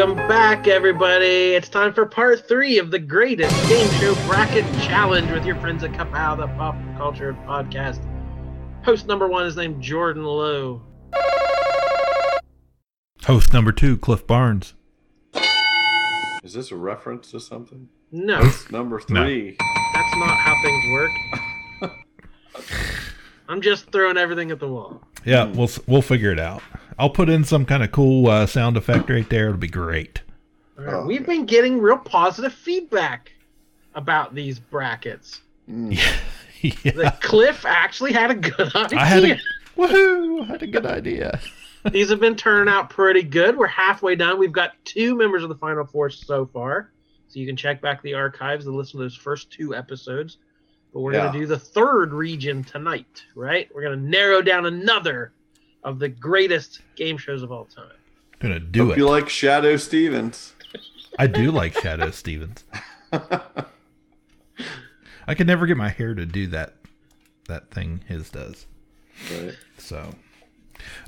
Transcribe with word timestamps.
Welcome 0.00 0.16
back, 0.28 0.66
everybody. 0.66 1.52
It's 1.52 1.68
time 1.68 1.92
for 1.92 2.06
part 2.06 2.48
three 2.48 2.78
of 2.78 2.90
the 2.90 2.98
greatest 2.98 3.54
game 3.68 3.86
show 4.00 4.14
bracket 4.26 4.64
challenge 4.80 5.30
with 5.30 5.44
your 5.44 5.56
friends 5.56 5.84
at 5.84 5.92
Kapow, 5.92 6.38
the 6.38 6.46
pop 6.56 6.74
culture 6.96 7.34
podcast. 7.46 8.02
Host 8.82 9.06
number 9.06 9.28
one 9.28 9.44
is 9.44 9.56
named 9.56 9.82
Jordan 9.82 10.24
Lowe. 10.24 10.80
Host 13.26 13.52
number 13.52 13.72
two, 13.72 13.98
Cliff 13.98 14.26
Barnes. 14.26 14.72
Is 16.44 16.54
this 16.54 16.70
a 16.70 16.76
reference 16.76 17.30
to 17.32 17.38
something? 17.38 17.90
No, 18.10 18.36
Host 18.38 18.72
number 18.72 19.02
No. 19.10 19.22
three. 19.22 19.58
that's 19.92 20.16
not 20.16 20.34
how 20.38 20.54
things 20.62 20.84
work. 20.94 21.10
I'm 23.50 23.60
just 23.60 23.90
throwing 23.90 24.16
everything 24.16 24.50
at 24.50 24.60
the 24.60 24.68
wall. 24.68 25.02
Yeah, 25.24 25.44
we'll 25.44 25.68
we'll 25.86 26.02
figure 26.02 26.30
it 26.32 26.38
out. 26.38 26.62
I'll 26.98 27.10
put 27.10 27.28
in 27.28 27.44
some 27.44 27.64
kind 27.66 27.82
of 27.82 27.90
cool 27.92 28.28
uh, 28.28 28.46
sound 28.46 28.76
effect 28.76 29.10
right 29.10 29.28
there. 29.28 29.46
It'll 29.46 29.56
be 29.58 29.66
great. 29.68 30.20
All 30.78 30.84
right, 30.84 30.94
Oh, 30.94 31.04
We've 31.04 31.22
okay. 31.22 31.36
been 31.36 31.46
getting 31.46 31.78
real 31.80 31.98
positive 31.98 32.52
feedback 32.54 33.32
about 33.94 34.34
these 34.34 34.58
brackets. 34.58 35.40
Mm. 35.68 35.98
yeah, 36.62 36.92
That 36.94 37.20
Cliff 37.20 37.64
actually 37.66 38.12
had 38.12 38.30
a 38.30 38.34
good 38.34 38.74
idea. 38.76 38.98
I 38.98 39.04
had 39.04 39.24
a 39.24 39.38
woohoo! 39.76 40.42
I 40.42 40.46
had 40.46 40.62
a 40.62 40.66
good 40.66 40.86
idea. 40.86 41.40
These 41.90 42.10
have 42.10 42.20
been 42.20 42.36
turning 42.36 42.72
out 42.72 42.90
pretty 42.90 43.22
good. 43.22 43.56
We're 43.56 43.66
halfway 43.66 44.14
done. 44.14 44.38
We've 44.38 44.52
got 44.52 44.72
two 44.84 45.16
members 45.16 45.42
of 45.42 45.48
the 45.48 45.54
Final 45.54 45.84
Four 45.86 46.10
so 46.10 46.44
far. 46.46 46.92
So 47.28 47.38
you 47.40 47.46
can 47.46 47.56
check 47.56 47.80
back 47.80 48.02
the 48.02 48.12
archives 48.14 48.66
and 48.66 48.76
listen 48.76 48.98
to 48.98 49.04
those 49.04 49.16
first 49.16 49.50
two 49.50 49.74
episodes. 49.74 50.36
But 50.92 51.00
we're 51.00 51.12
Yeah. 51.14 51.20
going 51.20 51.32
to 51.34 51.38
do 51.40 51.46
the 51.46 51.58
third 51.58 52.12
region 52.12 52.64
tonight, 52.64 53.22
right? 53.34 53.68
We're 53.74 53.82
going 53.82 53.98
to 53.98 54.04
narrow 54.08 54.42
down 54.42 54.66
another 54.66 55.32
of 55.84 55.98
the 55.98 56.08
greatest 56.08 56.80
game 56.96 57.16
shows 57.16 57.42
of 57.42 57.52
all 57.52 57.64
time. 57.66 57.86
Gonna 58.40 58.58
do 58.58 58.86
Hope 58.86 58.92
it. 58.92 58.98
you 58.98 59.06
like 59.08 59.24
Shadoe 59.26 59.78
Stevens. 59.78 60.54
I 61.18 61.26
do 61.26 61.50
like 61.50 61.74
Shadoe 61.74 62.12
Stevens. 62.14 62.64
I 65.26 65.34
could 65.34 65.46
never 65.46 65.66
get 65.66 65.76
my 65.76 65.88
hair 65.90 66.14
to 66.14 66.26
do 66.26 66.46
that 66.48 66.74
that 67.48 67.70
thing 67.70 68.02
his 68.06 68.30
does. 68.30 68.66
Right. 69.30 69.56
So, 69.78 70.14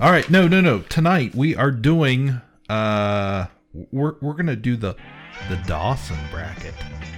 all 0.00 0.10
right, 0.10 0.28
no, 0.28 0.46
no, 0.48 0.60
no. 0.60 0.80
Tonight 0.80 1.34
we 1.34 1.56
are 1.56 1.70
doing. 1.70 2.40
uh 2.68 3.46
We're 3.72 4.14
we're 4.20 4.34
gonna 4.34 4.56
do 4.56 4.76
the 4.76 4.94
the 5.48 5.56
Dawson 5.66 6.18
bracket. 6.30 6.74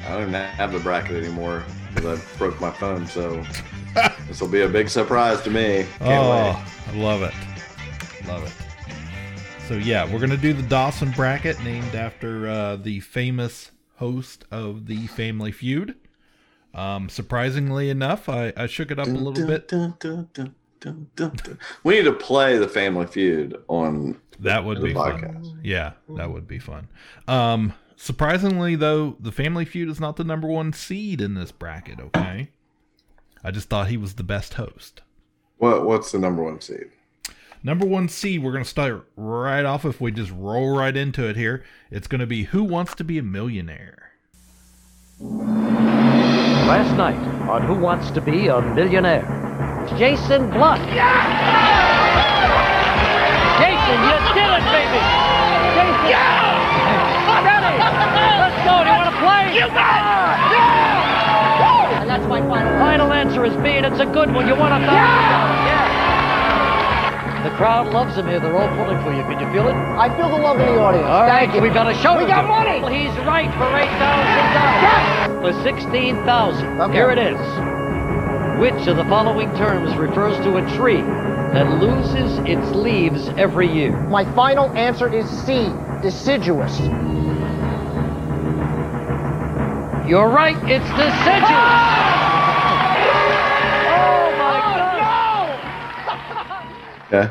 I 0.06 0.18
don't 0.18 0.32
have 0.32 0.72
the 0.72 0.80
bracket 0.80 1.16
anymore 1.22 1.64
because 1.94 2.20
I 2.20 2.38
broke 2.38 2.60
my 2.60 2.70
phone, 2.70 3.06
so 3.06 3.44
this 4.28 4.40
will 4.40 4.48
be 4.48 4.62
a 4.62 4.68
big 4.68 4.88
surprise 4.88 5.40
to 5.42 5.50
me. 5.50 5.86
Can't 5.98 6.24
oh, 6.24 6.30
wait. 6.30 6.94
I 6.94 6.96
love 6.96 7.22
it. 7.22 7.34
Love 8.26 8.44
it. 8.44 8.52
So 9.68 9.74
yeah, 9.74 10.10
we're 10.10 10.18
gonna 10.18 10.36
do 10.36 10.52
the 10.52 10.62
Dawson 10.62 11.10
bracket, 11.12 11.62
named 11.64 11.94
after 11.94 12.48
uh, 12.48 12.76
the 12.76 13.00
famous 13.00 13.70
host 13.96 14.44
of 14.50 14.86
the 14.86 15.06
Family 15.06 15.52
Feud. 15.52 15.94
Um, 16.74 17.08
surprisingly 17.08 17.88
enough, 17.88 18.28
I, 18.28 18.52
I 18.56 18.66
shook 18.66 18.90
it 18.90 18.98
up 18.98 19.06
a 19.06 19.10
little 19.10 19.32
Dun, 19.32 19.46
bit. 19.46 19.68
dun, 19.68 19.94
dun, 20.00 20.28
dun, 20.34 20.54
dun, 20.80 21.06
dun, 21.16 21.32
dun. 21.36 21.58
We 21.84 21.94
need 21.94 22.04
to 22.04 22.12
play 22.12 22.58
the 22.58 22.68
Family 22.68 23.06
Feud 23.06 23.56
on 23.68 24.20
That 24.40 24.64
would 24.64 24.78
the 24.78 24.88
be 24.88 24.94
fun. 24.94 25.60
Yeah, 25.62 25.92
that 26.10 26.30
would 26.30 26.46
be 26.46 26.58
fun. 26.58 26.88
Um, 27.28 27.72
surprisingly 27.96 28.76
though, 28.76 29.16
the 29.20 29.32
Family 29.32 29.64
Feud 29.64 29.88
is 29.88 30.00
not 30.00 30.16
the 30.16 30.24
number 30.24 30.48
one 30.48 30.72
seed 30.72 31.20
in 31.20 31.34
this 31.34 31.52
bracket. 31.52 32.00
Okay, 32.00 32.50
I 33.42 33.50
just 33.50 33.68
thought 33.68 33.88
he 33.88 33.96
was 33.96 34.14
the 34.14 34.22
best 34.22 34.54
host. 34.54 35.02
What 35.58 35.84
What's 35.84 36.12
the 36.12 36.18
number 36.18 36.42
one 36.42 36.60
seed? 36.60 36.90
Number 37.62 37.86
one 37.86 38.10
seed, 38.10 38.42
we're 38.42 38.52
going 38.52 38.62
to 38.62 38.68
start 38.68 39.08
right 39.16 39.64
off 39.64 39.86
if 39.86 39.98
we 39.98 40.12
just 40.12 40.30
roll 40.32 40.76
right 40.76 40.94
into 40.94 41.26
it 41.26 41.34
here. 41.34 41.64
It's 41.90 42.06
going 42.06 42.20
to 42.20 42.26
be 42.26 42.44
Who 42.44 42.62
Wants 42.62 42.94
to 42.96 43.04
Be 43.04 43.16
a 43.16 43.22
Millionaire? 43.22 44.10
Last 45.18 46.94
night 46.98 47.16
on 47.48 47.62
Who 47.62 47.74
Wants 47.74 48.10
to 48.10 48.20
Be 48.20 48.48
a 48.48 48.60
Millionaire, 48.60 49.22
Jason 49.96 50.50
Blunt. 50.50 50.82
Jason, 53.56 53.98
you 54.04 54.18
did 54.34 54.50
it, 54.50 54.64
baby! 54.68 55.00
Jason! 55.72 56.10
Yeah! 56.10 56.43
Let's 58.40 58.58
go! 58.66 58.82
Do 58.82 58.90
you 58.90 58.96
want 58.96 59.10
to 59.10 59.18
play? 59.22 59.42
You 59.54 59.66
got 59.70 60.00
it! 60.50 60.64
And 62.02 62.08
that's 62.10 62.26
my 62.26 62.40
final. 62.40 62.72
Final 62.78 63.12
answer 63.12 63.44
is 63.44 63.54
B, 63.62 63.70
and 63.78 63.86
it's 63.86 64.00
a 64.00 64.06
good 64.06 64.32
one. 64.34 64.46
You 64.48 64.54
want 64.54 64.74
a 64.74 64.80
thousand? 64.84 65.66
Yeah! 65.68 66.02
The 67.44 67.50
crowd 67.56 67.92
loves 67.92 68.16
him 68.16 68.26
here. 68.26 68.40
They're 68.40 68.56
all 68.56 68.68
pulling 68.76 69.02
for 69.04 69.12
you. 69.12 69.22
Can 69.24 69.38
you 69.38 69.52
feel 69.52 69.68
it? 69.68 69.74
I 69.74 70.08
feel 70.16 70.28
the 70.30 70.38
love 70.42 70.58
in 70.60 70.66
the 70.66 70.80
audience. 70.80 71.06
All 71.06 71.22
right, 71.26 71.40
Thank 71.44 71.54
you. 71.54 71.60
We've 71.60 71.74
got 71.74 71.86
a 71.90 71.94
show. 71.94 72.16
We 72.16 72.24
got 72.26 72.46
money. 72.48 72.80
Well, 72.80 72.88
he's 72.92 73.12
right 73.26 73.52
for 73.60 73.68
eight 73.76 73.92
thousand 74.00 74.54
dollars. 74.56 75.54
For 75.54 75.62
sixteen 75.62 76.16
thousand. 76.24 76.80
Okay. 76.80 76.92
Here 76.94 77.10
it 77.10 77.18
is. 77.18 77.38
Which 78.60 78.86
of 78.88 78.96
the 78.96 79.04
following 79.04 79.50
terms 79.56 79.94
refers 79.96 80.36
to 80.44 80.56
a 80.56 80.62
tree 80.76 81.02
that 81.02 81.68
loses 81.82 82.38
its 82.48 82.70
leaves 82.74 83.28
every 83.36 83.68
year? 83.70 83.92
My 84.08 84.24
final 84.34 84.70
answer 84.72 85.12
is 85.12 85.28
C. 85.44 85.68
Deciduous. 86.00 86.80
You're 90.06 90.28
right. 90.28 90.56
It's 90.70 90.84
deciduous. 90.84 91.14
Oh 93.90 94.34
my 94.38 94.58
God! 97.10 97.12
Okay. 97.12 97.30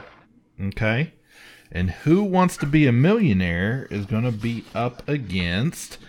Okay. 0.59 1.13
And 1.72 1.91
Who 1.91 2.23
Wants 2.23 2.57
to 2.57 2.66
Be 2.66 2.88
a 2.88 2.91
Millionaire 2.91 3.88
is 3.91 4.07
going 4.07 4.23
to 4.23 4.31
be 4.31 4.66
up 4.73 5.07
against 5.07 6.00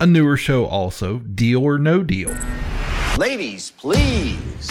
a 0.00 0.06
newer 0.06 0.38
show 0.38 0.64
also, 0.64 1.18
Deal 1.18 1.62
or 1.62 1.78
No 1.78 2.02
Deal. 2.02 2.34
Ladies, 3.18 3.72
please. 3.72 4.70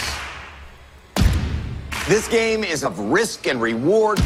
This 2.08 2.26
game 2.26 2.64
is 2.64 2.82
of 2.82 2.98
risk 2.98 3.46
and 3.46 3.62
reward. 3.62 4.20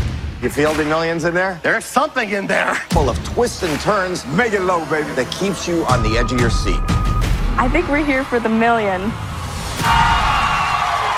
You 0.44 0.50
feel 0.50 0.74
the 0.74 0.84
millions 0.84 1.24
in 1.24 1.32
there? 1.32 1.58
There's 1.62 1.86
something 1.86 2.28
in 2.28 2.46
there. 2.46 2.74
Full 2.90 3.08
of 3.08 3.16
twists 3.24 3.62
and 3.62 3.80
turns. 3.80 4.26
Make 4.26 4.52
it 4.52 4.60
low, 4.60 4.84
baby. 4.90 5.10
That 5.12 5.32
keeps 5.32 5.66
you 5.66 5.86
on 5.86 6.02
the 6.02 6.18
edge 6.18 6.32
of 6.32 6.38
your 6.38 6.50
seat. 6.50 6.82
I 7.56 7.66
think 7.72 7.88
we're 7.88 8.04
here 8.04 8.24
for 8.24 8.38
the 8.38 8.50
million. 8.50 9.04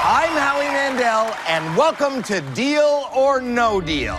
I'm 0.07 0.31
Howie 0.39 0.69
Mandel, 0.69 1.35
and 1.49 1.77
welcome 1.77 2.23
to 2.23 2.41
Deal 2.55 3.11
or 3.13 3.41
No 3.41 3.81
Deal. 3.81 4.17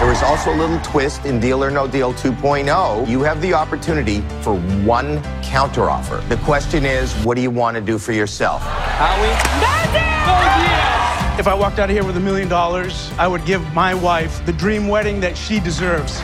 There 0.00 0.10
is 0.10 0.24
also 0.24 0.52
a 0.52 0.56
little 0.56 0.80
twist 0.80 1.24
in 1.24 1.38
Deal 1.38 1.62
or 1.62 1.70
No 1.70 1.86
Deal 1.86 2.12
2.0. 2.12 3.08
You 3.08 3.20
have 3.20 3.40
the 3.40 3.54
opportunity 3.54 4.22
for 4.40 4.56
one 4.82 5.22
counteroffer. 5.44 6.28
The 6.28 6.38
question 6.38 6.84
is, 6.84 7.14
what 7.24 7.36
do 7.36 7.40
you 7.40 7.52
want 7.52 7.76
to 7.76 7.80
do 7.80 7.98
for 7.98 8.10
yourself? 8.10 8.62
Oh, 8.64 10.91
If 11.42 11.48
I 11.48 11.54
walked 11.54 11.80
out 11.80 11.90
of 11.90 11.96
here 11.96 12.04
with 12.04 12.16
a 12.16 12.20
million 12.20 12.48
dollars, 12.48 13.10
I 13.18 13.26
would 13.26 13.44
give 13.44 13.60
my 13.74 13.94
wife 13.94 14.46
the 14.46 14.52
dream 14.52 14.86
wedding 14.86 15.18
that 15.22 15.36
she 15.36 15.58
deserves. 15.58 16.20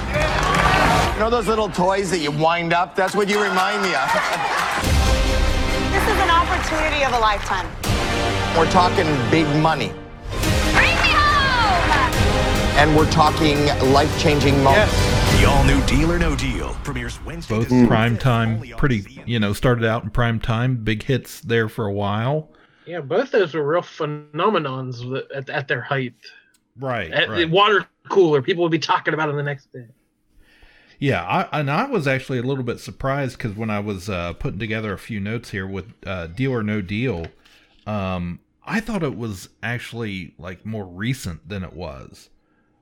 You 1.14 1.18
know 1.18 1.28
those 1.28 1.48
little 1.48 1.68
toys 1.68 2.08
that 2.12 2.18
you 2.18 2.30
wind 2.30 2.72
up? 2.72 2.94
That's 2.94 3.16
what 3.16 3.28
you 3.28 3.42
remind 3.42 3.82
me 3.82 3.96
of. 3.96 4.08
This 5.90 6.04
is 6.04 6.22
an 6.22 6.30
opportunity 6.30 7.04
of 7.04 7.12
a 7.14 7.18
lifetime. 7.18 7.66
We're 8.56 8.70
talking 8.70 9.06
big 9.28 9.44
money. 9.60 9.88
Bring 10.70 10.94
me 11.02 11.10
home! 11.10 12.78
And 12.78 12.96
we're 12.96 13.10
talking 13.10 13.66
life 13.92 14.16
changing 14.20 14.62
moments. 14.62 14.92
Yes. 14.92 15.40
The 15.40 15.48
all 15.48 15.64
new 15.64 15.84
Deal 15.86 16.12
or 16.12 16.20
No 16.20 16.36
Deal 16.36 16.74
premieres 16.84 17.20
Wednesday. 17.24 17.56
Both 17.56 17.88
prime 17.88 18.18
time, 18.18 18.62
pretty, 18.76 19.04
you 19.26 19.40
know, 19.40 19.52
started 19.52 19.84
out 19.84 20.04
in 20.04 20.10
prime 20.10 20.38
time, 20.38 20.76
big 20.76 21.02
hits 21.02 21.40
there 21.40 21.68
for 21.68 21.86
a 21.86 21.92
while. 21.92 22.52
Yeah, 22.88 23.00
both 23.00 23.30
those 23.32 23.52
were 23.52 23.66
real 23.66 23.82
phenomenons 23.82 25.22
at, 25.34 25.50
at 25.50 25.68
their 25.68 25.82
height. 25.82 26.14
Right. 26.78 27.12
At 27.12 27.28
the 27.36 27.44
water 27.44 27.86
cooler, 28.08 28.40
people 28.40 28.62
would 28.62 28.72
be 28.72 28.78
talking 28.78 29.12
about 29.12 29.28
it 29.28 29.36
the 29.36 29.42
next 29.42 29.70
day. 29.72 29.86
Yeah, 30.98 31.22
I, 31.22 31.60
and 31.60 31.70
I 31.70 31.84
was 31.84 32.08
actually 32.08 32.38
a 32.38 32.42
little 32.42 32.64
bit 32.64 32.80
surprised 32.80 33.36
because 33.36 33.54
when 33.54 33.70
I 33.70 33.78
was 33.78 34.08
uh, 34.08 34.32
putting 34.32 34.58
together 34.58 34.92
a 34.92 34.98
few 34.98 35.20
notes 35.20 35.50
here 35.50 35.66
with 35.66 35.92
uh, 36.06 36.28
Deal 36.28 36.52
or 36.52 36.62
No 36.62 36.80
Deal, 36.80 37.26
um, 37.86 38.40
I 38.64 38.80
thought 38.80 39.02
it 39.02 39.16
was 39.16 39.50
actually 39.62 40.34
like 40.38 40.64
more 40.64 40.86
recent 40.86 41.48
than 41.48 41.62
it 41.62 41.74
was, 41.74 42.30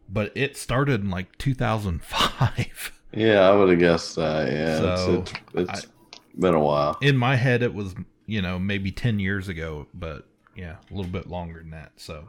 but 0.09 0.33
it 0.35 0.57
started 0.57 1.03
in 1.03 1.11
like 1.11 1.37
2005. 1.39 2.93
Yeah, 3.13 3.49
I 3.49 3.57
would 3.57 3.71
have 3.71 3.79
guessed 3.79 4.17
that. 4.17 4.53
Yeah, 4.53 4.97
So, 4.97 5.21
it's, 5.21 5.33
it's, 5.55 5.85
it's 5.85 5.93
been 6.39 6.55
a 6.55 6.61
while. 6.61 6.99
In 7.01 7.17
my 7.17 7.37
head, 7.37 7.63
it 7.63 7.73
was 7.73 7.95
you 8.27 8.43
know 8.43 8.59
maybe 8.59 8.91
ten 8.91 9.19
years 9.19 9.49
ago, 9.49 9.87
but 9.95 10.27
yeah, 10.55 10.77
a 10.91 10.95
little 10.95 11.11
bit 11.11 11.29
longer 11.29 11.61
than 11.61 11.71
that. 11.71 11.93
So, 11.97 12.29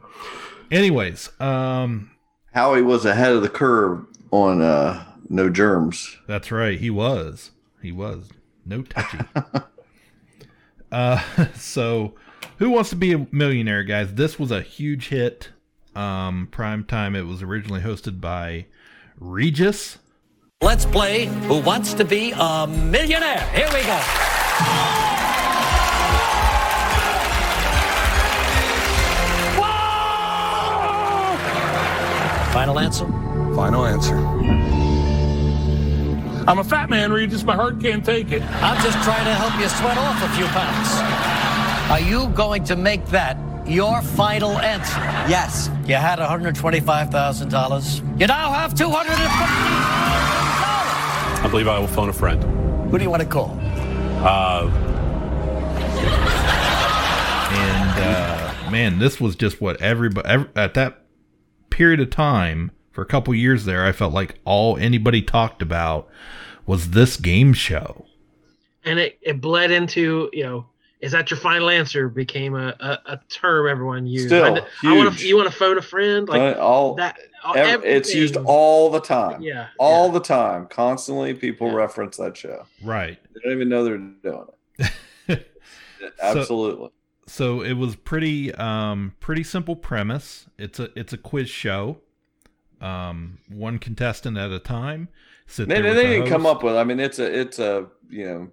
anyways, 0.70 1.30
um, 1.40 2.10
Howie 2.52 2.82
was 2.82 3.04
ahead 3.04 3.32
of 3.32 3.42
the 3.42 3.48
curve 3.48 4.06
on 4.30 4.60
uh, 4.62 5.04
no 5.28 5.48
germs. 5.48 6.16
That's 6.26 6.50
right. 6.50 6.78
He 6.78 6.90
was. 6.90 7.50
He 7.82 7.92
was. 7.92 8.30
No 8.64 8.82
touchy. 8.82 9.18
uh, 10.92 11.24
so, 11.54 12.14
who 12.58 12.70
wants 12.70 12.90
to 12.90 12.96
be 12.96 13.12
a 13.12 13.26
millionaire, 13.32 13.84
guys? 13.84 14.14
This 14.14 14.38
was 14.38 14.50
a 14.50 14.62
huge 14.62 15.08
hit. 15.08 15.50
Um, 15.94 16.48
prime 16.50 16.84
time. 16.84 17.16
It 17.16 17.26
was 17.26 17.42
originally 17.42 17.80
hosted 17.80 18.20
by 18.20 18.66
Regis. 19.18 19.98
Let's 20.60 20.84
play 20.84 21.26
Who 21.26 21.60
Wants 21.60 21.94
to 21.94 22.04
Be 22.04 22.32
a 22.32 22.66
Millionaire? 22.66 23.48
Here 23.52 23.68
we 23.72 23.82
go. 23.82 25.17
Final 32.52 32.78
answer? 32.78 33.06
Final 33.54 33.84
answer. 33.84 34.16
I'm 36.48 36.58
a 36.58 36.64
fat 36.64 36.88
man, 36.88 37.12
Regis. 37.12 37.44
My 37.44 37.54
heart 37.54 37.78
can't 37.80 38.02
take 38.04 38.32
it. 38.32 38.42
I'm 38.42 38.82
just 38.82 38.96
trying 39.04 39.26
to 39.26 39.34
help 39.34 39.54
you 39.60 39.68
sweat 39.68 39.98
off 39.98 40.22
a 40.22 40.28
few 40.34 40.46
pounds. 40.46 40.88
Are 41.90 42.00
you 42.00 42.28
going 42.34 42.64
to 42.64 42.76
make 42.76 43.04
that 43.06 43.36
your 43.66 44.00
final 44.00 44.52
answer? 44.58 44.98
Yes. 45.28 45.68
You 45.86 45.96
had 45.96 46.18
$125,000. 46.18 48.20
You 48.20 48.26
now 48.26 48.50
have 48.52 48.72
$250,000. 48.74 48.88
I 51.44 51.48
believe 51.50 51.68
I 51.68 51.78
will 51.78 51.86
phone 51.86 52.08
a 52.08 52.12
friend. 52.12 52.42
Who 52.90 52.96
do 52.98 53.04
you 53.04 53.10
want 53.10 53.22
to 53.22 53.28
call? 53.28 53.56
Uh, 54.24 54.70
And 57.50 58.04
uh, 58.04 58.70
man, 58.70 58.98
this 58.98 59.18
was 59.20 59.34
just 59.34 59.58
what 59.60 59.80
everybody 59.80 60.28
ev 60.28 60.48
at 60.54 60.74
that 60.74 61.02
period 61.78 62.00
of 62.00 62.10
time 62.10 62.72
for 62.90 63.02
a 63.02 63.06
couple 63.06 63.32
years 63.34 63.64
there. 63.64 63.86
I 63.86 63.92
felt 63.92 64.12
like 64.12 64.34
all 64.44 64.76
anybody 64.76 65.22
talked 65.22 65.62
about 65.62 66.08
was 66.66 66.90
this 66.90 67.16
game 67.16 67.52
show. 67.52 68.04
and 68.84 68.98
it, 68.98 69.18
it 69.22 69.40
bled 69.40 69.70
into 69.70 70.28
you 70.32 70.42
know 70.44 70.66
is 71.00 71.12
that 71.12 71.30
your 71.30 71.38
final 71.38 71.70
answer 71.70 72.08
became 72.08 72.56
a, 72.56 72.74
a, 72.80 72.98
a 73.14 73.20
term 73.28 73.68
everyone 73.68 74.04
used 74.04 74.26
Still 74.26 74.56
I, 74.56 74.66
I 74.82 74.96
wanna, 74.96 75.12
you 75.18 75.36
want 75.36 75.48
to 75.48 75.54
phone 75.56 75.78
a 75.78 75.82
friend 75.82 76.28
like 76.28 76.56
Uh, 76.56 76.60
all 76.60 76.94
that 76.96 77.16
all- 77.44 77.56
ev- 77.56 77.84
it's 77.84 78.12
used 78.12 78.36
all 78.36 78.90
the 78.90 79.00
time. 79.00 79.40
Yeah, 79.40 79.68
all 79.78 80.10
the 80.10 80.18
time. 80.20 80.66
Constantly, 80.66 81.32
people 81.34 81.70
reference 81.70 82.16
that 82.16 82.36
show. 82.36 82.66
Right. 82.82 83.16
They 83.32 83.40
don't 83.44 83.52
even 83.52 83.68
know 83.68 83.84
they're 83.84 83.98
doing 83.98 84.46
it. 85.28 85.46
Absolutely. 86.22 86.86
So 86.88 86.92
it 87.62 87.74
was 87.74 87.94
pretty 87.94 88.54
um 88.54 89.14
pretty 89.20 89.44
simple 89.44 89.76
premise. 89.76 90.46
It's 90.58 90.80
a 90.80 90.90
it's 90.98 91.12
a 91.12 91.18
quiz 91.18 91.48
show. 91.48 91.98
Um 92.80 93.38
one 93.48 93.78
contestant 93.78 94.36
at 94.38 94.50
a 94.50 94.58
time. 94.58 95.08
Sit 95.46 95.68
they 95.68 95.80
there 95.80 95.94
they 95.94 96.04
the 96.04 96.08
didn't 96.14 96.28
come 96.28 96.46
up 96.46 96.62
with. 96.62 96.76
I 96.76 96.84
mean, 96.84 97.00
it's 97.00 97.18
a 97.18 97.40
it's 97.40 97.58
a 97.58 97.86
you 98.08 98.24
know 98.24 98.50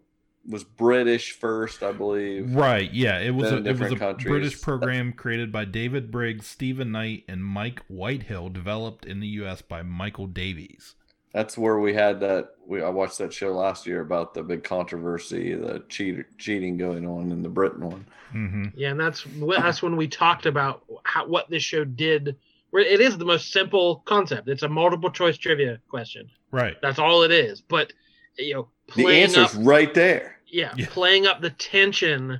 was 0.48 0.64
British 0.64 1.32
first, 1.32 1.84
I 1.84 1.92
believe. 1.92 2.56
Right, 2.56 2.92
yeah, 2.94 3.20
it 3.20 3.32
was 3.32 3.52
a, 3.52 3.58
it 3.58 3.80
was 3.80 3.92
a 3.92 3.96
countries. 3.96 4.30
British 4.30 4.62
program 4.62 5.14
created 5.14 5.52
by 5.52 5.66
David 5.66 6.12
Briggs, 6.12 6.46
Stephen 6.46 6.92
Knight, 6.92 7.24
and 7.28 7.44
Mike 7.44 7.84
Whitehill, 7.88 8.50
developed 8.50 9.06
in 9.06 9.20
the 9.20 9.28
U.S. 9.28 9.62
by 9.62 9.82
Michael 9.82 10.28
Davies. 10.28 10.96
That's 11.36 11.58
where 11.58 11.80
we 11.80 11.94
had 11.94 12.22
that. 12.22 12.52
We 12.66 12.82
I 12.82 12.88
watched 12.90 13.18
that 13.18 13.34
show 13.34 13.52
last 13.54 13.86
year 13.86 14.00
about 14.00 14.34
the 14.34 14.42
big 14.42 14.64
controversy, 14.64 15.54
the 15.54 15.84
cheat, 15.90 16.26
cheating 16.38 16.78
going 16.78 17.06
on 17.06 17.30
in 17.32 17.44
the 17.44 17.50
Britain 17.50 17.82
one. 17.86 18.06
Mm-hmm. 18.34 18.66
yeah 18.76 18.90
and 18.90 19.00
that's 19.00 19.26
that's 19.60 19.82
when 19.82 19.96
we 19.96 20.08
talked 20.10 20.46
about 20.46 20.84
how, 21.04 21.26
what 21.26 21.50
this 21.50 21.64
show 21.64 21.86
did 21.86 22.36
where 22.72 22.84
it 22.84 23.00
is 23.00 23.18
the 23.18 23.24
most 23.24 23.54
simple 23.54 24.02
concept 24.06 24.50
it's 24.50 24.64
a 24.64 24.68
multiple 24.68 25.10
choice 25.10 25.38
trivia 25.38 25.80
question 25.88 26.28
Right. 26.52 26.76
that's 26.82 27.00
all 27.00 27.22
it 27.24 27.32
is 27.32 27.62
but 27.62 27.94
you 28.38 28.56
know 28.56 28.68
The 28.88 29.04
playing 29.04 29.24
answer's 29.24 29.56
up 29.56 29.62
right 29.66 29.94
there. 29.94 30.38
yeah, 30.48 30.74
Yeah. 30.76 30.88
playing 30.90 31.28
up 31.28 31.40
the 31.40 31.52
tension 31.52 32.40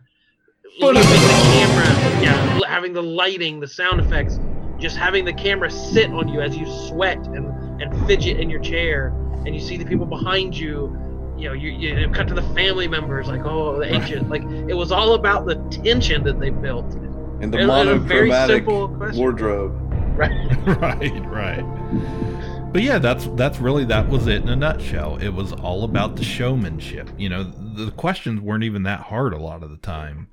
leaving 0.82 0.96
the 1.02 1.52
camera 1.54 2.22
yeah 2.24 2.60
having 2.68 2.92
the 2.92 3.04
lighting 3.04 3.62
the 3.62 3.68
sound 3.68 4.02
effects 4.02 4.38
just 4.80 4.98
having 4.98 5.24
the 5.24 5.34
camera 5.34 5.72
sit 5.72 6.10
on 6.12 6.28
you 6.28 6.42
as 6.42 6.58
you 6.58 6.66
sweat 6.90 7.20
and 7.28 7.46
and 7.80 8.08
fidget 8.08 8.40
in 8.40 8.50
your 8.50 8.60
chair 8.60 9.08
and 9.46 9.54
you 9.54 9.62
see 9.62 9.78
the 9.78 9.86
people 9.86 10.06
behind 10.06 10.58
you 10.58 10.96
you 11.38 11.48
know 11.48 11.54
you, 11.54 11.72
you 11.72 12.10
cut 12.12 12.28
to 12.28 12.34
the 12.34 12.42
family 12.54 12.88
members 12.88 13.28
like 13.28 13.42
oh 13.46 13.78
the 13.78 13.86
ancient 13.94 14.30
like 14.30 14.44
it 14.44 14.74
was 14.74 14.92
all 14.92 15.14
about 15.14 15.46
the 15.46 15.56
tension 15.84 16.24
that 16.24 16.40
they 16.40 16.50
built 16.50 16.94
And 17.42 17.54
the 17.54 17.60
It 17.60 17.68
was 17.68 18.02
very 18.04 18.30
monochromatic 18.30 18.66
simple 18.66 18.88
wardrobe. 19.14 19.74
right 20.18 20.32
right, 20.82 21.26
right. 21.26 22.72
But 22.72 22.84
yeah, 22.84 23.00
that's 23.00 23.28
that's 23.36 23.60
really 23.60 23.86
that 23.86 24.10
was 24.10 24.28
it 24.28 24.42
in 24.42 24.50
a 24.50 24.56
nutshell. 24.56 25.16
It 25.18 25.30
was 25.30 25.54
all 25.54 25.86
about 25.86 26.18
the 26.18 26.24
showmanship. 26.26 27.10
You 27.18 27.30
know, 27.30 27.44
the 27.44 27.92
questions 27.92 28.42
weren't 28.42 28.66
even 28.66 28.84
that 28.84 29.00
hard 29.00 29.32
a 29.34 29.38
lot 29.38 29.64
of 29.64 29.70
the 29.70 29.78
time. 29.78 30.28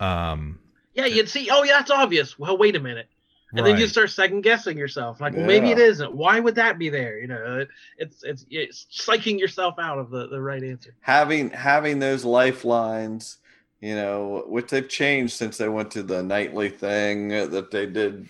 Um, 0.00 0.58
yeah 0.96 1.06
you'd 1.06 1.28
see 1.28 1.48
oh 1.50 1.62
yeah 1.62 1.78
that's 1.78 1.90
obvious 1.90 2.38
well 2.38 2.56
wait 2.58 2.74
a 2.74 2.80
minute 2.80 3.08
and 3.54 3.64
then 3.66 3.76
you 3.76 3.86
start 3.86 4.10
second 4.10 4.42
guessing 4.42 4.76
yourself 4.76 5.20
like 5.20 5.34
well, 5.34 5.44
maybe 5.44 5.70
it 5.70 5.78
Yeah. 5.78 5.84
isn't 5.84 6.14
why 6.14 6.40
would 6.40 6.54
that 6.54 6.78
be 6.78 6.88
there 6.88 7.18
you 7.18 7.26
know 7.26 7.60
it, 7.60 7.68
it's 7.98 8.22
it's 8.22 8.44
it's 8.50 8.86
psyching 8.92 9.38
yourself 9.38 9.74
out 9.78 9.98
of 9.98 10.10
the 10.10 10.28
the 10.28 10.40
right 10.40 10.62
answer 10.64 10.94
having 11.00 11.50
having 11.50 11.98
those 11.98 12.24
lifelines, 12.24 13.38
you 13.80 13.94
know, 13.94 14.44
which 14.46 14.68
they've 14.70 14.88
changed 14.88 15.34
since 15.34 15.56
they 15.58 15.68
went 15.68 15.90
to 15.92 16.02
the 16.02 16.22
nightly 16.22 16.68
thing 16.68 17.28
that 17.28 17.70
they 17.70 17.86
did 17.86 18.28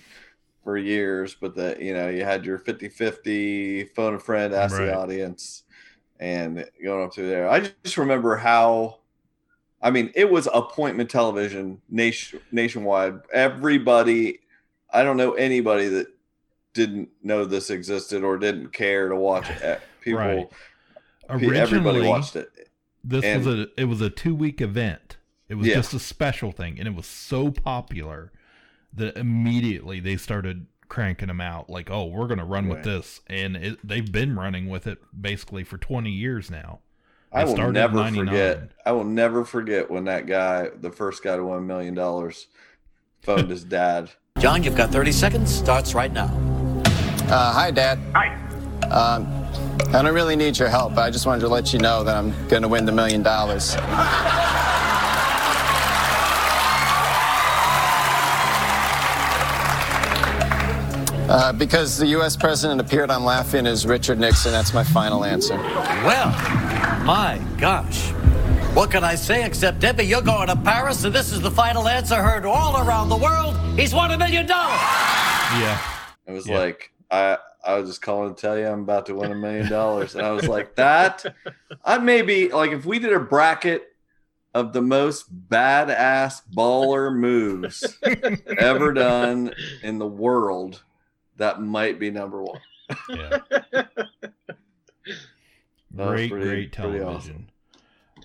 for 0.65 0.77
years, 0.77 1.37
but 1.41 1.55
that 1.57 1.81
you 1.81 1.95
know, 1.95 2.09
you 2.09 2.25
had 2.25 2.45
your 2.45 2.59
50-50 2.59 3.85
phone 3.85 4.15
a 4.15 4.21
friend, 4.21 4.55
ask 4.55 4.77
Right. 4.77 4.83
the 4.83 4.95
audience, 4.95 5.65
and 6.21 6.67
going 6.85 7.05
up 7.07 7.15
through 7.15 7.29
there. 7.29 7.49
I 7.51 7.61
just 7.85 7.99
remember 7.99 8.37
how 8.37 9.01
I 9.83 9.91
mean, 9.91 10.11
it 10.15 10.31
was 10.31 10.49
appointment 10.53 11.11
television 11.11 11.81
nation 11.89 12.41
nationwide. 12.51 13.21
Everybody 13.33 14.41
I 14.97 15.03
don't 15.05 15.19
know 15.19 15.33
anybody 15.35 15.89
that 15.89 16.07
didn't 16.73 17.11
know 17.23 17.45
this 17.45 17.69
existed 17.69 18.23
or 18.25 18.39
didn't 18.39 18.73
care 18.73 19.09
to 19.11 19.17
watch 19.17 19.49
it. 19.51 19.81
People 20.01 20.21
Right. 20.21 20.49
everybody 21.29 22.01
watched 22.07 22.37
it. 22.37 22.51
this 23.05 23.25
And- 23.25 23.45
was 23.45 23.55
a 23.55 23.69
it 23.77 23.85
was 23.85 24.01
a 24.01 24.09
two 24.11 24.35
week 24.35 24.61
event. 24.61 25.19
It 25.49 25.55
was 25.57 25.67
Yeah. 25.69 25.75
just 25.75 25.93
a 25.95 25.99
special 25.99 26.51
thing, 26.51 26.79
and 26.79 26.89
it 26.89 26.95
was 26.95 27.07
so 27.07 27.51
popular 27.51 28.33
that 28.93 29.17
immediately 29.17 30.01
they 30.01 30.17
started 30.17 30.67
cranking 30.89 31.29
them 31.29 31.41
out. 31.41 31.69
Like, 31.69 31.91
oh, 31.91 32.07
we're 32.07 32.27
gonna 32.27 32.45
run 32.47 32.67
with 32.69 32.83
this, 32.85 33.21
and 33.27 33.55
it, 33.57 33.87
they've 33.87 34.11
been 34.11 34.35
running 34.35 34.69
with 34.69 34.87
it 34.87 34.99
basically 35.21 35.63
for 35.63 35.77
twenty 35.79 36.11
years 36.11 36.51
now. 36.51 36.81
I 37.33 37.45
will 37.45 37.71
never 37.71 37.95
99. 37.97 38.27
forget. 38.27 38.71
I 38.87 38.93
will 38.93 39.05
never 39.05 39.45
forget 39.45 39.91
when 39.91 40.05
that 40.05 40.27
guy, 40.27 40.71
the 40.81 40.91
first 40.91 41.23
guy 41.23 41.37
to 41.37 41.45
win 41.45 41.59
a 41.59 41.61
million 41.61 41.93
dollars, 41.95 42.47
phoned 43.21 43.51
his 43.51 43.63
dad. 43.65 44.11
John, 44.39 44.63
you've 44.63 44.77
got 44.77 44.91
30 44.91 45.13
seconds. 45.13 45.55
Starts 45.55 45.95
right 45.95 46.13
now. 46.13 46.27
Uh, 47.29 47.53
hi, 47.53 47.71
Dad. 47.71 47.99
hi. 48.15 48.29
Um, 48.89 49.27
I 49.95 50.03
don't 50.03 50.15
really 50.15 50.37
need 50.37 50.59
your 50.59 50.69
help. 50.69 50.95
but 50.95 51.03
I 51.03 51.11
just 51.11 51.27
wanted 51.27 51.41
to 51.41 51.49
let 51.49 51.73
you 51.73 51.79
know 51.79 52.05
that 52.05 52.17
I'm 52.17 52.31
going 52.49 52.63
to 52.63 52.69
win 52.69 52.85
the 52.85 52.93
million 52.93 53.23
dollars. 53.23 53.77
Uh, 61.29 61.53
because 61.53 61.97
the 61.99 62.07
U.S. 62.09 62.37
president 62.37 62.81
appeared 62.81 63.11
on 63.11 63.25
Laugh-In 63.25 63.67
as 63.67 63.85
Richard 63.85 64.21
Nixon. 64.21 64.53
That's 64.53 64.73
my 64.73 64.85
final 64.85 65.25
answer. 65.25 65.57
Well, 65.57 66.29
my 67.05 67.41
gosh. 67.59 68.13
What 68.77 68.91
can 68.91 69.05
I 69.05 69.15
say 69.15 69.43
except, 69.47 69.79
Debbie, 69.81 70.05
you're 70.05 70.21
going 70.21 70.49
to 70.49 70.57
Paris, 70.57 71.03
and 71.05 71.15
this 71.15 71.33
is 71.33 71.41
the 71.41 71.51
final 71.51 71.89
answer 71.89 72.17
heard 72.17 72.45
all 72.45 72.87
around 72.87 73.09
the 73.09 73.17
world. 73.17 73.57
He's 73.79 73.95
won 73.95 74.11
a 74.11 74.19
million 74.19 74.45
dollars. 74.47 74.79
Yeah, 75.63 75.81
It 76.27 76.33
was 76.33 76.47
Yeah. 76.47 76.59
like 76.59 76.93
I, 77.11 77.39
I 77.65 77.79
was 77.79 77.89
just 77.89 78.03
calling 78.03 78.35
to 78.35 78.39
tell 78.41 78.59
you 78.59 78.67
I'm 78.67 78.81
about 78.83 79.07
to 79.07 79.15
win 79.15 79.33
a 79.33 79.35
million 79.35 79.71
dollars, 79.71 80.15
and 80.15 80.27
I 80.27 80.31
was 80.33 80.47
like 80.47 80.75
that. 80.77 81.25
I 81.87 81.97
maybe 81.97 82.51
like 82.51 82.71
if 82.73 82.85
we 82.85 82.99
did 82.99 83.15
a 83.15 83.19
bracket 83.21 83.85
of 84.53 84.75
the 84.75 84.83
most 84.83 85.49
badass 85.49 86.43
baller 86.55 87.15
moves 87.17 87.97
ever 88.59 88.93
done 88.93 89.55
in 89.83 89.97
the 89.99 90.07
world, 90.07 90.83
that 91.39 91.63
might 91.63 91.99
be 91.99 92.11
number 92.11 92.43
one. 92.43 92.61
yeah. 93.09 93.39
Great, 95.97 96.31
pretty- 96.31 96.31
great 96.31 96.31
pretty 96.31 96.69
television. 96.69 97.51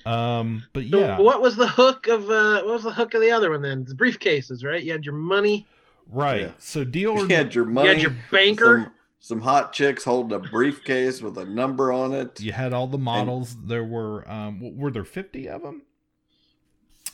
Um, 0.06 0.64
but 0.74 0.84
So 0.90 1.00
yeah, 1.00 1.20
what 1.20 1.42
was 1.42 1.56
the 1.56 1.68
hook 1.68 2.08
of 2.08 2.30
uh 2.30 2.62
what 2.64 2.74
was 2.74 2.84
the 2.84 2.92
hook 2.92 3.14
of 3.14 3.22
the 3.22 3.32
other 3.32 3.52
one 3.52 3.62
then? 3.62 3.86
The 3.86 3.96
briefcases, 3.96 4.64
right? 4.64 4.82
You 4.84 4.92
had 4.92 5.06
your 5.06 5.16
money, 5.16 5.68
right. 6.12 6.42
Yeah. 6.42 6.52
So 6.58 6.84
deal 6.84 7.12
or 7.12 7.20
You 7.28 7.36
had 7.36 7.54
your 7.54 7.66
money, 7.66 7.90
you 7.90 7.94
had 7.94 8.02
your 8.02 8.16
banker. 8.32 8.84
some, 8.84 8.92
some 9.20 9.42
hot 9.42 9.74
chicks 9.74 10.04
holding 10.04 10.34
a 10.36 10.40
briefcase 10.40 11.22
with 11.22 11.38
a 11.38 11.46
number 11.46 11.92
on 11.92 12.14
it. 12.14 12.40
You 12.42 12.52
had 12.52 12.74
all 12.74 12.88
the 12.88 12.98
models. 12.98 13.56
there 13.66 13.84
were 13.84 14.30
um, 14.30 14.78
were 14.78 14.92
there 14.92 15.04
fifty 15.06 15.48
of 15.48 15.62
them? 15.62 15.84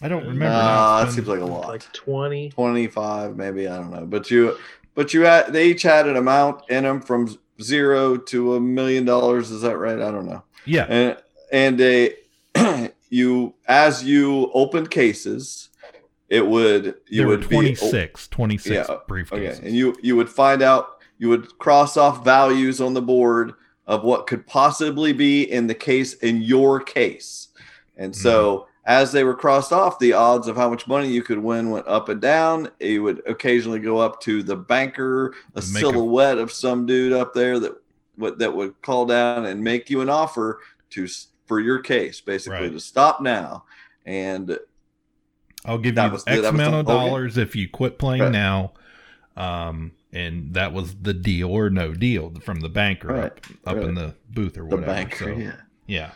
I 0.01 0.07
don't 0.09 0.21
remember. 0.23 0.45
now. 0.45 0.59
Uh, 0.59 0.99
that 0.99 1.05
been- 1.05 1.13
seems 1.15 1.27
like 1.27 1.39
a 1.39 1.45
lot. 1.45 1.67
Like 1.67 1.91
20. 1.93 2.49
25 2.51 3.35
maybe 3.35 3.67
i 3.67 3.75
don't 3.77 3.91
know 3.91 4.05
but 4.05 4.29
you 4.29 4.55
but 4.93 5.13
you 5.13 5.21
had 5.21 5.51
they 5.51 5.69
each 5.69 5.81
had 5.81 6.07
an 6.07 6.15
amount 6.17 6.61
in 6.69 6.83
them 6.83 7.01
from 7.01 7.35
zero 7.61 8.15
to 8.15 8.53
a 8.55 8.59
million 8.59 9.03
dollars 9.05 9.49
is 9.49 9.61
that 9.63 9.77
right 9.77 9.99
i 9.99 10.11
don't 10.11 10.27
know 10.27 10.43
yeah. 10.65 10.85
and 10.89 11.17
and 11.51 11.81
a 11.81 12.13
you 13.09 13.53
as 13.67 14.03
you 14.03 14.51
opened 14.53 14.89
cases 14.89 15.69
it 16.29 16.45
would 16.45 16.95
you 17.07 17.19
there 17.19 17.27
were 17.27 17.37
would 17.37 17.47
be 17.49 17.55
26, 17.55 18.27
26 18.27 18.73
yeah 18.89 18.95
briefcases. 19.07 19.31
okay 19.31 19.67
and 19.67 19.75
you 19.75 19.95
you 20.01 20.15
would 20.15 20.29
find 20.29 20.61
out 20.61 20.97
you 21.17 21.29
would 21.29 21.57
cross 21.57 21.95
off 21.97 22.23
values 22.25 22.81
on 22.81 22.93
the 22.93 23.01
board 23.01 23.53
of 23.87 24.03
what 24.03 24.27
could 24.27 24.45
possibly 24.45 25.13
be 25.13 25.43
in 25.43 25.67
the 25.67 25.73
case 25.75 26.15
in 26.15 26.41
your 26.41 26.79
case 26.79 27.47
and 27.97 28.15
so 28.15 28.67
Mm-hmm. 28.87 29.01
as 29.03 29.11
they 29.11 29.23
were 29.25 29.33
crossed 29.35 29.73
off 29.73 29.99
the 29.99 30.13
odds 30.13 30.47
of 30.47 30.55
how 30.55 30.69
much 30.69 30.87
money 30.87 31.09
you 31.09 31.21
could 31.23 31.39
win 31.39 31.71
went 31.71 31.87
up 31.87 32.07
and 32.09 32.21
down 32.21 32.69
It 32.79 32.99
would 32.99 33.21
occasionally 33.27 33.79
go 33.79 33.97
up 33.97 34.19
to 34.21 34.43
the 34.43 34.55
banker 34.55 35.29
a 35.29 35.33
Make 35.55 35.61
a- 35.61 35.61
silhouette 35.61 36.37
of 36.37 36.51
some 36.51 36.85
dude 36.85 37.13
up 37.13 37.33
there 37.33 37.59
that 37.59 37.73
would 38.17 38.39
that 38.39 38.53
would 38.55 38.81
call 38.81 39.05
down 39.05 39.45
and 39.45 39.61
make 39.63 39.89
you 39.89 40.01
an 40.01 40.09
offer 40.09 40.59
to 40.91 41.05
for 41.47 41.59
your 41.59 41.79
case 41.79 42.21
basically 42.21 42.59
Right. 42.67 42.71
to 42.71 42.79
stop 42.79 43.21
now 43.21 43.65
and 44.05 44.57
I'll 45.65 45.77
give 45.77 45.95
you 45.97 46.09
was 46.11 46.23
the- 46.23 46.31
X 46.31 46.41
that 46.43 46.49
amount 46.53 46.75
of 46.75 46.85
whole 46.85 46.99
game. 46.99 47.07
dollars 47.09 47.37
if 47.37 47.55
you 47.55 47.67
quit 47.67 47.97
playing 47.99 48.21
Right. 48.23 48.31
now. 48.31 48.73
Um, 49.35 49.91
and 50.13 50.53
that 50.53 50.73
was 50.73 50.95
the 50.95 51.13
deal 51.13 51.49
or 51.51 51.69
no 51.69 51.93
deal 51.93 52.33
from 52.43 52.59
the 52.61 52.69
banker 52.69 53.07
Right. 53.09 53.31
up, 53.65 53.77
up 53.77 53.77
in 53.77 53.93
the 53.95 54.15
booth 54.29 54.57
or 54.57 54.61
the 54.61 54.75
whatever. 54.77 54.85
banker 54.85 55.25
so, 55.25 55.37
yeah 55.37 55.51
yeah, 55.85 56.11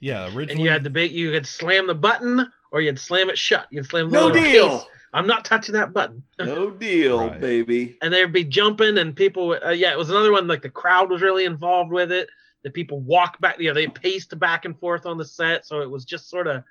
yeah. 0.00 0.24
Originally, 0.26 0.52
And 0.52 0.60
you 0.60 0.70
had 0.70 0.82
the 0.84 0.90
bait. 0.90 1.12
You 1.12 1.30
could 1.30 1.46
slam 1.46 1.86
the 1.86 1.94
button 1.94 2.46
or 2.72 2.80
you'd 2.82 2.98
slam 2.98 3.30
it 3.30 3.38
shut. 3.38 3.66
You'd 3.70 3.86
slam 3.86 4.10
the 4.10 4.20
no 4.20 4.30
deal 4.30 4.78
case. 4.80 4.88
I'm 5.14 5.26
not 5.26 5.44
touching 5.46 5.72
that 5.74 5.92
button. 5.94 6.22
no 6.38 6.70
deal 6.70 7.28
Right. 7.28 7.40
baby 7.40 7.96
and 8.02 8.12
they'd 8.12 8.32
be 8.32 8.44
jumping 8.44 8.98
and 8.98 9.14
people 9.16 9.56
uh, 9.64 9.70
yeah 9.70 9.92
it 9.92 9.98
was 9.98 10.10
another 10.10 10.32
one 10.32 10.46
like 10.48 10.62
the 10.62 10.68
crowd 10.70 11.10
was 11.10 11.22
really 11.22 11.44
involved 11.44 11.90
with 11.92 12.10
it 12.12 12.28
the 12.64 12.70
people 12.70 13.00
walk 13.00 13.40
back 13.40 13.58
you 13.60 13.68
know 13.68 13.74
they 13.74 13.86
paced 13.86 14.38
back 14.38 14.64
and 14.64 14.78
forth 14.78 15.06
on 15.06 15.16
the 15.18 15.24
set 15.24 15.64
so 15.66 15.80
it 15.80 15.90
was 15.90 16.04
just 16.04 16.28
sort 16.28 16.46
of 16.46 16.62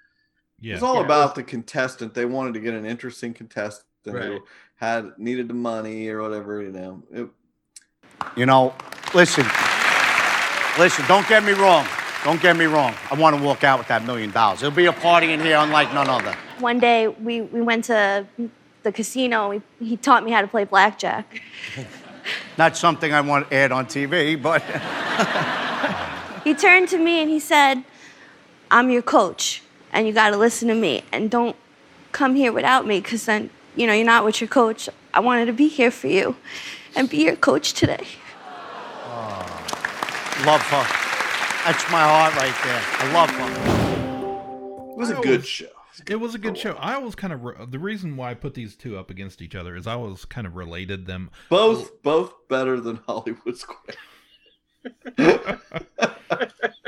yeah. 0.59 0.73
It's 0.73 0.81
all 0.81 0.95
Yeah, 0.95 1.01
it 1.01 1.05
about 1.05 1.29
was- 1.29 1.35
the 1.35 1.43
contestant. 1.43 2.15
They 2.15 2.25
wanted 2.25 2.55
to 2.55 2.59
get 2.59 2.73
an 2.73 2.83
interesting 2.83 3.31
contestant 3.31 3.85
who 4.05 4.39
had 4.77 5.11
needed 5.19 5.47
the 5.49 5.53
money 5.53 6.07
or 6.09 6.19
whatever, 6.23 6.63
you 6.63 6.71
know. 6.71 7.03
It, 7.11 7.29
You 8.35 8.47
know, 8.47 8.73
listen, 9.13 9.45
listen, 10.79 11.05
don't 11.07 11.27
get 11.27 11.43
me 11.43 11.51
wrong. 11.51 11.85
Don't 12.23 12.41
get 12.41 12.57
me 12.57 12.65
wrong. 12.65 12.95
I 13.11 13.13
want 13.15 13.37
to 13.37 13.43
walk 13.43 13.63
out 13.63 13.77
with 13.77 13.87
that 13.89 14.03
million 14.03 14.31
dollars. 14.31 14.61
There'll 14.61 14.75
be 14.75 14.87
a 14.87 14.93
party 14.93 15.31
in 15.31 15.39
here 15.41 15.57
unlike 15.57 15.93
none 15.93 16.09
other. 16.09 16.35
One 16.59 16.79
day 16.79 17.07
we, 17.07 17.41
we 17.41 17.61
went 17.61 17.83
to 17.85 18.25
the 18.81 18.91
casino. 18.91 19.49
We, 19.49 19.61
he 19.79 19.95
taught 19.95 20.23
me 20.23 20.31
how 20.31 20.41
to 20.41 20.47
play 20.47 20.63
blackjack. 20.63 21.39
Not 22.57 22.75
something 22.75 23.13
I 23.13 23.21
want 23.21 23.45
aired 23.51 23.71
on 23.71 23.85
TV, 23.85 24.41
but 24.41 24.63
He 26.47 26.53
turned 26.53 26.87
to 26.89 26.97
me 26.97 27.21
and 27.21 27.29
he 27.29 27.41
said, 27.41 27.83
I'm 28.71 28.89
your 28.89 29.01
coach, 29.01 29.61
and 29.91 30.07
you 30.07 30.13
got 30.13 30.29
to 30.29 30.37
listen 30.37 30.69
to 30.69 30.75
me. 30.75 31.03
And 31.11 31.29
don't 31.29 31.57
come 32.13 32.35
here 32.35 32.53
without 32.53 32.87
me, 32.87 33.01
because 33.01 33.25
then, 33.25 33.49
you 33.75 33.85
know, 33.85 33.91
you're 33.91 34.05
not 34.05 34.23
with 34.23 34.39
your 34.39 34.47
coach. 34.47 34.87
I 35.13 35.19
wanted 35.19 35.47
to 35.47 35.51
be 35.51 35.67
here 35.67 35.91
for 35.91 36.07
you 36.07 36.37
and 36.95 37.09
be 37.09 37.17
your 37.17 37.35
coach 37.35 37.73
today. 37.73 38.07
Oh, 38.45 39.43
love 40.45 40.61
her. 40.61 40.87
That's 41.65 41.91
my 41.91 42.03
heart 42.03 42.33
right 42.37 42.55
there. 42.63 42.81
I 42.93 43.11
love 43.11 43.29
her. 43.29 44.91
it 44.93 44.97
was 44.97 45.09
a 45.09 45.15
good 45.15 45.45
show. 45.45 45.65
It 46.07 46.21
was 46.21 46.33
a 46.33 46.37
good 46.37 46.57
show. 46.57 46.77
I 46.79 46.97
was 46.97 47.13
kind 47.13 47.33
of 47.33 47.43
re- 47.43 47.55
the 47.67 47.79
reason 47.79 48.15
why 48.15 48.31
I 48.31 48.35
put 48.35 48.53
these 48.53 48.77
two 48.77 48.97
up 48.97 49.09
against 49.09 49.41
each 49.41 49.53
other 49.53 49.75
is 49.75 49.85
I 49.85 49.97
was 49.97 50.23
kind 50.23 50.47
of 50.47 50.55
related 50.55 51.07
them. 51.07 51.29
Both 51.49 52.01
both 52.03 52.47
better 52.47 52.79
than 52.79 53.01
Hollywood 53.05 53.57
Square. 53.57 53.97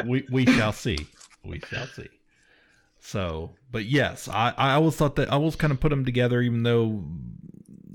We 0.05 0.25
we 0.31 0.45
shall 0.45 0.71
see. 0.71 1.07
We 1.43 1.59
shall 1.59 1.87
see. 1.87 2.09
So, 2.99 3.51
but 3.71 3.85
yes, 3.85 4.27
I 4.27 4.53
I 4.57 4.73
always 4.73 4.95
thought 4.95 5.15
that 5.15 5.31
I 5.31 5.35
always 5.35 5.55
kind 5.55 5.71
of 5.71 5.79
put 5.79 5.89
them 5.89 6.05
together, 6.05 6.41
even 6.41 6.63
though 6.63 7.03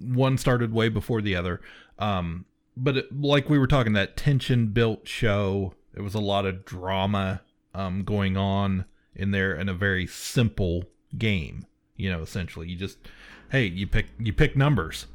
one 0.00 0.38
started 0.38 0.72
way 0.72 0.88
before 0.88 1.22
the 1.22 1.36
other. 1.36 1.60
Um, 1.98 2.46
but 2.76 2.96
it, 2.96 3.20
like 3.20 3.48
we 3.48 3.58
were 3.58 3.66
talking, 3.66 3.92
that 3.94 4.16
tension 4.16 4.68
built 4.68 5.06
show. 5.06 5.74
There 5.92 6.02
was 6.02 6.14
a 6.14 6.20
lot 6.20 6.46
of 6.46 6.64
drama 6.64 7.42
um 7.74 8.04
going 8.04 8.36
on 8.36 8.84
in 9.14 9.30
there 9.30 9.54
in 9.54 9.68
a 9.68 9.74
very 9.74 10.06
simple 10.06 10.84
game. 11.16 11.66
You 11.96 12.10
know, 12.10 12.22
essentially, 12.22 12.68
you 12.68 12.76
just 12.76 12.98
hey, 13.50 13.66
you 13.66 13.86
pick 13.86 14.06
you 14.18 14.32
pick 14.32 14.56
numbers. 14.56 15.06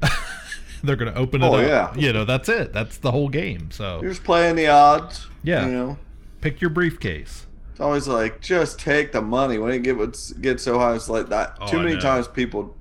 They're 0.84 0.96
gonna 0.96 1.14
open 1.14 1.42
it 1.42 1.46
Oh, 1.46 1.54
up. 1.54 1.66
yeah. 1.66 1.94
You 2.06 2.12
know, 2.12 2.24
that's 2.24 2.48
it. 2.48 2.72
That's 2.72 2.98
the 2.98 3.10
whole 3.12 3.28
game. 3.28 3.70
So 3.70 4.00
You're 4.00 4.10
just 4.10 4.24
playing 4.24 4.56
the 4.56 4.68
odds. 4.68 5.26
Yeah. 5.42 5.66
You 5.66 5.72
know. 5.72 5.98
pick 6.40 6.60
your 6.60 6.70
briefcase. 6.70 7.46
It's 7.72 7.80
always 7.80 8.08
like 8.08 8.40
just 8.40 8.78
take 8.80 9.12
the 9.12 9.22
money. 9.22 9.58
When 9.58 9.72
it 9.72 9.82
gets 9.82 10.32
get 10.32 10.60
so 10.60 10.78
high, 10.78 10.94
it's 10.94 11.08
like 11.08 11.28
that. 11.28 11.56
Oh, 11.60 11.66
Too 11.68 11.78
many 11.80 11.98
times 12.00 12.26
people 12.28 12.76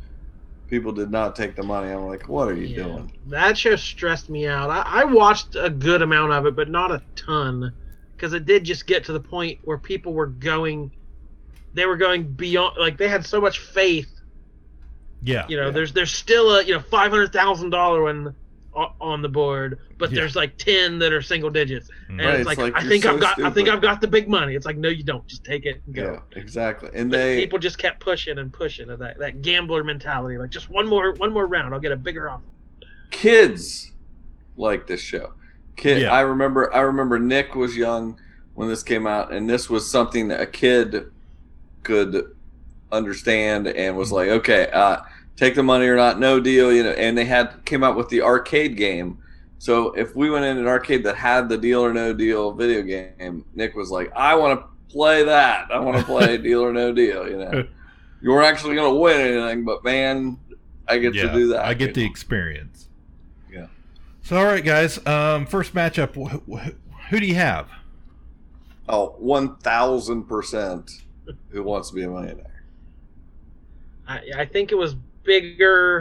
people 0.68 0.92
did 0.92 1.10
not 1.12 1.36
take 1.36 1.56
the 1.56 1.64
money. 1.64 1.90
I'm 1.92 2.06
like, 2.08 2.28
what 2.28 2.48
are 2.50 2.54
you 2.54 2.68
Yeah. 2.68 2.84
doing? 2.84 3.12
that 3.28 3.58
show 3.58 3.76
stressed 3.76 4.30
me 4.30 4.48
out 4.48 4.70
I, 4.70 5.02
I 5.02 5.04
watched 5.06 5.56
a 5.56 5.70
good 5.70 6.02
amount 6.02 6.32
of 6.34 6.46
it 6.46 6.56
but 6.56 6.70
not 6.70 6.92
a 6.92 7.02
ton 7.16 7.74
because 8.16 8.34
it 8.34 8.46
did 8.46 8.64
just 8.64 8.86
get 8.88 9.04
to 9.06 9.14
the 9.14 9.20
point 9.20 9.60
where 9.64 9.78
people 9.78 10.14
were 10.14 10.28
going 10.28 10.92
they 11.74 11.86
were 11.86 11.96
going 11.98 12.24
beyond 12.24 12.76
like 12.80 12.98
they 12.98 13.08
had 13.08 13.26
so 13.26 13.40
much 13.42 13.60
faith 13.60 14.10
Yeah. 15.24 15.46
you 15.50 15.58
know 15.58 15.72
there's 15.72 15.94
there's 15.94 16.12
still 16.14 16.58
a 16.58 16.64
you 16.64 16.74
know 16.74 16.80
five 16.80 17.12
hundred 17.12 17.34
thousand 17.34 17.72
dollar 17.72 18.04
one 18.04 18.36
on 19.02 19.24
the 19.24 19.30
board 19.30 19.80
but 19.98 20.12
Yeah. 20.12 20.20
there's 20.20 20.36
like 20.36 20.56
10 20.58 21.00
that 21.00 21.12
are 21.12 21.22
single 21.24 21.50
digits 21.50 21.90
mm-hmm. 21.90 22.20
and 22.20 22.20
Right, 22.20 22.30
it's 22.30 22.40
it's 22.42 22.48
like, 22.48 22.58
like, 22.60 22.76
i 22.76 22.88
think 22.88 23.04
so 23.04 23.14
i've 23.16 23.20
got 23.20 23.42
i 23.42 23.50
think 23.50 23.70
i've 23.70 23.82
got 23.82 24.02
the 24.02 24.08
big 24.08 24.30
money 24.30 24.54
it's 24.54 24.68
like 24.68 24.78
no 24.78 24.90
you 24.90 25.02
don't 25.02 25.26
just 25.26 25.44
take 25.44 25.66
it 25.66 25.82
and 25.88 25.96
go 25.96 26.22
Yeah, 26.34 26.40
exactly. 26.40 26.92
And 26.94 27.10
But 27.10 27.18
they 27.18 27.40
people 27.42 27.58
just 27.58 27.80
kept 27.80 28.00
pushing 28.00 28.38
and 28.38 28.54
pushing 28.54 28.92
of 28.92 29.00
that 29.00 29.18
that 29.18 29.42
gambler 29.42 29.84
mentality 29.84 30.38
like 30.38 30.52
just 30.52 30.70
one 30.70 30.88
more 30.88 31.14
one 31.14 31.34
more 31.34 31.48
round 31.48 31.74
i'll 31.74 31.80
get 31.80 31.92
a 31.92 31.96
bigger 31.98 32.30
offer 32.30 32.44
kids 33.10 33.92
like 34.58 34.88
this 34.88 35.02
show. 35.02 35.34
Kid, 35.76 36.02
Yeah. 36.02 36.14
I 36.14 36.22
remember. 36.22 36.74
I 36.74 36.82
remember 36.82 37.20
Nick 37.20 37.56
was 37.56 37.78
young 37.78 38.20
when 38.56 38.68
this 38.68 38.84
came 38.84 39.06
out, 39.06 39.32
and 39.32 39.50
this 39.50 39.70
was 39.70 39.90
something 39.90 40.28
that 40.30 40.42
a 40.42 40.48
kid 40.48 41.12
could 41.84 42.36
understand 42.92 43.68
and 43.68 43.96
was 43.98 44.12
like, 44.12 44.30
okay, 44.30 44.70
uh, 44.72 44.98
take 45.36 45.56
the 45.56 45.64
money 45.64 45.86
or 45.88 45.96
not, 45.96 46.20
no 46.20 46.40
deal. 46.40 46.74
You 46.74 46.84
know, 46.84 46.92
and 46.92 47.18
they 47.18 47.26
had 47.26 47.66
came 47.66 47.84
out 47.84 47.96
with 47.96 48.10
the 48.10 48.22
arcade 48.22 48.78
game. 48.78 49.20
So 49.60 49.92
if 49.94 50.16
we 50.16 50.30
went 50.30 50.46
in 50.46 50.58
an 50.58 50.68
arcade 50.68 51.04
that 51.06 51.16
had 51.16 51.50
the 51.50 51.58
deal 51.58 51.84
or 51.84 51.94
no 51.94 52.14
deal 52.14 52.52
video 52.52 52.82
game, 52.84 53.46
Nick 53.56 53.76
was 53.76 53.90
like, 53.90 54.12
I 54.16 54.36
want 54.36 54.60
to 54.60 54.68
play 54.92 55.24
that. 55.24 55.72
I 55.72 55.80
want 55.80 55.98
to 55.98 56.04
play 56.06 56.38
deal 56.38 56.62
or 56.62 56.72
no 56.74 56.94
deal. 56.94 57.28
You 57.28 57.38
know, 57.38 57.68
you 58.22 58.32
weren't 58.32 58.46
actually 58.48 58.76
going 58.76 58.94
to 58.94 59.00
win 59.00 59.20
anything, 59.20 59.66
but 59.66 59.84
man, 59.84 60.38
I 60.88 61.00
get 61.00 61.14
to 61.14 61.34
do 61.34 61.48
that. 61.50 61.66
I 61.66 61.74
get 61.74 61.94
the 61.94 62.04
know? 62.04 62.10
experience. 62.12 62.88
Yeah. 63.52 63.68
So, 64.22 64.38
all 64.38 64.46
right, 64.46 64.64
guys. 64.64 65.06
Um, 65.06 65.46
first 65.46 65.74
matchup. 65.74 66.14
Wh- 66.16 66.52
wh- 66.52 67.10
who 67.10 67.20
do 67.20 67.26
you 67.26 67.36
have? 67.36 67.70
Oh, 68.88 69.16
one 69.18 69.58
thousand 69.58 70.24
percent. 70.26 70.90
Who 71.50 71.64
wants 71.64 71.90
to 71.90 71.96
be 71.96 72.04
a 72.04 72.08
millionaire? 72.10 72.57
I, 74.08 74.22
I 74.38 74.46
think 74.46 74.72
it 74.72 74.76
was 74.76 74.96
bigger 75.24 76.00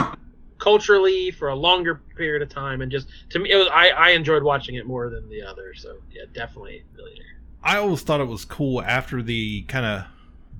culturally 0.58 1.30
for 1.30 1.48
a 1.48 1.54
longer 1.54 1.96
period 2.16 2.42
of 2.42 2.48
time, 2.48 2.80
and 2.80 2.90
just 2.90 3.08
to 3.30 3.38
me, 3.38 3.50
it 3.50 3.56
was 3.56 3.68
I, 3.72 3.88
I 3.90 4.10
enjoyed 4.10 4.42
watching 4.42 4.76
it 4.76 4.86
more 4.86 5.10
than 5.10 5.28
the 5.28 5.42
other. 5.42 5.74
So 5.74 5.98
yeah, 6.10 6.22
definitely 6.32 6.84
millionaire. 6.96 7.24
I 7.62 7.78
always 7.78 8.02
thought 8.02 8.20
it 8.20 8.28
was 8.28 8.44
cool 8.44 8.80
after 8.82 9.22
the 9.22 9.62
kind 9.62 9.84
of 9.84 10.04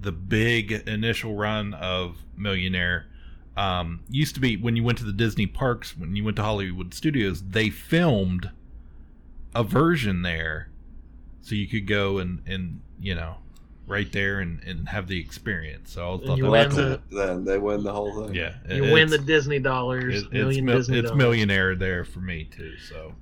the 0.00 0.12
big 0.12 0.72
initial 0.72 1.34
run 1.34 1.74
of 1.74 2.18
Millionaire. 2.36 3.06
Um, 3.56 4.00
used 4.10 4.34
to 4.34 4.40
be 4.40 4.56
when 4.56 4.76
you 4.76 4.84
went 4.84 4.98
to 4.98 5.04
the 5.04 5.12
Disney 5.12 5.46
parks, 5.46 5.96
when 5.96 6.14
you 6.14 6.24
went 6.24 6.36
to 6.36 6.42
Hollywood 6.42 6.92
Studios, 6.92 7.42
they 7.42 7.70
filmed 7.70 8.50
a 9.54 9.64
version 9.64 10.22
there, 10.22 10.68
so 11.40 11.54
you 11.54 11.66
could 11.66 11.86
go 11.86 12.18
and 12.18 12.42
and 12.46 12.82
you 13.00 13.14
know, 13.14 13.36
right 13.86 14.10
there 14.12 14.40
and 14.40 14.62
and 14.64 14.88
have 14.88 15.06
the 15.08 15.18
experience. 15.20 15.92
So 15.92 16.00
I 16.02 16.04
always 16.04 16.20
And 16.20 16.28
thought 16.28 16.38
you 16.38 16.44
that 16.44 16.50
win 16.50 16.66
was 16.68 16.76
cool. 16.76 16.84
the- 17.10 17.26
Then 17.26 17.44
they 17.44 17.58
win 17.58 17.82
the 17.84 17.92
whole 17.92 18.26
thing. 18.26 18.34
Yeah, 18.34 18.54
You 18.68 18.92
win 18.92 19.08
the 19.08 19.18
Disney 19.18 19.58
dollars, 19.58 20.14
it- 20.14 20.24
it's 20.24 20.32
million 20.32 20.64
mil- 20.64 20.76
Disney 20.78 20.98
it's 20.98 21.08
dollars. 21.08 21.18
millionaire 21.18 21.74
there 21.76 22.04
for 22.04 22.20
me 22.20 22.44
too. 22.50 22.72
So, 22.78 23.14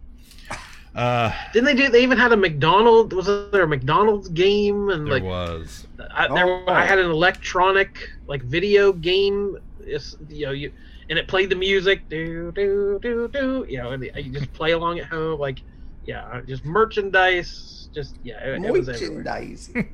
uh, 0.95 1.33
Didn't 1.53 1.67
they 1.67 1.75
do? 1.75 1.89
They 1.91 2.03
even 2.03 2.17
had 2.19 2.33
a 2.33 2.37
McDonald's. 2.37 3.15
Was 3.15 3.27
there 3.27 3.63
a 3.65 3.69
McDonald's 3.69 4.29
game? 4.29 4.91
And 4.91 5.07
there 5.07 5.15
like, 5.15 5.23
was. 5.25 5.87
I, 6.11 6.29
there, 6.33 6.47
Oh. 6.47 6.65
I 6.69 6.85
had 6.85 6.99
an 6.99 7.11
electronic 7.11 8.11
like 8.27 8.43
video 8.43 8.93
game. 8.93 9.59
It's 9.81 10.17
you 10.31 10.47
know 10.47 10.53
you, 10.53 10.73
and 11.11 11.19
it 11.19 11.29
played 11.29 11.51
the 11.51 11.57
music, 11.57 12.09
do 12.09 12.53
do 12.53 12.99
do 13.03 13.29
do. 13.29 13.67
You 13.69 13.79
know, 13.83 13.91
and 13.91 14.03
you 14.05 14.31
just 14.33 14.53
play 14.55 14.71
along 14.73 14.99
at 15.01 15.07
home, 15.07 15.39
like 15.41 15.61
yeah, 16.07 16.41
just 16.47 16.65
merchandise. 16.65 17.73
Just 17.95 18.17
yeah, 18.23 18.39
it, 18.45 18.65
it 18.65 18.73
was 18.73 18.89
everywhere. 18.89 19.23
Merchandise. 19.25 19.71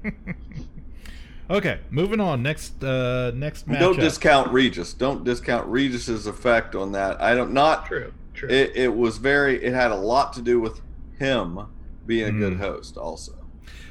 Okay, 1.51 1.81
moving 1.91 2.21
on. 2.21 2.45
Next, 2.45 2.83
uh, 2.85 3.33
next 3.35 3.67
match. 3.67 3.81
Don't 3.81 3.99
discount 3.99 4.53
Regis. 4.53 4.95
Don't 4.95 5.25
discount 5.25 5.67
Regis's 5.67 6.29
effect 6.29 6.77
on 6.77 6.93
that. 6.93 7.21
I 7.21 7.35
don't 7.35 7.53
not 7.53 7.87
true. 7.87 8.13
True. 8.35 8.49
It, 8.49 8.77
it 8.77 8.95
was 8.95 9.19
very. 9.19 9.63
It 9.63 9.73
had 9.75 9.91
a 9.91 9.97
lot 9.97 10.33
to 10.35 10.43
do 10.43 10.61
with 10.61 10.81
him 11.19 11.67
being 12.07 12.29
a 12.29 12.39
good 12.39 12.59
host. 12.59 12.97
Also, 12.97 13.33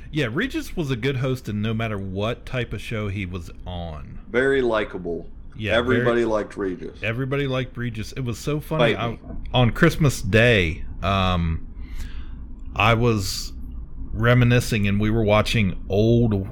Yeah, 0.10 0.30
Regis 0.32 0.78
was 0.78 0.90
a 0.90 0.96
good 0.96 1.18
host, 1.18 1.50
and 1.50 1.62
no 1.62 1.74
matter 1.74 1.98
what 1.98 2.46
type 2.46 2.72
of 2.72 2.80
show 2.80 3.10
he 3.10 3.26
was 3.26 3.52
on, 3.68 4.20
very 4.30 4.62
likable. 4.62 5.28
Yeah, 5.54 5.74
everybody 5.74 6.22
very- 6.22 6.26
liked 6.26 6.56
Regis. 6.56 7.04
everybody 7.04 7.46
liked 7.46 7.76
Regis. 7.76 8.14
It 8.14 8.22
was 8.22 8.40
so 8.40 8.62
funny. 8.62 8.96
I, 8.96 9.20
on 9.54 9.72
Christmas 9.72 10.22
Day, 10.22 10.86
um, 11.04 11.68
I 12.74 12.94
was 12.94 13.52
reminiscing, 14.20 14.88
and 14.88 15.00
we 15.00 15.10
were 15.10 15.24
watching 15.24 15.84
old 15.90 16.48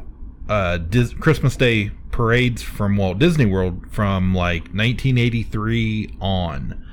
uh, 0.50 0.78
Dis- 0.78 1.14
Christmas 1.14 1.56
Day 1.56 1.92
parades 2.12 2.64
from 2.64 2.98
Walt 2.98 3.20
Disney 3.20 3.46
World 3.46 3.92
from 3.92 4.34
like 4.34 4.64
1983 4.64 6.18
on. 6.20 6.84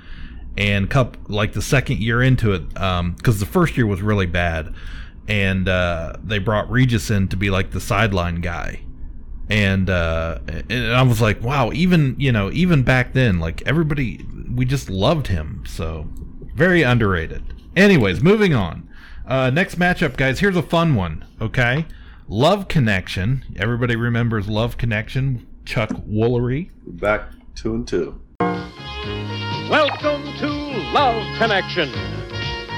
And 0.56 0.88
cup 0.88 1.16
like 1.28 1.52
the 1.52 1.62
second 1.62 1.98
year 1.98 2.22
into 2.22 2.52
it, 2.52 2.68
because 2.68 3.40
the 3.40 3.46
first 3.46 3.76
year 3.76 3.86
was 3.86 4.02
really 4.02 4.26
bad, 4.26 4.72
and 5.26 5.68
uh, 5.68 6.14
they 6.22 6.38
brought 6.38 6.70
Regis 6.70 7.10
in 7.10 7.26
to 7.28 7.36
be 7.36 7.50
like 7.50 7.72
the 7.72 7.80
sideline 7.80 8.40
guy, 8.40 8.80
and 9.50 9.90
uh, 9.90 10.38
and 10.46 10.92
I 10.92 11.02
was 11.02 11.20
like, 11.20 11.42
wow, 11.42 11.72
even 11.72 12.14
you 12.18 12.30
know, 12.30 12.52
even 12.52 12.84
back 12.84 13.14
then, 13.14 13.40
like 13.40 13.62
everybody, 13.66 14.24
we 14.48 14.64
just 14.64 14.88
loved 14.88 15.26
him. 15.26 15.64
So 15.66 16.08
very 16.54 16.82
underrated. 16.82 17.42
Anyways, 17.74 18.22
moving 18.22 18.54
on. 18.54 18.83
Uh, 19.26 19.48
next 19.50 19.78
matchup, 19.78 20.16
guys. 20.16 20.40
Here's 20.40 20.56
a 20.56 20.62
fun 20.62 20.94
one. 20.94 21.24
Okay, 21.40 21.86
Love 22.28 22.68
Connection. 22.68 23.44
Everybody 23.56 23.96
remembers 23.96 24.48
Love 24.48 24.76
Connection. 24.76 25.46
Chuck 25.64 25.88
Woolery. 25.90 26.70
Back 26.86 27.30
two 27.54 27.74
and 27.74 27.88
two. 27.88 28.20
Welcome 29.70 30.22
to 30.40 30.48
Love 30.92 31.38
Connection, 31.38 31.88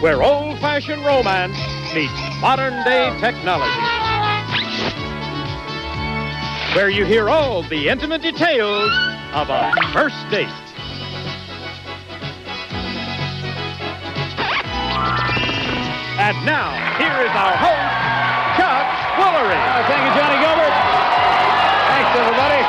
where 0.00 0.22
old 0.22 0.60
fashioned 0.60 1.04
romance 1.04 1.56
meets 1.92 2.12
modern 2.40 2.74
day 2.84 3.10
technology. 3.18 3.82
Where 6.76 6.90
you 6.90 7.04
hear 7.04 7.28
all 7.28 7.64
the 7.64 7.88
intimate 7.88 8.22
details 8.22 8.90
of 9.32 9.50
a 9.50 9.72
first 9.92 10.16
date. 10.30 10.46
And 16.26 16.42
now, 16.42 16.74
here 16.98 17.22
is 17.22 17.30
our 17.38 17.54
host, 17.54 17.94
Chuck 18.58 18.82
Woolery. 19.14 19.62
thank 19.86 20.02
you, 20.02 20.10
Johnny 20.18 20.34
Gilbert. 20.42 20.74
Thanks, 21.86 22.10
everybody. 22.18 22.66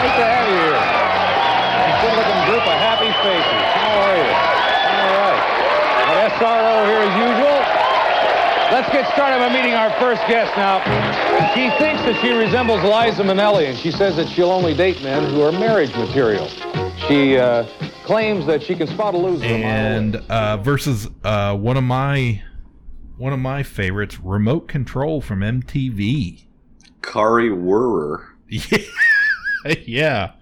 Nice 0.00 0.16
to 0.16 0.24
have 0.24 0.48
you 0.48 0.56
here. 0.56 0.80
A 0.80 1.92
good-looking 2.00 2.40
group 2.48 2.64
of 2.64 2.76
happy 2.80 3.12
faces. 3.20 3.64
How 3.76 4.08
are 4.08 4.16
you? 4.16 4.32
All 4.96 5.12
right. 5.20 6.32
SRO 6.40 6.88
here 6.88 7.04
as 7.04 7.12
usual. 7.28 7.60
Let's 8.72 8.88
get 8.88 9.12
started 9.12 9.44
by 9.44 9.52
meeting 9.52 9.74
our 9.74 9.90
first 10.00 10.22
guest 10.26 10.56
now. 10.56 10.80
She 11.52 11.68
thinks 11.76 12.00
that 12.08 12.18
she 12.22 12.32
resembles 12.32 12.80
Liza 12.82 13.22
Minnelli, 13.22 13.68
and 13.68 13.76
she 13.76 13.90
says 13.90 14.16
that 14.16 14.30
she'll 14.30 14.50
only 14.50 14.72
date 14.72 15.02
men 15.02 15.28
who 15.28 15.42
are 15.42 15.52
marriage 15.52 15.94
material. 15.94 16.48
She 17.08 17.36
uh, 17.36 17.66
claims 18.04 18.46
that 18.46 18.62
she 18.62 18.74
can 18.74 18.86
spot 18.86 19.14
a 19.14 19.18
loser. 19.18 19.44
a 19.44 19.48
mile 19.48 19.56
away. 19.58 19.62
and 19.64 20.16
uh, 20.30 20.56
versus 20.58 21.08
uh, 21.24 21.54
one 21.56 21.76
of 21.76 21.84
my 21.84 22.42
one 23.18 23.32
of 23.32 23.38
my 23.38 23.62
favorites, 23.62 24.18
Remote 24.20 24.68
Control 24.68 25.20
from 25.20 25.40
MTV. 25.40 26.44
Kari 27.02 27.50
Wuhrer. 27.50 28.28
yeah, 29.86 30.32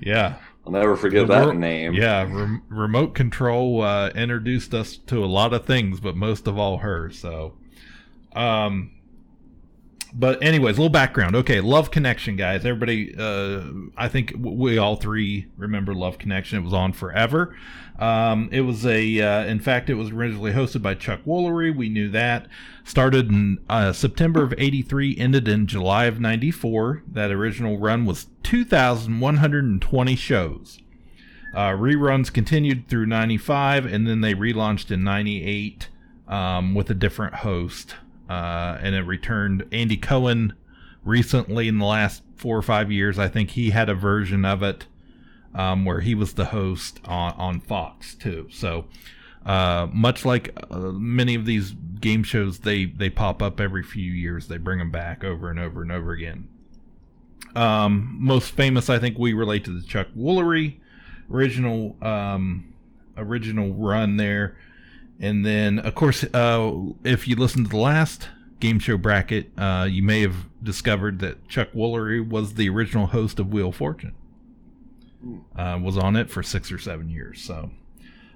yeah. 0.00 0.36
I'll 0.66 0.72
never 0.72 0.96
forget 0.96 1.26
The 1.26 1.34
that 1.34 1.44
wor- 1.46 1.54
name. 1.54 1.94
Yeah, 1.94 2.22
rem- 2.22 2.62
Remote 2.68 3.14
Control 3.14 3.82
uh, 3.82 4.08
introduced 4.10 4.74
us 4.74 4.96
to 5.06 5.24
a 5.24 5.26
lot 5.26 5.52
of 5.54 5.64
things, 5.64 6.00
but 6.00 6.16
most 6.16 6.46
of 6.46 6.58
all 6.58 6.78
her. 6.78 7.10
So, 7.10 7.54
um, 8.34 8.90
but 10.14 10.42
anyways, 10.42 10.76
a 10.76 10.80
little 10.80 10.90
background. 10.90 11.34
Okay, 11.36 11.60
Love 11.60 11.90
Connection, 11.90 12.36
guys. 12.36 12.64
Everybody, 12.64 13.14
uh, 13.18 13.62
I 13.96 14.08
think 14.08 14.34
we 14.38 14.78
all 14.78 14.96
three 14.96 15.46
remember 15.56 15.94
Love 15.94 16.18
Connection. 16.18 16.58
It 16.58 16.62
was 16.62 16.74
on 16.74 16.92
forever. 16.92 17.56
Um, 17.98 18.48
it 18.52 18.62
was 18.62 18.84
a, 18.84 19.20
uh, 19.20 19.44
in 19.44 19.60
fact, 19.60 19.88
it 19.88 19.94
was 19.94 20.10
originally 20.10 20.52
hosted 20.52 20.82
by 20.82 20.94
Chuck 20.94 21.20
Woolery. 21.26 21.74
We 21.74 21.88
knew 21.88 22.10
that. 22.10 22.48
Started 22.84 23.30
in 23.30 23.58
uh, 23.68 23.92
September 23.92 24.42
of 24.42 24.54
'83, 24.58 25.16
ended 25.16 25.48
in 25.48 25.66
July 25.66 26.06
of 26.06 26.20
'94. 26.20 27.02
That 27.06 27.30
original 27.30 27.78
run 27.78 28.04
was 28.04 28.26
2,120 28.42 30.16
shows. 30.16 30.78
Uh, 31.54 31.70
reruns 31.70 32.32
continued 32.32 32.88
through 32.88 33.06
95, 33.06 33.86
and 33.86 34.06
then 34.06 34.22
they 34.22 34.34
relaunched 34.34 34.90
in 34.90 35.04
98 35.04 35.88
um, 36.26 36.74
with 36.74 36.88
a 36.90 36.94
different 36.94 37.36
host. 37.36 37.96
Uh, 38.32 38.78
and 38.80 38.94
it 38.94 39.02
returned 39.02 39.66
Andy 39.72 39.98
Cohen 39.98 40.54
recently 41.04 41.68
in 41.68 41.78
the 41.78 41.84
last 41.84 42.22
four 42.34 42.56
or 42.56 42.62
five 42.62 42.90
years. 42.90 43.18
I 43.18 43.28
think 43.28 43.50
he 43.50 43.70
had 43.70 43.90
a 43.90 43.94
version 43.94 44.46
of 44.46 44.62
it 44.62 44.86
um, 45.54 45.84
where 45.84 46.00
he 46.00 46.14
was 46.14 46.32
the 46.32 46.46
host 46.46 46.98
on, 47.04 47.32
on 47.32 47.60
Fox 47.60 48.14
too. 48.14 48.48
So, 48.50 48.86
uh, 49.44 49.86
much 49.92 50.24
like 50.24 50.56
uh, 50.70 50.78
many 50.78 51.34
of 51.34 51.44
these 51.44 51.74
game 52.00 52.22
shows, 52.22 52.60
they, 52.60 52.86
they 52.86 53.10
pop 53.10 53.42
up 53.42 53.60
every 53.60 53.82
few 53.82 54.10
years. 54.10 54.48
They 54.48 54.56
bring 54.56 54.78
them 54.78 54.90
back 54.90 55.22
over 55.22 55.50
and 55.50 55.58
over 55.58 55.82
and 55.82 55.92
over 55.92 56.12
again. 56.12 56.48
Um, 57.54 58.16
most 58.18 58.52
famous, 58.52 58.88
I 58.88 58.98
think, 58.98 59.18
we 59.18 59.34
relate 59.34 59.64
to 59.64 59.78
the 59.78 59.86
Chuck 59.86 60.06
Woolery 60.16 60.78
original 61.30 61.96
um, 62.00 62.72
original 63.16 63.74
run 63.74 64.16
there, 64.16 64.56
and 65.20 65.44
then 65.44 65.78
of 65.78 65.94
course, 65.94 66.24
uh, 66.34 66.72
if 67.04 67.28
you 67.28 67.36
listen 67.36 67.64
to 67.64 67.70
the 67.70 67.76
last 67.76 68.28
game 68.60 68.78
show 68.78 68.96
bracket, 68.96 69.50
uh, 69.58 69.86
you 69.90 70.02
may 70.02 70.20
have 70.20 70.48
discovered 70.62 71.18
that 71.18 71.48
Chuck 71.48 71.72
Woolery 71.72 72.26
was 72.26 72.54
the 72.54 72.68
original 72.68 73.08
host 73.08 73.38
of 73.38 73.52
Wheel 73.52 73.68
of 73.68 73.76
Fortune. 73.76 74.14
Uh, 75.56 75.78
was 75.80 75.96
on 75.96 76.16
it 76.16 76.28
for 76.28 76.42
six 76.42 76.72
or 76.72 76.78
seven 76.78 77.08
years. 77.08 77.40
So, 77.40 77.70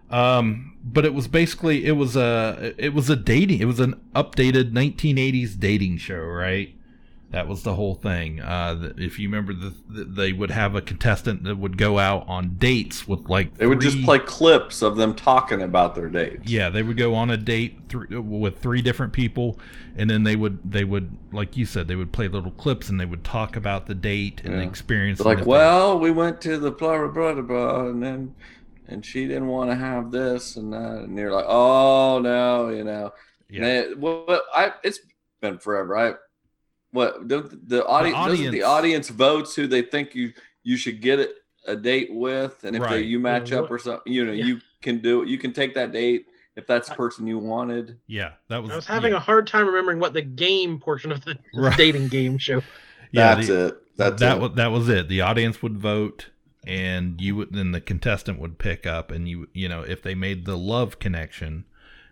um, 0.08 0.76
but 0.84 1.04
it 1.04 1.14
was 1.14 1.26
basically 1.26 1.84
it 1.84 1.92
was 1.92 2.14
a 2.14 2.74
it 2.78 2.94
was 2.94 3.10
a 3.10 3.16
dating 3.16 3.58
it 3.58 3.64
was 3.64 3.80
an 3.80 4.00
updated 4.14 4.70
1980s 4.70 5.58
dating 5.58 5.96
show, 5.98 6.20
right? 6.20 6.75
That 7.36 7.48
was 7.48 7.62
the 7.62 7.74
whole 7.74 7.94
thing. 7.94 8.40
Uh, 8.40 8.94
if 8.96 9.18
you 9.18 9.28
remember, 9.28 9.52
the, 9.52 9.74
the, 9.90 10.04
they 10.04 10.32
would 10.32 10.50
have 10.50 10.74
a 10.74 10.80
contestant 10.80 11.44
that 11.44 11.58
would 11.58 11.76
go 11.76 11.98
out 11.98 12.26
on 12.26 12.56
dates 12.56 13.06
with 13.06 13.28
like 13.28 13.58
They 13.58 13.66
would 13.66 13.82
just 13.82 14.02
play 14.04 14.18
clips 14.18 14.80
of 14.80 14.96
them 14.96 15.14
talking 15.14 15.60
about 15.60 15.94
their 15.94 16.08
dates. 16.08 16.50
yeah, 16.50 16.70
they 16.70 16.82
would 16.82 16.96
go 16.96 17.14
on 17.14 17.28
a 17.28 17.36
date 17.36 17.90
th- 17.90 18.08
with 18.08 18.58
three 18.60 18.80
different 18.80 19.12
people, 19.12 19.58
and 19.98 20.08
then 20.08 20.22
they 20.22 20.34
would 20.34 20.58
they 20.64 20.84
would 20.84 21.14
like 21.30 21.58
you 21.58 21.66
said 21.66 21.88
they 21.88 21.94
would 21.94 22.10
play 22.10 22.26
little 22.26 22.52
clips 22.52 22.88
and 22.88 22.98
they 22.98 23.04
would 23.04 23.22
talk 23.22 23.54
about 23.54 23.84
the 23.84 23.94
date 23.94 24.40
and 24.42 24.54
the 24.54 24.62
experience. 24.62 25.20
Like, 25.20 25.44
well, 25.44 25.98
we 25.98 26.10
went 26.10 26.40
to 26.40 26.56
the 26.56 26.70
blah 26.70 27.06
blah 27.06 27.34
blah 27.34 27.42
blah, 27.42 27.86
and 27.88 28.02
then 28.02 28.34
and 28.88 29.04
she 29.04 29.26
didn't 29.28 29.48
want 29.48 29.68
to 29.70 29.76
have 29.76 30.10
this 30.10 30.56
and 30.56 30.72
that, 30.72 31.02
and 31.02 31.18
you're 31.18 31.32
like, 31.32 31.44
oh 31.46 32.18
no, 32.18 32.70
you 32.70 32.82
know. 32.82 33.12
Yeah. 33.50 33.66
Yeah. 33.66 33.84
Well, 33.98 34.42
I 34.54 34.72
it's 34.82 35.00
been 35.42 35.58
forever. 35.58 35.96
I 35.98 36.14
what 36.96 37.28
the 37.28 37.42
the 37.66 37.84
audience 37.86 38.16
doesn't 38.26 38.50
the 38.50 38.62
audience- 38.62 38.64
audience 38.64 39.08
votes 39.10 39.54
who 39.54 39.66
they 39.66 39.82
think 39.82 40.14
you 40.14 40.32
you 40.64 40.76
should 40.76 41.00
get 41.00 41.20
it, 41.20 41.30
a 41.66 41.76
date 41.76 42.08
with, 42.12 42.64
and 42.64 42.74
if 42.76 42.82
they, 42.88 43.00
you 43.02 43.20
match 43.20 43.50
Yeah, 43.52 43.58
up 43.60 43.70
or 43.70 43.78
something, 43.78 44.12
you 44.12 44.24
know, 44.24 44.32
you 44.32 44.60
can 44.82 44.98
do 45.00 45.22
it. 45.22 45.28
You 45.28 45.38
can 45.38 45.52
take 45.52 45.74
that 45.74 45.92
date 45.92 46.26
if 46.56 46.66
that's 46.66 46.88
the 46.88 46.94
person 46.96 47.26
you 47.26 47.38
wanted. 47.38 47.98
yeah, 48.08 48.32
that 48.48 48.62
was. 48.62 48.70
I 48.72 48.76
was 48.76 48.86
having 48.86 49.12
yeah. 49.12 49.18
a 49.18 49.20
hard 49.20 49.46
time 49.46 49.66
remembering 49.66 50.00
what 50.00 50.12
the 50.12 50.22
game 50.22 50.80
portion 50.80 51.12
of 51.12 51.24
the 51.24 51.38
Right. 51.54 51.76
dating 51.76 52.08
game 52.08 52.38
show. 52.38 52.62
Yeah, 53.12 53.34
that's 53.36 53.46
the- 53.46 53.66
it. 53.66 53.74
That's 53.96 54.20
that 54.20 54.36
it. 54.38 54.40
was 54.42 54.52
that 54.56 54.70
was 54.72 54.88
it. 54.88 55.08
The 55.08 55.20
audience 55.22 55.62
would 55.62 55.78
vote, 55.78 56.30
and 56.66 57.20
you 57.20 57.36
would 57.36 57.52
then 57.52 57.70
the 57.72 57.80
contestant 57.80 58.38
would 58.40 58.58
pick 58.58 58.84
up, 58.86 59.10
and 59.12 59.28
you 59.28 59.48
you 59.54 59.68
know 59.68 59.82
if 59.82 60.02
they 60.02 60.14
made 60.14 60.44
the 60.44 60.56
love 60.58 60.98
connection, 60.98 61.64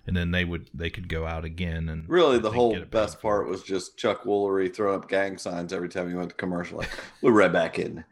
and 0.06 0.16
then 0.16 0.30
they 0.30 0.44
would 0.44 0.70
they 0.74 0.90
could 0.90 1.08
go 1.08 1.26
out 1.26 1.44
again 1.44 1.88
and 1.88 2.08
Really, 2.08 2.38
the 2.38 2.50
whole 2.50 2.78
best 2.90 3.20
part 3.20 3.48
was 3.48 3.62
just 3.62 3.96
Chuck 3.96 4.24
Woolery 4.24 4.74
throwing 4.74 5.00
up 5.00 5.08
gang 5.08 5.38
signs 5.38 5.72
every 5.72 5.88
time 5.88 6.08
he 6.08 6.14
went 6.14 6.30
to 6.30 6.36
commercial. 6.36 6.78
Like, 6.78 6.90
we're 7.22 7.32
right 7.32 7.52
back 7.52 7.78
in 7.78 8.04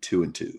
two 0.00 0.22
and 0.22 0.34
two. 0.34 0.58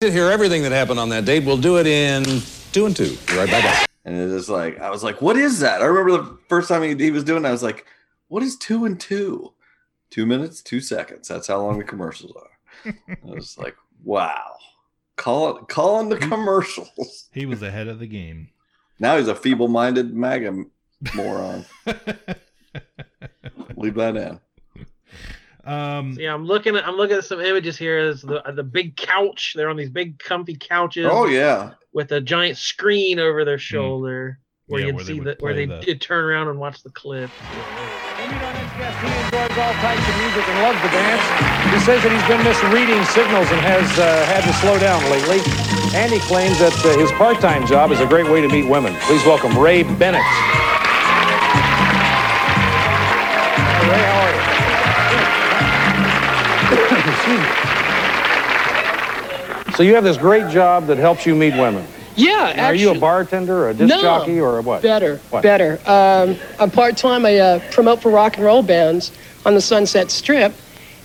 to 0.00 0.10
hear 0.10 0.30
everything 0.30 0.62
that 0.62 0.72
happened 0.72 0.98
on 0.98 1.08
that 1.10 1.24
date. 1.24 1.44
We'll 1.44 1.56
do 1.56 1.78
it 1.78 1.86
in 1.86 2.24
two 2.72 2.86
and 2.86 2.96
two. 2.96 3.16
Be 3.26 3.36
right 3.36 3.50
back. 3.50 3.86
And 4.04 4.16
it 4.16 4.32
was 4.32 4.48
like, 4.48 4.80
I 4.80 4.90
was 4.90 5.04
like, 5.04 5.20
what 5.20 5.36
is 5.36 5.60
that? 5.60 5.82
I 5.82 5.84
remember 5.84 6.22
the 6.22 6.38
first 6.48 6.68
time 6.68 6.82
he, 6.82 6.94
he 6.94 7.10
was 7.10 7.22
doing 7.24 7.44
it, 7.44 7.48
I 7.48 7.52
was 7.52 7.62
like, 7.62 7.84
what 8.28 8.42
is 8.42 8.56
two 8.56 8.84
and 8.86 8.98
two? 8.98 9.52
Two 10.10 10.24
minutes, 10.26 10.62
two 10.62 10.80
seconds. 10.80 11.28
That's 11.28 11.46
how 11.46 11.60
long 11.60 11.78
the 11.78 11.84
commercials 11.84 12.32
are. 12.34 12.94
I 13.08 13.30
was 13.30 13.58
like, 13.58 13.76
wow. 14.02 14.54
Call 15.16 15.58
it, 15.58 15.68
calling 15.68 16.08
the 16.08 16.16
commercials. 16.16 17.28
He 17.32 17.44
was 17.44 17.62
ahead 17.62 17.86
of 17.88 17.98
the 17.98 18.06
game. 18.06 18.48
Now 19.00 19.16
he's 19.16 19.28
a 19.28 19.34
feeble-minded 19.34 20.14
MAGA 20.14 20.64
moron. 21.14 21.64
Leave 23.76 23.94
that 23.94 24.16
in. 24.16 24.38
Um, 25.64 26.14
So, 26.14 26.20
yeah, 26.20 26.34
I'm 26.34 26.44
looking 26.44 26.76
at 26.76 26.86
I'm 26.86 26.96
looking 26.96 27.16
at 27.16 27.24
some 27.24 27.40
images 27.40 27.76
here. 27.78 28.04
There's 28.04 28.22
the 28.22 28.42
the 28.54 28.62
big 28.62 28.96
couch. 28.96 29.54
They're 29.56 29.68
on 29.70 29.76
these 29.76 29.90
big 29.90 30.18
comfy 30.18 30.54
couches. 30.56 31.06
Oh 31.10 31.26
yeah. 31.26 31.72
With 31.92 32.12
a 32.12 32.20
giant 32.20 32.56
screen 32.58 33.18
over 33.18 33.44
their 33.44 33.58
shoulder 33.58 34.38
where 34.66 34.80
Yeah, 34.80 34.86
you 34.88 34.92
can 34.92 34.98
they 34.98 35.04
see 35.04 35.20
that 35.20 35.40
where 35.42 35.54
they 35.54 35.66
the- 35.66 35.80
did 35.80 36.00
turn 36.00 36.24
around 36.24 36.48
and 36.48 36.58
watch 36.58 36.82
the 36.82 36.90
clip. 36.90 37.30
He 39.50 39.54
enjoys 39.56 39.66
all 39.66 39.74
types 39.82 40.08
of 40.08 40.16
music 40.18 40.46
and 40.48 40.62
loves 40.62 40.80
to 40.80 40.88
dance. 40.94 41.74
He 41.74 41.80
says 41.80 42.02
that 42.04 42.12
he's 42.12 42.22
been 42.30 42.38
misreading 42.44 43.02
signals 43.06 43.50
and 43.50 43.60
has 43.60 43.98
uh, 43.98 44.24
had 44.26 44.42
to 44.44 44.52
slow 44.52 44.78
down 44.78 45.02
lately. 45.10 45.40
And 45.92 46.12
he 46.12 46.20
claims 46.20 46.56
that 46.60 46.72
uh, 46.86 46.96
his 46.96 47.10
part-time 47.12 47.66
job 47.66 47.90
is 47.90 47.98
a 48.00 48.06
great 48.06 48.30
way 48.30 48.40
to 48.40 48.48
meet 48.48 48.64
women. 48.68 48.94
Please 49.00 49.24
welcome 49.26 49.58
Ray 49.58 49.82
Bennett. 49.82 50.22
Ray, 53.90 54.02
how 54.06 54.22
are 54.22 54.30
you? 59.66 59.74
So 59.74 59.82
you 59.82 59.94
have 59.96 60.04
this 60.04 60.16
great 60.16 60.48
job 60.52 60.86
that 60.86 60.98
helps 60.98 61.26
you 61.26 61.34
meet 61.34 61.54
women. 61.54 61.84
Yeah, 62.16 62.52
Now, 62.56 62.66
Are 62.66 62.74
you 62.74 62.90
a 62.90 62.98
bartender, 62.98 63.64
or 63.64 63.70
a 63.70 63.74
disc 63.74 63.88
No, 63.88 64.02
jockey, 64.02 64.40
or 64.40 64.58
a 64.58 64.62
what? 64.62 64.82
Better, 64.82 65.16
What? 65.30 65.42
better. 65.42 65.80
Um, 65.86 66.36
I'm 66.58 66.70
part 66.70 66.96
time. 66.96 67.24
I 67.24 67.38
uh, 67.38 67.60
promote 67.70 68.02
for 68.02 68.10
rock 68.10 68.36
and 68.36 68.44
roll 68.44 68.62
bands 68.62 69.10
on 69.46 69.54
the 69.54 69.60
Sunset 69.60 70.10
Strip, 70.10 70.52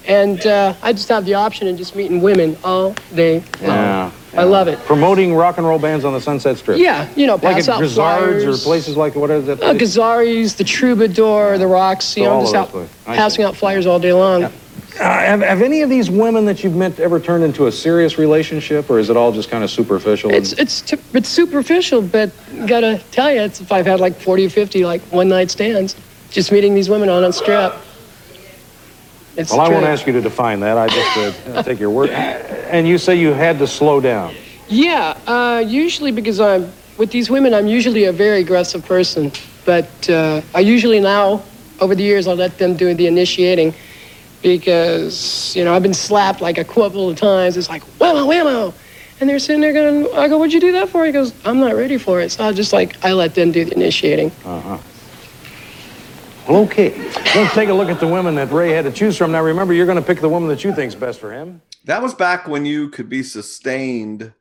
and 0.08 0.46
uh, 0.46 0.74
I 0.82 0.94
just 0.94 1.10
have 1.10 1.26
the 1.26 1.34
option 1.36 1.68
of 1.68 1.78
just 1.78 1.96
meeting 1.96 2.22
women 2.22 2.58
all 2.64 2.94
day 3.14 3.40
long. 3.62 3.70
Yeah, 3.70 4.12
I 4.36 4.44
love 4.44 4.68
it. 4.68 4.78
Promoting 4.80 5.34
rock 5.34 5.58
and 5.58 5.66
roll 5.66 5.80
bands 5.80 6.06
on 6.06 6.14
the 6.14 6.22
Sunset 6.22 6.58
Strip. 6.58 6.78
Yeah, 6.78 7.08
you 7.16 7.26
know, 7.28 7.36
like 7.36 7.56
pass 7.56 7.68
at 7.70 7.76
out 7.76 7.80
Grizzards 7.80 8.44
or 8.46 8.64
places 8.64 8.98
like 8.98 9.16
what 9.16 9.30
is 9.32 9.46
that? 9.48 9.62
Uh, 9.62 9.74
Gazzari's, 9.74 10.56
the 10.56 10.64
Troubadour, 10.64 11.58
the 11.58 11.68
Roxy. 11.68 12.22
So 12.22 12.26
I'm 12.28 12.32
all 12.38 12.42
just 12.52 12.56
out. 12.76 12.88
Passing 13.06 13.46
out 13.46 13.56
flyers 13.56 13.86
all 13.86 14.00
day 14.00 14.14
long. 14.14 14.44
Uh, 14.44 14.50
have, 15.00 15.42
have 15.42 15.62
any 15.62 15.82
of 15.82 15.90
these 15.90 16.10
women 16.10 16.46
that 16.46 16.64
you've 16.64 16.76
met 16.76 16.98
ever 17.02 17.20
turned 17.20 17.44
into 17.44 17.68
a 17.68 17.72
serious 17.72 18.18
relationship, 18.18 18.90
or 18.90 18.98
is 18.98 19.10
it 19.10 19.18
all 19.18 19.30
just 19.34 19.50
kind 19.50 19.62
of 19.62 19.70
superficial? 19.70 20.30
and- 20.30 20.38
It's 20.38 20.54
it's 20.54 20.82
t- 20.82 20.98
it's 21.14 21.28
superficial, 21.28 22.02
but 22.02 22.32
gotta 22.66 23.02
tell 23.12 23.30
you, 23.34 23.42
it's 23.42 23.60
if 23.60 23.72
I've 23.74 23.86
had 23.86 24.00
like 24.00 24.16
40 24.16 24.46
or 24.46 24.50
50 24.50 24.86
like 24.86 25.02
one 25.12 25.28
night 25.28 25.52
stands, 25.52 25.96
just 26.32 26.52
meeting 26.52 26.76
these 26.76 26.90
women 26.90 27.10
on 27.10 27.24
a 27.26 27.34
strip. 27.34 27.74
It's 29.38 29.52
well, 29.52 29.62
I 29.62 29.70
won't 29.70 29.86
ask 29.86 30.08
you 30.08 30.14
to 30.14 30.22
define 30.22 30.62
that. 30.62 30.78
I 30.78 30.88
just 30.88 31.48
uh, 31.48 31.64
take 31.64 31.80
your 31.80 31.90
word. 31.90 32.10
And 32.10 32.88
you 32.88 32.98
say 32.98 33.16
you 33.16 33.34
had 33.34 33.60
to 33.60 33.68
slow 33.68 34.00
down. 34.00 34.34
Yeah, 34.68 35.18
uh, 35.28 35.64
usually 35.66 36.12
because 36.12 36.40
I'm 36.40 36.72
with 36.98 37.12
these 37.12 37.30
women, 37.30 37.54
I'm 37.54 37.68
usually 37.68 38.06
a 38.06 38.12
very 38.12 38.40
aggressive 38.40 38.86
person. 38.86 39.32
But 39.66 40.10
uh, 40.10 40.42
I 40.54 40.60
usually 40.62 41.00
now, 41.00 41.44
over 41.80 41.96
the 41.96 42.04
years, 42.04 42.28
I 42.28 42.34
let 42.34 42.58
them 42.58 42.78
do 42.78 42.94
the 42.94 43.08
initiating 43.08 43.74
because 44.42 45.56
you 45.56 45.64
know 45.66 45.76
I've 45.76 45.84
been 45.84 45.94
slapped 45.94 46.40
like 46.40 46.58
a 46.58 46.64
couple 46.64 47.10
of 47.10 47.18
times. 47.18 47.58
It's 47.58 47.70
like 47.70 47.84
whammo, 48.00 48.28
whammo, 48.28 48.74
and 49.20 49.30
they're 49.30 49.40
sitting 49.40 49.62
there 49.62 49.74
going, 49.74 50.08
I 50.16 50.28
go, 50.28 50.38
what'd 50.38 50.54
you 50.54 50.60
do 50.60 50.72
that 50.74 50.90
for? 50.90 51.06
He 51.06 51.12
goes, 51.12 51.34
I'm 51.46 51.60
not 51.60 51.76
ready 51.76 51.98
for 51.98 52.22
it. 52.22 52.32
So 52.32 52.46
I 52.46 52.54
just 52.54 52.72
like 52.72 53.04
I 53.04 53.14
let 53.14 53.36
them 53.36 53.52
do 53.52 53.66
the 53.66 53.74
initiating. 53.74 54.32
Uh 54.46 54.62
huh. 54.62 54.78
Well, 56.48 56.62
okay. 56.66 56.96
Let's 57.36 57.56
take 57.56 57.70
a 57.70 57.74
look 57.74 57.90
at 57.90 58.00
the 58.00 58.08
women 58.08 58.36
that 58.36 58.52
Ray 58.52 58.72
had 58.72 58.86
to 58.86 58.92
choose 58.92 59.18
from. 59.18 59.32
Now, 59.32 59.42
remember, 59.42 59.74
you're 59.74 59.88
going 59.88 59.98
to 60.00 60.06
pick 60.06 60.22
the 60.22 60.30
woman 60.30 60.48
that 60.50 60.64
you 60.64 60.74
think's 60.74 60.94
best 60.94 61.20
for 61.20 61.32
him. 61.34 61.62
That 61.86 62.02
was 62.04 62.14
back 62.14 62.48
when 62.48 62.66
you 62.66 62.90
could 62.90 63.10
be 63.10 63.24
sustained, 63.24 64.32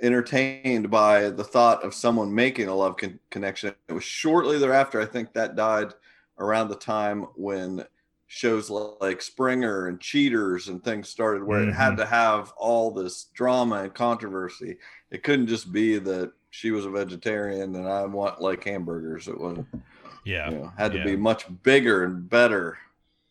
entertained 0.00 0.90
by 0.90 1.30
the 1.30 1.44
thought 1.44 1.84
of 1.84 1.94
someone 1.94 2.34
making 2.34 2.66
a 2.68 2.74
love 2.74 2.96
con- 2.96 3.20
connection. 3.30 3.72
It 3.88 3.92
was 3.92 4.02
shortly 4.02 4.58
thereafter, 4.58 5.00
I 5.00 5.06
think 5.06 5.32
that 5.34 5.54
died 5.54 5.94
around 6.40 6.68
the 6.68 6.76
time 6.76 7.22
when 7.36 7.84
shows 8.26 8.68
like 8.70 9.22
Springer 9.22 9.86
and 9.86 10.00
Cheaters 10.00 10.66
and 10.68 10.82
things 10.82 11.08
started, 11.08 11.44
where 11.44 11.68
it 11.68 11.72
had 11.72 11.92
Mhm. 11.92 11.96
to 11.98 12.06
have 12.06 12.52
all 12.56 12.90
this 12.90 13.24
drama 13.34 13.82
and 13.82 13.94
controversy. 13.94 14.78
It 15.10 15.22
couldn't 15.22 15.48
just 15.48 15.70
be 15.72 15.98
that 15.98 16.32
she 16.50 16.70
was 16.72 16.84
a 16.86 16.90
vegetarian 16.90 17.76
and 17.76 17.86
I 17.86 18.06
want 18.06 18.40
like 18.40 18.64
hamburgers. 18.64 19.28
It 19.28 19.38
was, 19.38 19.58
Yeah. 20.24 20.50
you 20.50 20.56
know, 20.58 20.72
had 20.76 20.92
to 20.92 20.98
yeah. 20.98 21.04
be 21.04 21.16
much 21.16 21.44
bigger 21.62 22.04
and 22.04 22.28
better. 22.28 22.78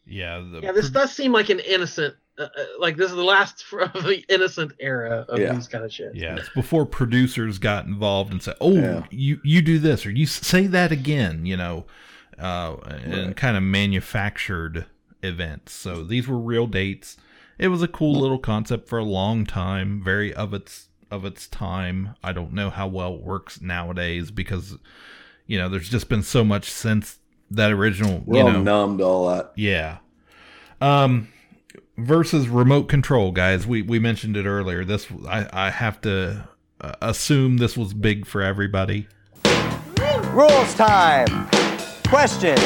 Yeah. 0.06 0.40
The, 0.40 0.60
Yeah, 0.64 0.72
this 0.72 0.90
does 0.90 1.12
seem 1.12 1.32
like 1.32 1.50
an 1.50 1.60
innocent, 1.60 2.16
uh, 2.38 2.44
uh, 2.44 2.64
like 2.80 2.98
this 2.98 3.10
is 3.12 3.16
the 3.16 3.24
last 3.24 3.64
of 3.94 4.04
the 4.04 4.24
innocent 4.30 4.74
era 4.80 5.26
of 5.30 5.40
Yeah. 5.40 5.54
these 5.54 5.68
kind 5.68 5.84
of 5.86 5.94
shit. 5.94 6.16
Yeah, 6.16 6.36
it's 6.38 6.50
before 6.50 6.86
producers 6.86 7.58
got 7.60 7.86
involved 7.86 8.32
and 8.32 8.42
said, 8.42 8.56
"Oh, 8.62 8.74
Yeah. 8.76 9.04
you 9.12 9.40
you 9.44 9.62
do 9.62 9.80
this 9.80 10.06
or 10.06 10.12
you 10.12 10.26
say 10.26 10.68
that 10.68 10.92
again," 10.92 11.46
you 11.46 11.56
know, 11.58 11.86
uh, 12.40 12.76
and 13.06 13.36
kind 13.36 13.56
of 13.58 13.64
manufactured 13.64 14.86
events. 15.24 15.74
So 15.74 16.04
these 16.04 16.28
were 16.28 16.40
real 16.40 16.68
dates. 16.68 17.18
It 17.60 17.68
was 17.68 17.84
a 17.84 17.88
cool 17.88 18.20
little 18.20 18.40
concept 18.40 18.90
for 18.90 18.98
a 18.98 19.04
long 19.04 19.46
time, 19.46 20.02
very 20.04 20.34
of 20.34 20.54
its 20.54 20.88
of 21.12 21.26
its 21.26 21.48
time. 21.48 22.16
I 22.24 22.32
don't 22.32 22.54
know 22.54 22.70
how 22.70 22.88
well 22.88 23.16
it 23.16 23.22
works 23.22 23.62
nowadays 23.62 24.32
because 24.32 24.78
you 25.48 25.58
know 25.58 25.70
there's 25.70 25.90
just 25.90 26.10
been 26.10 26.24
so 26.24 26.44
much 26.44 26.70
since 26.72 27.20
that 27.50 27.72
original. 27.72 28.24
We're 28.26 28.38
you 28.40 28.44
all 28.46 28.52
know, 28.54 28.64
numb 28.64 28.98
to 29.00 29.04
all 29.04 29.28
that. 29.30 29.52
yeah. 29.56 29.98
Um 30.80 31.28
versus 31.98 32.48
remote 32.48 32.88
control, 32.90 33.32
guys. 33.32 33.68
We 33.68 33.82
we 33.82 34.00
mentioned 34.00 34.38
it 34.38 34.46
earlier. 34.46 34.84
This 34.86 35.08
I 35.28 35.48
I 35.52 35.70
have 35.70 36.02
to 36.02 36.48
uh, 36.80 36.94
assume 37.02 37.58
this 37.58 37.78
was 37.78 37.94
big 37.94 38.26
for 38.26 38.42
everybody. 38.42 39.08
Rules 40.32 40.74
time. 40.76 41.50
Questions. 42.08 42.60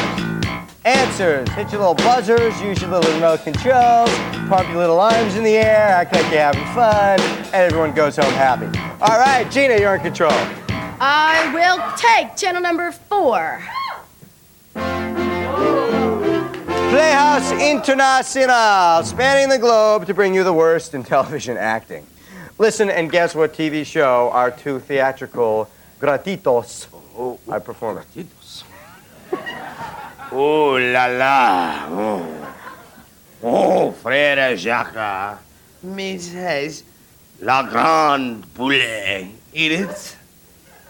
Answers. 0.86 1.50
Hit 1.50 1.72
your 1.72 1.82
little 1.82 1.96
buzzers, 1.96 2.62
use 2.62 2.80
your 2.80 2.92
little 2.92 3.12
remote 3.16 3.44
controls, 3.44 4.10
pump 4.48 4.68
your 4.70 4.78
little 4.78 5.00
arms 5.00 5.36
in 5.36 5.44
the 5.44 5.58
air, 5.58 5.88
act 5.88 6.14
like 6.14 6.32
you're 6.32 6.42
having 6.42 6.64
fun, 6.76 7.20
and 7.20 7.56
everyone 7.56 7.92
goes 7.94 8.16
home 8.16 8.32
happy. 8.34 8.68
All 9.02 9.18
right, 9.20 9.50
Gina, 9.50 9.80
you're 9.80 9.96
in 9.96 10.02
control. 10.02 10.32
I 11.00 11.52
will 11.54 11.82
take 11.98 12.36
channel 12.38 12.62
number 12.62 12.92
four. 12.92 13.62
Playhouse 16.90 17.52
Internacional, 17.52 19.04
spanning 19.04 19.50
the 19.50 19.58
globe 19.58 20.06
to 20.06 20.14
bring 20.14 20.34
you 20.34 20.46
the 20.46 20.54
worst 20.54 20.94
in 20.94 21.04
television 21.04 21.58
acting. 21.58 22.08
Listen 22.58 22.90
and 22.90 23.12
guess 23.12 23.36
what 23.36 23.54
TV 23.54 23.86
show 23.86 24.30
our 24.32 24.50
two 24.50 24.80
theatrical 24.80 25.70
gratitos 26.00 26.88
are 27.50 27.60
performing. 27.60 28.06
Oh 30.32 30.78
la 30.78 31.06
la. 31.08 31.88
Oh, 31.90 32.54
oh 33.44 33.92
frère 34.02 34.56
Jacques. 34.56 35.40
Me 35.84 36.18
says 36.18 36.84
la 37.42 37.64
grande 37.64 38.46
poulet. 38.54 39.28
Eat 39.54 39.72
it. 39.74 40.18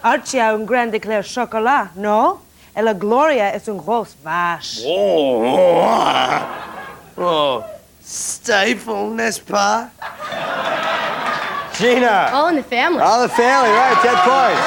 Archie 0.06 0.38
a 0.38 0.54
un 0.54 0.64
grand 0.64 0.92
éclair 0.94 1.24
chocolat, 1.24 1.88
no? 1.96 2.40
Et 2.76 2.82
la 2.82 2.94
Gloria 2.94 3.52
es 3.56 3.68
un 3.68 3.74
grosse 3.76 4.14
vache. 4.22 4.82
Oh, 4.86 5.42
oh, 5.44 5.80
ah. 5.82 6.46
oh. 7.18 7.64
Stifle, 8.04 9.10
n'est-ce 9.16 9.40
pas? 9.40 9.88
Gina. 11.76 12.30
All 12.32 12.50
in 12.50 12.56
the 12.56 12.62
family. 12.62 13.00
All 13.02 13.22
in 13.22 13.28
the 13.28 13.34
family, 13.34 13.70
right? 13.70 13.96
10 14.00 14.14
points. 14.22 14.60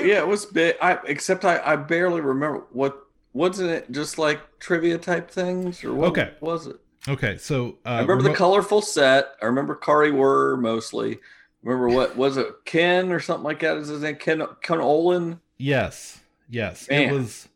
It- 0.00 0.06
yeah, 0.06 0.18
it 0.20 0.26
was 0.28 0.46
big. 0.46 0.76
I 0.80 0.98
except 1.06 1.44
I, 1.44 1.60
I 1.64 1.76
barely 1.76 2.20
remember 2.22 2.62
what 2.72 2.96
wasn't 3.34 3.70
it 3.70 3.90
just 3.92 4.18
like 4.18 4.40
trivia 4.60 4.96
type 4.98 5.30
things 5.30 5.84
or 5.84 5.92
what 5.94 6.08
Okay. 6.08 6.30
was 6.40 6.66
it? 6.68 6.76
Okay, 7.08 7.38
so 7.38 7.78
uh, 7.86 7.88
I 7.88 7.92
remember 8.00 8.16
remote- 8.16 8.30
the 8.30 8.36
colorful 8.36 8.82
set. 8.82 9.28
I 9.42 9.46
remember 9.46 9.74
Kari 9.74 10.10
Wuhrer 10.10 10.60
mostly. 10.60 11.18
Remember 11.62 11.88
what 11.88 12.16
was 12.16 12.36
it? 12.36 12.46
Ken 12.64 13.10
or 13.10 13.20
something 13.20 13.44
like 13.44 13.60
that 13.60 13.78
is 13.78 13.88
his 13.88 14.02
name? 14.02 14.16
Ken 14.16 14.42
Ken 14.62 14.80
Olin. 14.80 15.40
Yes, 15.56 16.20
yes, 16.48 16.88
Man. 16.88 17.08
it 17.08 17.12
was. 17.12 17.48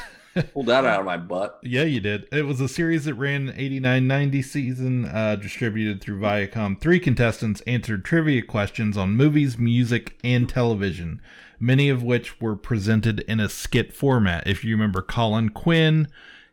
Pulled 0.52 0.66
that 0.66 0.84
out 0.84 1.00
of 1.00 1.06
my 1.06 1.16
butt. 1.16 1.58
Yeah, 1.62 1.84
you 1.84 1.98
did. 1.98 2.28
It 2.30 2.44
was 2.44 2.60
a 2.60 2.68
series 2.68 3.06
that 3.06 3.14
ran 3.14 3.52
89-90 3.52 4.44
season, 4.44 5.04
uh, 5.06 5.36
distributed 5.36 6.02
through 6.02 6.20
Viacom. 6.20 6.78
Three 6.78 7.00
contestants 7.00 7.62
answered 7.62 8.04
trivia 8.04 8.42
questions 8.42 8.98
on 8.98 9.16
movies, 9.16 9.56
music, 9.56 10.18
and 10.22 10.46
television, 10.46 11.22
many 11.58 11.88
of 11.88 12.02
which 12.02 12.38
were 12.38 12.54
presented 12.54 13.20
in 13.20 13.40
a 13.40 13.48
skit 13.48 13.94
format. 13.94 14.46
If 14.46 14.62
you 14.62 14.74
remember 14.74 15.00
Colin 15.00 15.48
Quinn, 15.48 16.06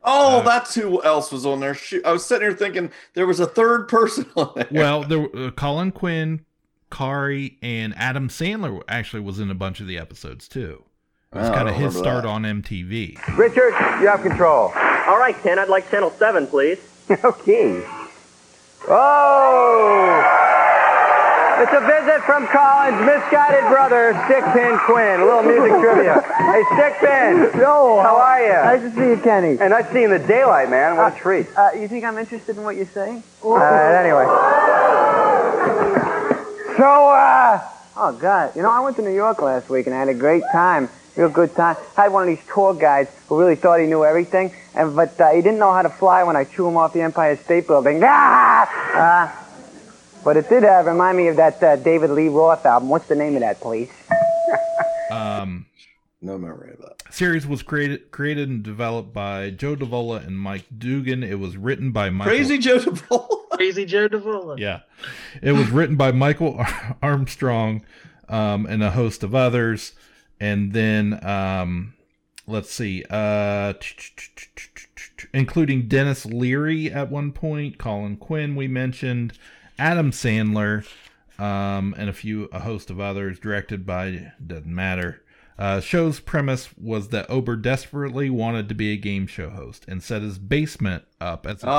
Oh, 0.04 0.40
Uh, 0.40 0.42
that's 0.44 0.76
who 0.76 1.02
else 1.04 1.32
was 1.32 1.46
on 1.46 1.60
there. 1.60 1.74
Shoot, 1.74 2.06
I 2.06 2.12
was 2.12 2.26
sitting 2.26 2.48
here 2.48 2.58
thinking 2.58 2.92
there 3.14 3.26
was 3.28 3.40
a 3.40 3.46
third 3.48 3.88
person 3.88 4.26
on 4.36 4.52
there. 4.56 4.68
well, 4.72 5.04
there 5.04 5.28
uh, 5.36 5.52
Colin 5.52 5.92
Quinn, 5.92 6.46
Kari, 6.92 7.58
and 7.62 7.94
Adam 7.98 8.28
Sandler 8.30 8.82
actually 8.88 9.22
was 9.22 9.40
in 9.40 9.50
a 9.50 9.56
bunch 9.56 9.80
of 9.80 9.88
the 9.88 9.98
episodes 9.98 10.48
too. 10.48 10.84
It 11.32 11.38
was 11.40 11.50
Oh, 11.50 11.54
kind 11.54 11.68
of 11.70 11.76
his 11.76 11.96
start 11.98 12.24
that. 12.24 12.30
on 12.30 12.44
MTV. 12.44 13.18
Richard, 13.38 13.74
you 14.02 14.08
have 14.08 14.22
control. 14.22 14.72
All 15.08 15.18
right, 15.18 15.36
Ken, 15.42 15.58
I'd 15.58 15.70
like 15.70 15.90
channel 15.90 16.12
seven, 16.12 16.48
please. 16.48 16.80
Okay. 17.24 17.84
Oh! 18.88 20.23
It's 21.64 21.72
a 21.72 21.80
visit 21.80 22.22
from 22.26 22.46
Colin's 22.48 23.00
misguided 23.06 23.64
brother, 23.72 24.12
Stickpin 24.28 24.78
Quinn. 24.86 25.22
A 25.22 25.26
little 25.26 25.44
music 25.44 25.80
trivia. 25.80 26.20
Hey, 26.22 26.62
Stickpin. 26.76 27.58
Yo, 27.58 28.02
How 28.04 28.18
are 28.18 28.44
you? 28.44 28.52
Nice 28.52 28.82
to 28.82 28.92
see 28.92 29.10
you, 29.12 29.18
Kenny. 29.24 29.58
And 29.62 29.70
nice 29.70 29.86
to 29.88 29.94
see 29.94 30.02
you 30.02 30.14
in 30.14 30.22
the 30.22 30.28
daylight, 30.28 30.70
man. 30.70 30.98
What 30.98 31.16
a 31.16 31.18
treat. 31.18 31.48
Uh, 31.58 31.70
you 31.80 31.88
think 31.88 32.04
I'm 32.04 32.18
interested 32.18 32.58
in 32.58 32.64
what 32.64 32.76
you're 32.76 32.86
saying? 32.88 33.24
Uh, 33.44 33.56
anyway. 33.64 34.26
So, 36.76 36.84
uh, 37.10 37.62
Oh, 37.96 38.12
God. 38.12 38.56
You 38.56 38.64
know, 38.64 38.72
I 38.72 38.80
went 38.80 38.96
to 38.98 39.04
New 39.04 39.14
York 39.14 39.40
last 39.42 39.70
week 39.70 39.86
and 39.86 39.96
I 39.96 40.00
had 40.00 40.10
a 40.10 40.14
great 40.16 40.42
time. 40.52 40.90
Real 41.16 41.30
good 41.30 41.56
time. 41.56 41.78
I 41.96 42.04
had 42.04 42.12
one 42.12 42.28
of 42.28 42.36
these 42.36 42.44
tour 42.52 42.74
guides 42.74 43.12
who 43.30 43.40
really 43.40 43.56
thought 43.56 43.80
he 43.80 43.86
knew 43.86 44.04
everything, 44.04 44.52
and 44.74 44.96
but 44.96 45.22
uh, 45.22 45.30
he 45.30 45.42
didn't 45.44 45.60
know 45.60 45.72
how 45.72 45.84
to 45.84 45.90
fly 45.90 46.24
when 46.24 46.36
I 46.36 46.44
threw 46.44 46.68
him 46.68 46.76
off 46.76 46.92
the 46.94 47.02
Empire 47.02 47.38
State 47.38 47.68
Building. 47.68 48.02
Ah! 48.96 49.30
Uh, 49.30 49.32
but 50.24 50.38
it 50.38 50.50
did 50.50 50.64
uh, 50.64 50.84
remind 50.86 51.18
me 51.18 51.28
of 51.28 51.36
that 51.36 51.62
uh, 51.62 51.76
David 51.78 52.12
Lee 52.12 52.30
Roth 52.30 52.66
album. 52.66 52.90
What's 52.90 53.08
the 53.08 53.16
name 53.16 53.36
of 53.36 53.42
that, 53.42 53.60
please? 53.60 53.90
Um, 55.12 55.68
no 56.24 56.40
memory 56.40 56.72
of 56.72 56.80
that. 56.80 57.14
Series 57.14 57.46
was 57.46 57.62
created 57.62 58.10
created 58.10 58.50
and 58.50 58.64
developed 58.64 59.14
by 59.14 59.52
Joe 59.52 59.76
Davola 59.76 60.26
and 60.26 60.40
Mike 60.40 60.66
Dugan. 60.76 61.22
It 61.22 61.38
was 61.38 61.56
written 61.56 61.92
by 61.92 62.10
Michael. 62.10 62.32
Crazy 62.34 62.58
Joe 62.58 62.80
Davola. 62.80 63.50
Crazy 63.52 63.86
Joe 63.86 64.10
Davola. 64.10 64.58
Yeah, 64.58 64.80
it 65.42 65.52
was 65.52 65.70
written 65.70 65.98
by 65.98 66.12
Michael 66.12 66.66
Armstrong 67.04 67.86
um, 68.28 68.66
and 68.66 68.82
a 68.82 68.92
host 68.92 69.22
of 69.22 69.36
others, 69.36 69.94
and 70.40 70.74
then 70.74 71.24
um, 71.24 71.94
let's 72.48 72.72
see, 72.72 73.04
uh, 73.10 73.74
including 75.34 75.88
Denis 75.88 76.26
Leary 76.26 76.92
at 76.92 77.12
one 77.12 77.32
point, 77.32 77.78
Colin 77.78 78.18
Quinn 78.18 78.56
we 78.56 78.68
mentioned, 78.68 79.38
Adam 79.80 80.12
Sandler, 80.12 80.86
um, 81.40 81.94
and 81.98 82.10
a 82.10 82.14
few 82.14 82.46
a 82.52 82.60
host 82.60 82.90
of 82.90 83.00
others. 83.00 83.40
Directed 83.40 83.86
by 83.86 84.32
doesn't 84.46 84.66
matter. 84.74 85.22
Uh, 85.58 85.80
show's 85.80 86.20
premise 86.20 86.70
was 86.78 87.10
that 87.10 87.30
Ober 87.30 87.56
desperately 87.56 88.28
wanted 88.30 88.68
to 88.70 88.76
be 88.76 88.92
a 88.92 88.98
game 88.98 89.28
show 89.28 89.52
host 89.52 89.86
and 89.88 90.02
set 90.02 90.24
his 90.24 90.40
basement 90.40 91.04
up 91.22 91.46
as 91.46 91.64
a 91.64 91.68
Oh, 91.70 91.72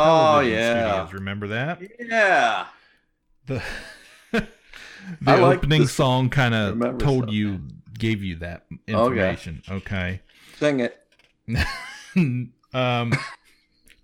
television 0.42 0.58
yeah. 0.58 0.90
studios. 1.04 1.12
Remember 1.12 1.48
that? 1.48 1.82
Yeah. 1.98 2.66
The 3.46 3.62
the 4.32 4.46
like 5.20 5.58
opening 5.58 5.82
this- 5.82 5.92
song 5.92 6.30
kind 6.30 6.54
of 6.54 6.98
told 6.98 7.24
stuff. 7.24 7.34
you, 7.34 7.60
gave 7.98 8.22
you 8.22 8.36
that 8.36 8.64
Okay. 8.88 8.92
information. 8.92 9.62
Okay. 9.68 10.20
Sing 10.58 10.80
it. 10.80 10.96
um, 12.72 13.12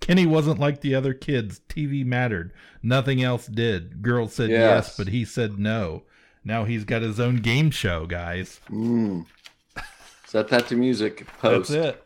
Kenny 0.00 0.26
wasn't 0.26 0.58
like 0.58 0.80
the 0.80 0.94
other 0.94 1.12
kids. 1.14 1.60
TV 1.68 2.04
mattered. 2.04 2.52
Nothing 2.82 3.22
else 3.22 3.46
did. 3.46 4.02
Girls 4.02 4.32
said 4.34 4.50
yes, 4.50 4.86
Yes. 4.88 4.96
but 4.96 5.08
he 5.08 5.24
said 5.24 5.58
no. 5.58 6.02
Now 6.44 6.64
he's 6.64 6.84
got 6.84 7.02
his 7.02 7.20
own 7.20 7.36
game 7.36 7.70
show, 7.70 8.06
guys. 8.06 8.60
Mm. 8.70 9.26
Set 10.26 10.48
that 10.48 10.68
to 10.68 10.76
music. 10.76 11.26
Post. 11.38 11.70
That's 11.70 11.96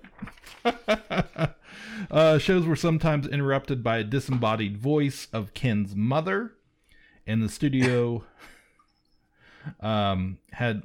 it. 0.64 1.54
uh, 2.10 2.38
shows 2.38 2.66
were 2.66 2.74
sometimes 2.76 3.26
interrupted 3.28 3.82
by 3.84 3.98
a 3.98 4.04
disembodied 4.04 4.76
voice 4.78 5.28
of 5.32 5.54
Ken's 5.54 5.94
mother, 5.94 6.52
and 7.26 7.42
the 7.42 7.48
studio 7.48 8.24
um, 9.80 10.38
had, 10.52 10.82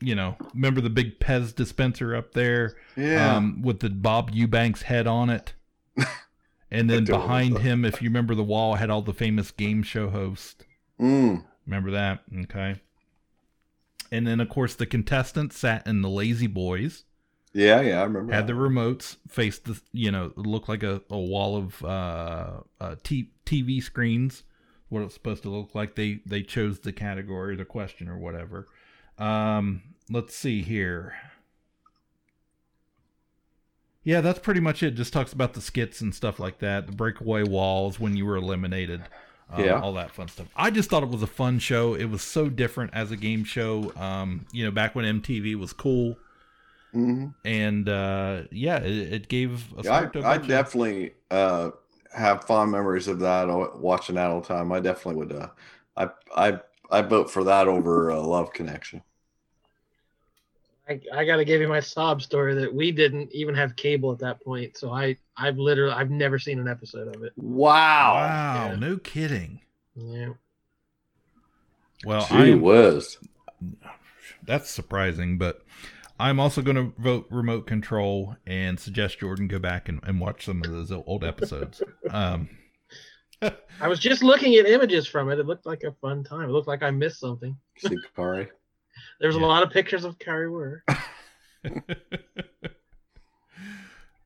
you 0.00 0.14
know, 0.14 0.36
remember 0.54 0.80
the 0.80 0.90
big 0.90 1.18
Pez 1.20 1.54
dispenser 1.54 2.14
up 2.16 2.32
there, 2.32 2.76
Yeah. 2.96 3.36
um, 3.36 3.60
with 3.62 3.80
the 3.80 3.90
Bob 3.90 4.30
Eubanks 4.32 4.82
head 4.82 5.06
on 5.06 5.30
it, 5.30 5.54
and 6.70 6.88
then 6.90 7.04
behind 7.04 7.54
remember. 7.54 7.60
him, 7.68 7.84
if 7.84 8.02
you 8.02 8.08
remember 8.08 8.34
the 8.34 8.44
wall, 8.44 8.74
had 8.74 8.90
all 8.90 9.02
the 9.02 9.14
famous 9.14 9.50
game 9.50 9.82
show 9.82 10.10
hosts. 10.10 10.64
Mm. 11.00 11.44
Remember 11.66 11.90
that? 11.92 12.20
Okay. 12.44 12.80
And 14.10 14.26
then, 14.26 14.40
of 14.40 14.48
course, 14.48 14.74
the 14.74 14.86
contestants 14.86 15.58
sat 15.58 15.86
in 15.86 16.00
the 16.02 16.08
La-Z-Boys 16.08 17.04
Yeah, 17.52 17.80
yeah, 17.82 18.00
I 18.00 18.04
remember. 18.04 18.32
had 18.32 18.46
that. 18.46 18.52
the 18.52 18.58
remotes 18.58 19.16
faced 19.28 19.64
the 19.64 19.80
you 19.92 20.10
know 20.10 20.32
looked 20.36 20.68
like 20.68 20.82
a, 20.82 21.02
a 21.10 21.18
wall 21.18 21.56
of 21.56 21.84
uh, 21.84 22.60
uh 22.80 22.96
t- 23.02 23.30
TV 23.44 23.82
screens 23.82 24.44
what 24.88 25.02
it's 25.02 25.14
supposed 25.14 25.42
to 25.42 25.50
look 25.50 25.74
like 25.74 25.94
they 25.94 26.20
they 26.24 26.42
chose 26.42 26.80
the 26.80 26.92
category 26.92 27.54
the 27.56 27.64
question 27.66 28.08
or 28.08 28.16
whatever 28.16 28.66
um 29.18 29.82
let's 30.10 30.34
see 30.34 30.62
here 30.62 31.14
yeah 34.08 34.20
that's 34.20 34.38
pretty 34.38 34.60
much 34.60 34.82
it 34.82 34.92
just 34.92 35.12
talks 35.12 35.32
about 35.32 35.54
the 35.54 35.60
skits 35.60 36.00
and 36.00 36.14
stuff 36.14 36.38
like 36.38 36.58
that 36.58 36.86
the 36.86 36.92
breakaway 36.92 37.42
walls 37.42 37.98
when 38.00 38.16
you 38.16 38.24
were 38.26 38.36
eliminated 38.36 39.08
um, 39.50 39.76
Yeah. 39.76 39.82
all 39.82 39.92
that 39.94 40.10
fun 40.12 40.28
stuff 40.28 40.48
i 40.56 40.70
just 40.70 40.90
thought 40.90 41.02
it 41.02 41.08
was 41.08 41.22
a 41.22 41.26
fun 41.26 41.58
show 41.58 41.94
it 41.94 42.06
was 42.06 42.22
so 42.22 42.48
different 42.48 42.90
as 42.94 43.10
a 43.10 43.16
game 43.16 43.44
show 43.44 43.92
um 43.96 44.46
you 44.52 44.64
know 44.64 44.70
back 44.70 44.94
when 44.94 45.04
mtv 45.04 45.54
was 45.56 45.72
cool 45.72 46.18
Mhm. 46.92 47.34
and 47.44 47.88
uh, 47.88 48.42
yeah, 48.50 48.78
it, 48.78 49.12
it 49.12 49.28
gave 49.28 49.72
a 49.78 49.84
Yeah, 49.84 49.94
start 49.98 50.12
to 50.12 50.20
a 50.20 50.22
I, 50.22 50.34
I 50.34 50.38
definitely 50.38 51.14
uh, 51.30 51.70
have 52.14 52.44
fond 52.44 52.72
memories 52.72 53.08
of 53.08 53.20
that. 53.20 53.48
uh, 53.48 53.70
Watching 53.76 54.16
that 54.16 54.30
all 54.30 54.40
the 54.40 54.46
time. 54.48 54.72
I 54.72 54.80
definitely 54.80 55.24
would. 55.26 55.32
Uh, 55.32 55.48
I 55.96 56.10
I 56.36 56.60
I 56.90 57.02
vote 57.02 57.30
for 57.30 57.44
that 57.44 57.68
over 57.68 58.10
uh, 58.12 58.20
Love 58.20 58.52
Connection. 58.52 59.02
I, 60.88 61.00
I 61.12 61.24
got 61.24 61.36
to 61.36 61.44
give 61.44 61.60
you 61.60 61.68
my 61.68 61.80
sob 61.80 62.22
story 62.22 62.54
that 62.54 62.72
we 62.72 62.92
didn't 62.92 63.30
even 63.32 63.54
have 63.54 63.76
cable 63.76 64.10
at 64.12 64.18
that 64.20 64.42
point. 64.42 64.76
So 64.76 64.90
I, 64.92 65.16
I've 65.36 65.58
literally, 65.58 65.92
I've 65.92 66.10
never 66.10 66.38
seen 66.38 66.58
an 66.58 66.68
episode 66.68 67.14
of 67.14 67.22
it. 67.22 67.32
Wow. 67.36 68.14
Wow, 68.14 68.74
no 68.76 68.96
kidding. 68.96 69.60
Yeah. 69.94 70.30
Well, 72.04 72.26
Gee 72.28 72.52
I 72.52 72.54
whiz. 72.54 73.18
that's 74.44 74.70
surprising, 74.70 75.36
but 75.36 75.62
I'm 76.18 76.40
also 76.40 76.62
going 76.62 76.76
to 76.76 76.94
vote 77.00 77.26
remote 77.30 77.66
control 77.66 78.36
and 78.46 78.80
suggest 78.80 79.18
Jordan 79.18 79.48
go 79.48 79.58
back 79.58 79.88
and, 79.88 80.00
and 80.04 80.20
watch 80.20 80.44
some 80.46 80.62
of 80.62 80.70
those 80.70 80.90
old 80.90 81.24
episodes. 81.24 81.82
um, 82.10 82.48
I 83.42 83.86
was 83.86 83.98
just 83.98 84.22
looking 84.22 84.54
at 84.56 84.66
images 84.66 85.06
from 85.06 85.30
it. 85.30 85.38
It 85.38 85.46
looked 85.46 85.66
like 85.66 85.82
a 85.84 85.92
fun 86.00 86.24
time. 86.24 86.48
It 86.48 86.52
looked 86.52 86.66
like 86.68 86.82
I 86.82 86.90
missed 86.90 87.20
something. 87.20 87.56
See 87.78 87.96
Kari. 89.20 89.20
There 89.20 89.28
was 89.28 89.36
a 89.36 89.46
lot 89.46 89.62
of 89.62 89.70
pictures 89.70 90.04
of 90.04 90.18
Kari 90.18 90.48
Wuhrer. 90.48 90.80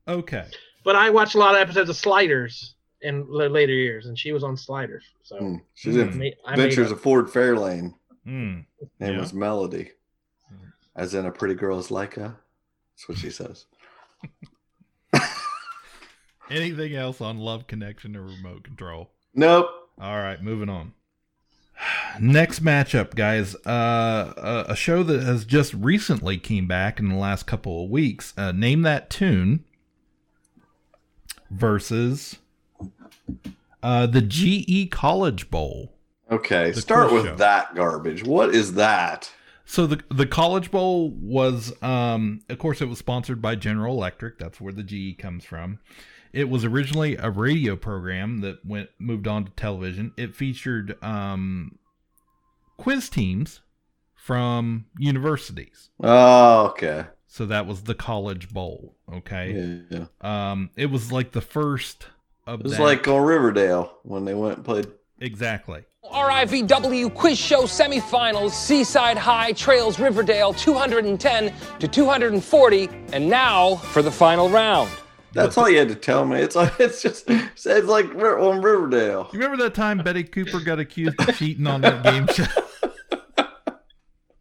okay. 0.07 0.45
But 0.83 0.95
I 0.95 1.09
watched 1.09 1.35
a 1.35 1.39
lot 1.39 1.55
of 1.55 1.61
episodes 1.61 1.89
of 1.89 1.95
Sliders 1.95 2.75
in 3.01 3.21
l- 3.21 3.49
later 3.49 3.73
years, 3.73 4.05
and 4.07 4.17
she 4.17 4.31
was 4.31 4.43
on 4.43 4.55
Sliders. 4.57 5.03
So 5.23 5.37
Mm. 5.37 5.61
She's 5.75 5.95
in 5.95 6.09
I 6.09 6.11
made- 6.11 6.35
I 6.45 6.51
made 6.55 6.63
Adventures 6.65 6.91
up. 6.91 6.97
of 6.97 7.03
Ford 7.03 7.27
Fairlane. 7.27 7.93
Mm. 8.25 8.65
Name 8.99 9.13
Yeah. 9.13 9.19
was 9.19 9.33
Melody. 9.33 9.91
As 10.95 11.13
in 11.15 11.25
a 11.25 11.31
pretty 11.31 11.55
girl 11.55 11.79
is 11.79 11.89
like 11.91 12.17
a. 12.17 12.37
That's 12.95 13.09
what 13.09 13.17
she 13.17 13.31
says. 13.31 13.65
Anything 16.51 16.93
else 16.95 17.19
on 17.19 17.39
Love 17.39 17.65
Connection 17.67 18.15
or 18.15 18.21
remote 18.23 18.63
control? 18.63 19.09
Nope. 19.33 19.67
All 19.99 20.17
right, 20.17 20.41
moving 20.41 20.69
on. 20.69 20.93
Next 22.19 22.63
matchup, 22.63 23.15
guys. 23.15 23.55
Uh, 23.65 24.33
a, 24.67 24.71
a 24.71 24.75
show 24.75 25.03
that 25.03 25.23
has 25.23 25.45
just 25.45 25.73
recently 25.73 26.37
came 26.37 26.67
back 26.67 26.99
in 26.99 27.09
the 27.09 27.15
last 27.15 27.45
couple 27.47 27.83
of 27.83 27.89
weeks. 27.89 28.33
Uh, 28.37 28.51
Name 28.51 28.83
that 28.83 29.09
tune 29.09 29.63
versus 31.49 32.37
uh, 33.81 34.05
the 34.07 34.21
GE 34.21 34.91
College 34.91 35.49
Bowl. 35.49 35.93
Okay, 36.31 36.71
start 36.73 37.11
with 37.11 37.25
show. 37.25 37.35
that 37.35 37.75
garbage. 37.75 38.23
What 38.23 38.55
is 38.55 38.73
that? 38.73 39.31
So 39.65 39.87
the 39.87 40.01
the 40.09 40.25
College 40.25 40.71
Bowl 40.71 41.09
was, 41.09 41.73
um, 41.81 42.41
of 42.49 42.59
course, 42.59 42.81
it 42.81 42.89
was 42.89 42.97
sponsored 42.97 43.41
by 43.41 43.55
General 43.55 43.95
Electric. 43.95 44.37
That's 44.39 44.59
where 44.59 44.73
the 44.73 44.83
GE 44.83 45.17
comes 45.17 45.45
from. 45.45 45.79
It 46.31 46.49
was 46.49 46.65
originally 46.65 47.15
a 47.15 47.29
radio 47.29 47.75
program 47.75 48.41
that 48.41 48.65
went 48.65 48.89
moved 48.99 49.27
on 49.27 49.45
to 49.45 49.51
television. 49.51 50.13
It 50.17 50.35
featured 50.35 51.01
um, 51.03 51.77
quiz 52.77 53.09
teams 53.09 53.61
from 54.15 54.85
universities. 54.97 55.89
Oh, 56.01 56.67
okay. 56.67 57.05
So 57.27 57.45
that 57.47 57.65
was 57.65 57.83
the 57.83 57.95
College 57.95 58.49
Bowl. 58.49 58.95
Okay. 59.11 59.81
Yeah. 59.89 60.05
Um, 60.21 60.69
it 60.75 60.87
was 60.91 61.11
like 61.11 61.31
the 61.31 61.41
first 61.41 62.07
of 62.45 62.59
It 62.59 62.63
was 62.63 62.77
that. 62.77 62.83
like 62.83 63.07
on 63.07 63.21
Riverdale 63.23 63.97
when 64.03 64.23
they 64.25 64.33
went 64.33 64.57
and 64.57 64.65
played. 64.65 64.87
exactly. 65.19 65.83
RIVW 66.11 67.13
Quiz 67.15 67.37
Show 67.39 67.63
semifinals. 67.63 68.51
Seaside 68.51 69.17
High 69.17 69.53
trails 69.53 69.99
Riverdale 69.99 70.53
210 70.53 71.53
to 71.79 71.87
240, 71.87 72.89
and 73.13 73.29
now 73.29 73.75
for 73.75 74.01
the 74.01 74.11
final 74.11 74.49
round. 74.49 74.89
That's 75.33 75.57
all 75.57 75.69
you 75.69 75.79
had 75.79 75.89
to 75.89 75.95
tell 75.95 76.25
me. 76.25 76.39
It's 76.39 76.55
like 76.55 76.73
it's 76.79 77.01
just 77.01 77.29
it's 77.29 77.65
like 77.65 78.05
on 78.15 78.61
Riverdale. 78.61 79.29
You 79.33 79.39
remember 79.39 79.63
that 79.63 79.73
time 79.73 79.99
Betty 79.99 80.23
Cooper 80.23 80.59
got 80.59 80.79
accused 80.79 81.19
of 81.19 81.35
cheating 81.37 81.67
on 81.67 81.81
that 81.81 82.03
game 82.03 82.27
show? 82.27 82.45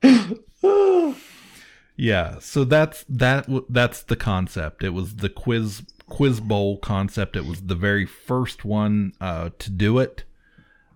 yeah, 1.97 2.39
so 2.41 2.65
that's 2.65 3.05
that. 3.09 3.47
That's 3.69 4.03
the 4.03 4.17
concept. 4.17 4.85
It 4.85 4.91
was 4.91 5.17
the 5.17 5.29
quiz 5.29 5.83
quiz 6.09 6.41
bowl 6.41 6.79
concept. 6.79 7.37
It 7.37 7.47
was 7.47 7.63
the 7.63 7.75
very 7.75 8.07
first 8.07 8.65
one 8.65 9.15
uh, 9.21 9.51
to 9.59 9.71
do 9.71 9.99
it. 9.99 10.25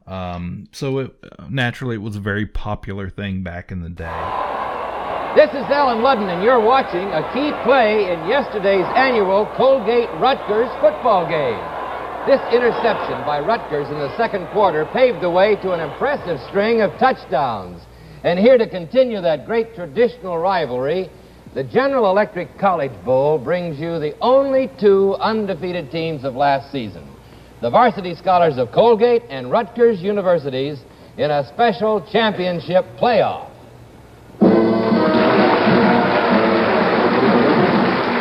Um, 0.06 0.68
so 0.72 0.98
it, 0.98 1.16
naturally, 1.48 1.96
it 1.96 2.02
was 2.02 2.16
a 2.16 2.20
very 2.20 2.46
popular 2.46 3.08
thing 3.08 3.42
back 3.42 3.72
in 3.72 3.82
the 3.82 3.88
day. 3.88 4.65
This 5.36 5.50
is 5.50 5.68
Allen 5.68 5.98
Ludden, 5.98 6.32
and 6.32 6.42
you're 6.42 6.64
watching 6.64 7.12
a 7.12 7.20
key 7.34 7.52
play 7.62 8.10
in 8.10 8.26
yesterday's 8.26 8.88
annual 8.96 9.44
Colgate 9.54 10.08
Rutgers 10.16 10.72
football 10.80 11.28
game. 11.28 11.60
This 12.24 12.40
interception 12.56 13.20
by 13.26 13.40
Rutgers 13.40 13.86
in 13.88 13.98
the 13.98 14.16
second 14.16 14.46
quarter 14.46 14.88
paved 14.94 15.20
the 15.20 15.28
way 15.28 15.54
to 15.56 15.72
an 15.72 15.80
impressive 15.80 16.40
string 16.48 16.80
of 16.80 16.90
touchdowns. 16.98 17.82
And 18.24 18.38
here 18.38 18.56
to 18.56 18.66
continue 18.66 19.20
that 19.20 19.44
great 19.44 19.74
traditional 19.74 20.38
rivalry, 20.38 21.10
the 21.52 21.64
General 21.64 22.08
Electric 22.08 22.58
College 22.58 23.04
Bowl 23.04 23.38
brings 23.38 23.78
you 23.78 23.98
the 23.98 24.16
only 24.22 24.70
two 24.80 25.16
undefeated 25.20 25.90
teams 25.90 26.24
of 26.24 26.34
last 26.34 26.72
season 26.72 27.06
the 27.60 27.68
varsity 27.68 28.14
scholars 28.14 28.56
of 28.56 28.72
Colgate 28.72 29.24
and 29.28 29.50
Rutgers 29.50 30.00
Universities 30.00 30.78
in 31.18 31.30
a 31.30 31.46
special 31.52 32.00
championship 32.10 32.86
playoff. 32.98 33.50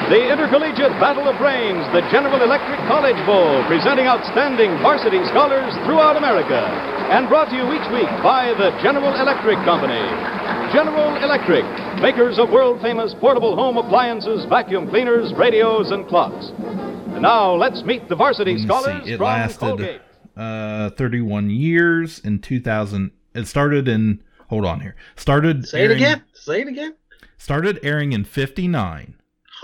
The 0.06 0.22
Intercollegiate 0.32 0.94
Battle 1.02 1.26
of 1.28 1.34
Brains, 1.42 1.82
the 1.90 2.06
General 2.14 2.38
Electric 2.44 2.78
College 2.86 3.18
Bowl, 3.26 3.66
presenting 3.66 4.06
outstanding 4.06 4.70
varsity 4.86 5.18
scholars 5.34 5.74
throughout 5.86 6.16
America. 6.16 6.62
And 7.10 7.28
brought 7.28 7.50
to 7.50 7.56
you 7.58 7.66
each 7.74 7.90
week 7.90 8.10
by 8.22 8.54
the 8.54 8.70
General 8.86 9.10
Electric 9.18 9.58
Company. 9.66 9.98
General 10.72 11.18
Electric, 11.26 11.66
makers 12.06 12.38
of 12.38 12.50
world 12.52 12.82
famous 12.84 13.16
portable 13.20 13.56
home 13.56 13.78
appliances, 13.78 14.46
vacuum 14.46 14.88
cleaners, 14.90 15.34
radios, 15.34 15.90
and 15.90 16.08
clocks. 16.08 16.54
And 16.54 17.24
now 17.24 17.56
let's 17.56 17.82
meet 17.84 18.08
the 18.08 18.16
varsity 18.16 18.60
scholars 18.60 19.08
It 19.08 19.18
from 19.18 19.26
lasted 19.26 19.60
Colgate. 19.60 20.02
uh, 20.38 20.92
31 20.92 21.50
years 21.50 22.20
in 22.20 22.40
2000. 22.40 23.10
It 23.34 23.48
started 23.48 23.88
in, 23.88 24.22
hold 24.50 24.66
on 24.66 24.82
here. 24.82 24.96
Started 25.16 25.66
Say 25.68 25.86
it 25.86 25.92
again. 25.92 26.22
Say 26.34 26.62
it 26.62 26.68
again. 26.68 26.94
Started 27.40 27.80
airing 27.82 28.14
in 28.14 28.24
59. 28.24 29.16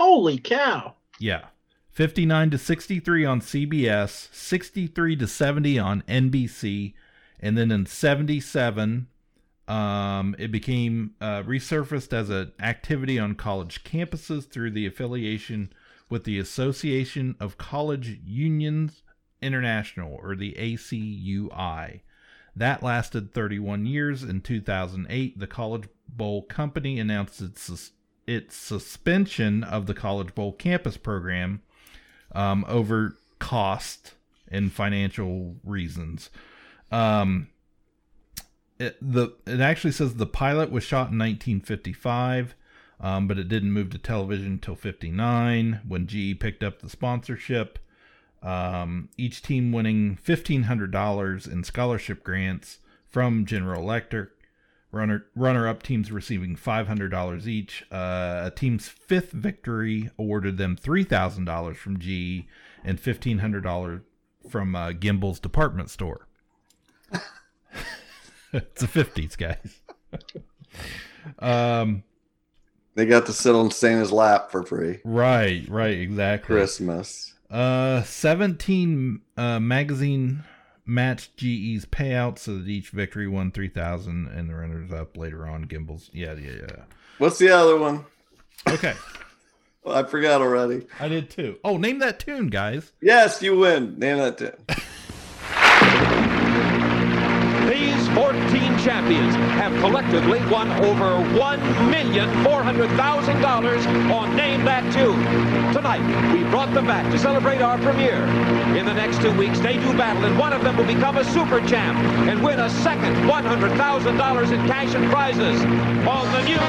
Holy 0.02 0.36
cow. 0.36 0.96
Yeah. 1.20 1.44
59 1.90 2.50
to 2.50 2.58
63 2.58 3.24
on 3.24 3.40
CBS, 3.40 4.34
63 4.34 5.14
to 5.14 5.28
70 5.28 5.78
on 5.78 6.02
NBC, 6.08 6.94
and 7.38 7.56
then 7.56 7.70
in 7.70 7.86
77 7.86 9.06
um, 9.68 10.34
it 10.40 10.50
became 10.50 11.14
uh, 11.20 11.44
resurfaced 11.44 12.12
as 12.12 12.30
an 12.30 12.50
activity 12.58 13.16
on 13.16 13.36
college 13.36 13.84
campuses 13.84 14.50
through 14.50 14.72
the 14.72 14.86
affiliation 14.86 15.72
with 16.10 16.24
the 16.24 16.40
Association 16.40 17.36
of 17.38 17.56
College 17.56 18.18
Unions 18.24 19.04
International, 19.40 20.18
or 20.20 20.34
the 20.34 20.56
ACUI. 20.58 22.00
That 22.56 22.82
lasted 22.82 23.32
31 23.32 23.86
years. 23.86 24.24
In 24.24 24.40
2008, 24.40 25.38
the 25.38 25.46
College 25.46 25.88
Bowl 26.08 26.42
Company 26.42 26.98
announced 26.98 27.40
its, 27.40 27.92
its 28.26 28.56
suspension 28.56 29.64
of 29.64 29.86
the 29.86 29.94
College 29.94 30.34
Bowl 30.34 30.52
campus 30.52 30.96
program 30.96 31.62
um, 32.34 32.64
over 32.68 33.16
cost 33.38 34.14
and 34.48 34.72
financial 34.72 35.56
reasons. 35.64 36.30
Um, 36.90 37.48
it, 38.78 38.96
the 39.00 39.34
it 39.46 39.60
actually 39.60 39.92
says 39.92 40.14
the 40.14 40.26
pilot 40.26 40.70
was 40.70 40.84
shot 40.84 41.10
in 41.10 41.18
1955, 41.18 42.54
um, 43.00 43.26
but 43.26 43.38
it 43.38 43.48
didn't 43.48 43.72
move 43.72 43.90
to 43.90 43.98
television 43.98 44.46
until 44.46 44.74
59 44.74 45.80
when 45.86 46.06
GE 46.06 46.38
picked 46.40 46.62
up 46.62 46.80
the 46.80 46.90
sponsorship. 46.90 47.78
Um, 48.42 49.08
each 49.16 49.40
team 49.40 49.70
winning 49.70 50.18
$1,500 50.24 51.52
in 51.52 51.62
scholarship 51.62 52.24
grants 52.24 52.78
from 53.06 53.46
General 53.46 53.82
Electric. 53.82 54.30
Runner 54.92 55.24
runner 55.34 55.66
up 55.66 55.82
teams 55.82 56.12
receiving 56.12 56.54
$500 56.54 57.46
each. 57.46 57.82
Uh, 57.90 58.42
a 58.44 58.52
team's 58.54 58.88
fifth 58.88 59.32
victory 59.32 60.10
awarded 60.18 60.58
them 60.58 60.76
$3,000 60.76 61.76
from 61.76 61.98
GE 61.98 62.46
and 62.84 63.00
$1,500 63.00 64.02
from 64.50 64.76
uh, 64.76 64.92
Gimbel's 64.92 65.40
department 65.40 65.88
store. 65.88 66.28
it's 68.52 68.82
the 68.82 68.86
50s, 68.86 69.38
guys. 69.38 69.80
um, 71.38 72.02
They 72.94 73.06
got 73.06 73.24
to 73.26 73.32
sit 73.32 73.54
on 73.54 73.70
Santa's 73.70 74.12
lap 74.12 74.50
for 74.50 74.62
free. 74.62 74.98
Right, 75.04 75.66
right, 75.70 75.98
exactly. 75.98 76.54
Christmas. 76.56 77.32
Uh, 77.50 78.02
17 78.02 79.20
uh, 79.38 79.58
magazine 79.60 80.44
matched 80.84 81.36
GE's 81.36 81.84
payouts 81.86 82.38
so 82.40 82.58
that 82.58 82.68
each 82.68 82.90
victory 82.90 83.28
won 83.28 83.50
3000 83.50 84.28
and 84.28 84.48
the 84.48 84.54
runners 84.54 84.92
up 84.92 85.16
later 85.16 85.46
on 85.46 85.66
Gimbels. 85.66 86.10
Yeah, 86.12 86.34
yeah, 86.34 86.52
yeah. 86.60 86.84
What's 87.18 87.38
the 87.38 87.50
other 87.50 87.78
one? 87.78 88.04
Okay. 88.68 88.94
Well, 89.84 89.96
I 89.96 90.04
forgot 90.04 90.40
already. 90.40 90.86
I 91.00 91.08
did 91.08 91.28
too. 91.28 91.58
Oh, 91.64 91.76
name 91.76 91.98
that 91.98 92.20
tune, 92.20 92.50
guys. 92.50 92.92
Yes, 93.00 93.42
you 93.42 93.58
win. 93.58 93.98
Name 93.98 94.18
that 94.18 94.38
tune. 94.38 94.52
These 98.52 98.60
14 98.60 98.84
champions 98.84 99.32
have 99.56 99.72
collectively 99.80 100.44
won 100.50 100.68
over 100.84 101.16
$1,400,000 101.32 104.12
on 104.12 104.36
Name 104.36 104.62
That 104.66 104.84
Tune. 104.92 105.16
Tonight, 105.72 106.04
we 106.34 106.44
brought 106.50 106.74
them 106.74 106.86
back 106.86 107.10
to 107.12 107.18
celebrate 107.18 107.62
our 107.62 107.78
premiere. 107.78 108.26
In 108.76 108.84
the 108.84 108.92
next 108.92 109.22
two 109.22 109.32
weeks, 109.38 109.58
they 109.60 109.78
do 109.78 109.96
battle, 109.96 110.24
and 110.24 110.38
one 110.38 110.52
of 110.52 110.62
them 110.62 110.76
will 110.76 110.84
become 110.84 111.16
a 111.16 111.24
super 111.24 111.66
champ 111.66 111.96
and 112.28 112.42
win 112.42 112.60
a 112.60 112.68
second 112.68 113.16
$100,000 113.24 114.52
in 114.52 114.66
cash 114.68 114.94
and 114.94 115.10
prizes 115.10 115.64
on 116.06 116.30
the 116.32 116.42
new 116.44 116.60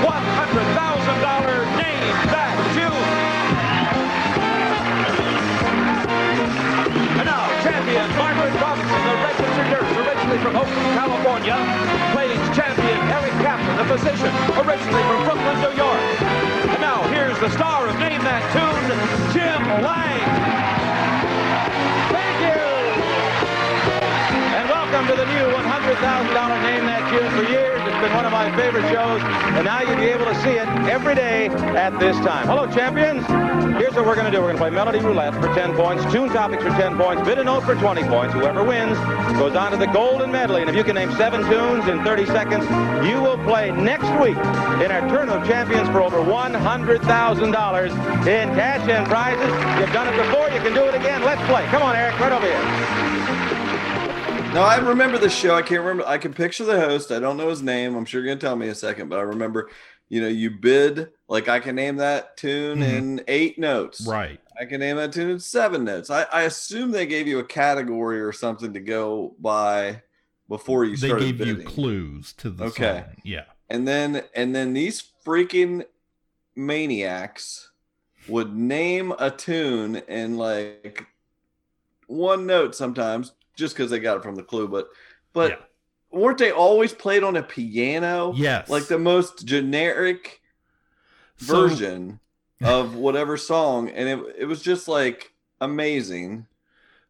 $100,000 0.00 1.76
Name 1.76 2.16
That 2.32 2.59
California, 10.94 11.56
plays 12.12 12.38
champion 12.56 12.98
Eric 13.10 13.34
Kaplan, 13.42 13.78
a 13.78 13.86
physician, 13.88 14.32
originally 14.62 15.02
from 15.08 15.24
Brooklyn, 15.24 15.56
New 15.62 15.74
York. 15.76 16.02
And 16.70 16.80
now, 16.80 17.02
here's 17.08 17.38
the 17.38 17.50
star 17.50 17.88
of 17.88 17.98
Name 17.98 18.22
That 18.22 18.42
Tune, 18.54 18.86
Jim 19.34 19.62
Lange. 19.82 20.26
Thank 22.14 22.36
you. 22.46 22.62
And 24.56 24.68
welcome 24.68 25.06
to 25.08 25.16
the 25.16 25.26
new 25.26 25.46
$100,000 25.54 26.62
Name 26.62 26.86
That 26.86 27.02
Tune. 27.10 27.30
For 27.36 27.50
years, 27.50 27.69
it's 28.00 28.08
been 28.08 28.16
one 28.16 28.24
of 28.24 28.32
my 28.32 28.48
favorite 28.56 28.88
shows, 28.88 29.20
and 29.20 29.66
now 29.66 29.82
you'll 29.82 30.00
be 30.00 30.08
able 30.08 30.24
to 30.24 30.34
see 30.40 30.56
it 30.56 30.66
every 30.88 31.14
day 31.14 31.48
at 31.76 31.92
this 32.00 32.16
time. 32.24 32.46
Hello, 32.46 32.66
champions. 32.66 33.26
Here's 33.76 33.92
what 33.92 34.06
we're 34.06 34.14
going 34.14 34.24
to 34.24 34.32
do. 34.32 34.40
We're 34.40 34.54
going 34.54 34.56
to 34.56 34.62
play 34.62 34.70
Melody 34.70 35.00
Roulette 35.00 35.34
for 35.34 35.52
10 35.52 35.76
points, 35.76 36.10
Tune 36.10 36.30
Topics 36.30 36.62
for 36.62 36.70
10 36.70 36.96
points, 36.96 37.22
Bid 37.28 37.38
a 37.38 37.44
Note 37.44 37.62
for 37.64 37.74
20 37.74 38.02
points. 38.04 38.32
Whoever 38.32 38.64
wins 38.64 38.96
goes 39.36 39.54
on 39.54 39.72
to 39.72 39.76
the 39.76 39.88
Golden 39.88 40.32
Medley. 40.32 40.62
And 40.62 40.70
if 40.70 40.76
you 40.76 40.82
can 40.82 40.94
name 40.94 41.12
seven 41.12 41.42
tunes 41.42 41.88
in 41.88 42.02
30 42.02 42.24
seconds, 42.24 42.64
you 43.06 43.20
will 43.20 43.36
play 43.44 43.70
next 43.70 44.08
week 44.18 44.38
in 44.80 44.90
our 44.90 45.06
Tournament 45.06 45.42
of 45.42 45.46
Champions 45.46 45.90
for 45.90 46.00
over 46.00 46.20
$100,000 46.20 48.26
in 48.26 48.48
cash 48.56 48.88
and 48.88 49.06
prizes. 49.08 49.52
You've 49.78 49.92
done 49.92 50.08
it 50.08 50.16
before. 50.16 50.48
You 50.48 50.60
can 50.60 50.72
do 50.72 50.86
it 50.86 50.94
again. 50.94 51.22
Let's 51.22 51.46
play. 51.50 51.66
Come 51.66 51.82
on, 51.82 51.94
Eric. 51.94 52.18
Right 52.18 52.32
over 52.32 52.46
here. 52.46 52.99
No, 54.52 54.62
I 54.62 54.78
remember 54.78 55.16
the 55.16 55.30
show. 55.30 55.54
I 55.54 55.62
can't 55.62 55.80
remember. 55.80 56.04
I 56.06 56.18
can 56.18 56.34
picture 56.34 56.64
the 56.64 56.78
host. 56.80 57.12
I 57.12 57.20
don't 57.20 57.36
know 57.36 57.48
his 57.48 57.62
name. 57.62 57.94
I'm 57.94 58.04
sure 58.04 58.20
you're 58.20 58.34
gonna 58.34 58.40
tell 58.40 58.56
me 58.56 58.66
in 58.66 58.72
a 58.72 58.74
second, 58.74 59.08
but 59.08 59.18
I 59.18 59.22
remember. 59.22 59.70
You 60.08 60.20
know, 60.20 60.26
you 60.26 60.50
bid 60.50 61.10
like 61.28 61.48
I 61.48 61.60
can 61.60 61.76
name 61.76 61.96
that 61.98 62.36
tune 62.36 62.80
Mhm. 62.80 62.98
in 62.98 63.24
eight 63.28 63.60
notes. 63.60 64.04
Right. 64.04 64.40
I 64.60 64.64
can 64.64 64.80
name 64.80 64.96
that 64.96 65.12
tune 65.12 65.30
in 65.30 65.38
seven 65.38 65.84
notes. 65.84 66.10
I, 66.10 66.24
I 66.32 66.42
assume 66.42 66.90
they 66.90 67.06
gave 67.06 67.28
you 67.28 67.38
a 67.38 67.44
category 67.44 68.20
or 68.20 68.32
something 68.32 68.72
to 68.72 68.80
go 68.80 69.36
by 69.38 70.02
before 70.48 70.84
you 70.84 70.96
started. 70.96 71.38
They 71.38 71.44
gave 71.44 71.46
you 71.46 71.62
clues 71.62 72.32
to 72.38 72.50
the 72.50 72.64
Okay. 72.64 73.04
song. 73.06 73.16
Yeah. 73.22 73.44
And 73.68 73.86
then 73.86 74.24
and 74.34 74.52
then 74.52 74.72
these 74.72 75.00
freaking 75.24 75.84
maniacs 76.56 77.70
would 78.26 78.56
name 78.56 79.12
a 79.16 79.30
tune 79.30 79.94
in 80.08 80.36
like 80.36 81.06
one 82.08 82.46
note 82.46 82.74
sometimes 82.74 83.32
just 83.56 83.74
because 83.76 83.90
they 83.90 83.98
got 84.00 84.16
it 84.16 84.22
from 84.22 84.34
the 84.36 84.42
clue, 84.42 84.68
but 84.68 84.88
but 85.32 85.70
weren't 86.10 86.38
they 86.38 86.50
always 86.50 86.92
played 86.92 87.22
on 87.22 87.36
a 87.36 87.42
piano? 87.42 88.32
Yes. 88.36 88.68
Like 88.68 88.86
the 88.86 88.98
most 88.98 89.44
generic 89.46 90.40
So- 91.36 91.68
version 91.68 92.20
of 92.62 92.94
whatever 92.94 93.36
song, 93.36 93.88
and 93.90 94.08
it 94.08 94.36
it 94.40 94.44
was 94.46 94.60
just 94.62 94.88
like 94.88 95.32
amazing 95.60 96.46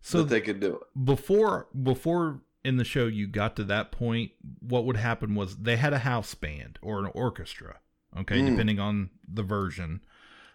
So 0.01 0.19
that 0.19 0.29
they 0.29 0.41
could 0.41 0.61
do 0.61 0.77
it. 0.77 1.05
before 1.05 1.67
before 1.83 2.41
in 2.65 2.77
the 2.77 2.85
show 2.85 3.07
you 3.07 3.27
got 3.27 3.57
to 3.57 3.65
that 3.65 3.91
point 3.91 4.33
what 4.61 4.85
would 4.85 4.97
happen 4.97 5.35
was 5.35 5.57
they 5.57 5.77
had 5.77 5.93
a 5.95 5.99
house 6.01 6.35
band 6.35 6.79
or 6.83 6.99
an 7.01 7.11
orchestra 7.15 7.79
okay 8.19 8.39
Mm. 8.41 8.51
depending 8.51 8.79
on 8.81 9.11
the 9.27 9.43
version 9.43 10.01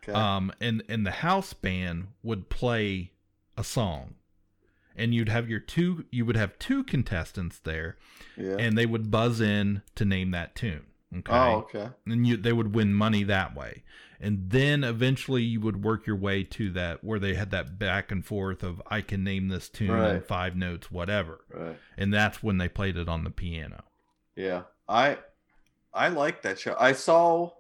Um, 0.08 0.52
and 0.62 0.84
and 0.88 1.04
the 1.06 1.12
house 1.12 1.54
band 1.54 2.10
would 2.22 2.48
play 2.50 3.12
a 3.58 3.64
song, 3.64 4.14
and 4.96 5.14
you'd 5.14 5.30
have 5.30 5.50
your 5.50 5.60
two. 5.60 6.06
You 6.12 6.26
would 6.26 6.38
have 6.38 6.58
two 6.60 6.84
contestants 6.84 7.60
there, 7.60 7.98
Yeah. 8.38 8.56
and 8.60 8.78
they 8.78 8.86
would 8.86 9.12
buzz 9.12 9.42
in 9.42 9.82
to 9.96 10.06
name 10.06 10.32
that 10.32 10.56
tune. 10.56 10.86
Okay. 11.18 11.32
Oh, 11.32 11.58
okay. 11.60 11.90
And 12.06 12.28
you 12.28 12.38
they 12.38 12.52
would 12.54 12.74
win 12.76 12.94
money 12.94 13.24
that 13.24 13.56
way. 13.56 13.84
And 14.20 14.50
then 14.50 14.84
eventually 14.84 15.44
you 15.44 15.60
would 15.62 15.84
work 15.84 16.08
your 16.08 16.16
way 16.16 16.44
to 16.44 16.72
that 16.72 17.04
where 17.04 17.20
they 17.20 17.36
had 17.36 17.52
that 17.52 17.78
back 17.78 18.12
and 18.12 18.26
forth 18.26 18.64
of 18.64 18.82
I 18.88 19.02
can 19.02 19.24
name 19.24 19.50
this 19.50 19.70
tune 19.70 19.92
in 20.00 20.22
five 20.22 20.56
notes, 20.56 20.90
whatever. 20.90 21.42
Right. 21.54 21.78
And 21.98 22.14
that's 22.14 22.42
when 22.42 22.58
they 22.58 22.68
played 22.70 22.98
it 22.98 23.08
on 23.10 23.24
the 23.24 23.30
piano. 23.30 23.84
Yeah, 24.36 24.64
I 24.90 25.18
I 25.94 26.10
like 26.10 26.42
that 26.42 26.60
show. 26.60 26.76
I 26.80 26.94
saw 26.94 27.52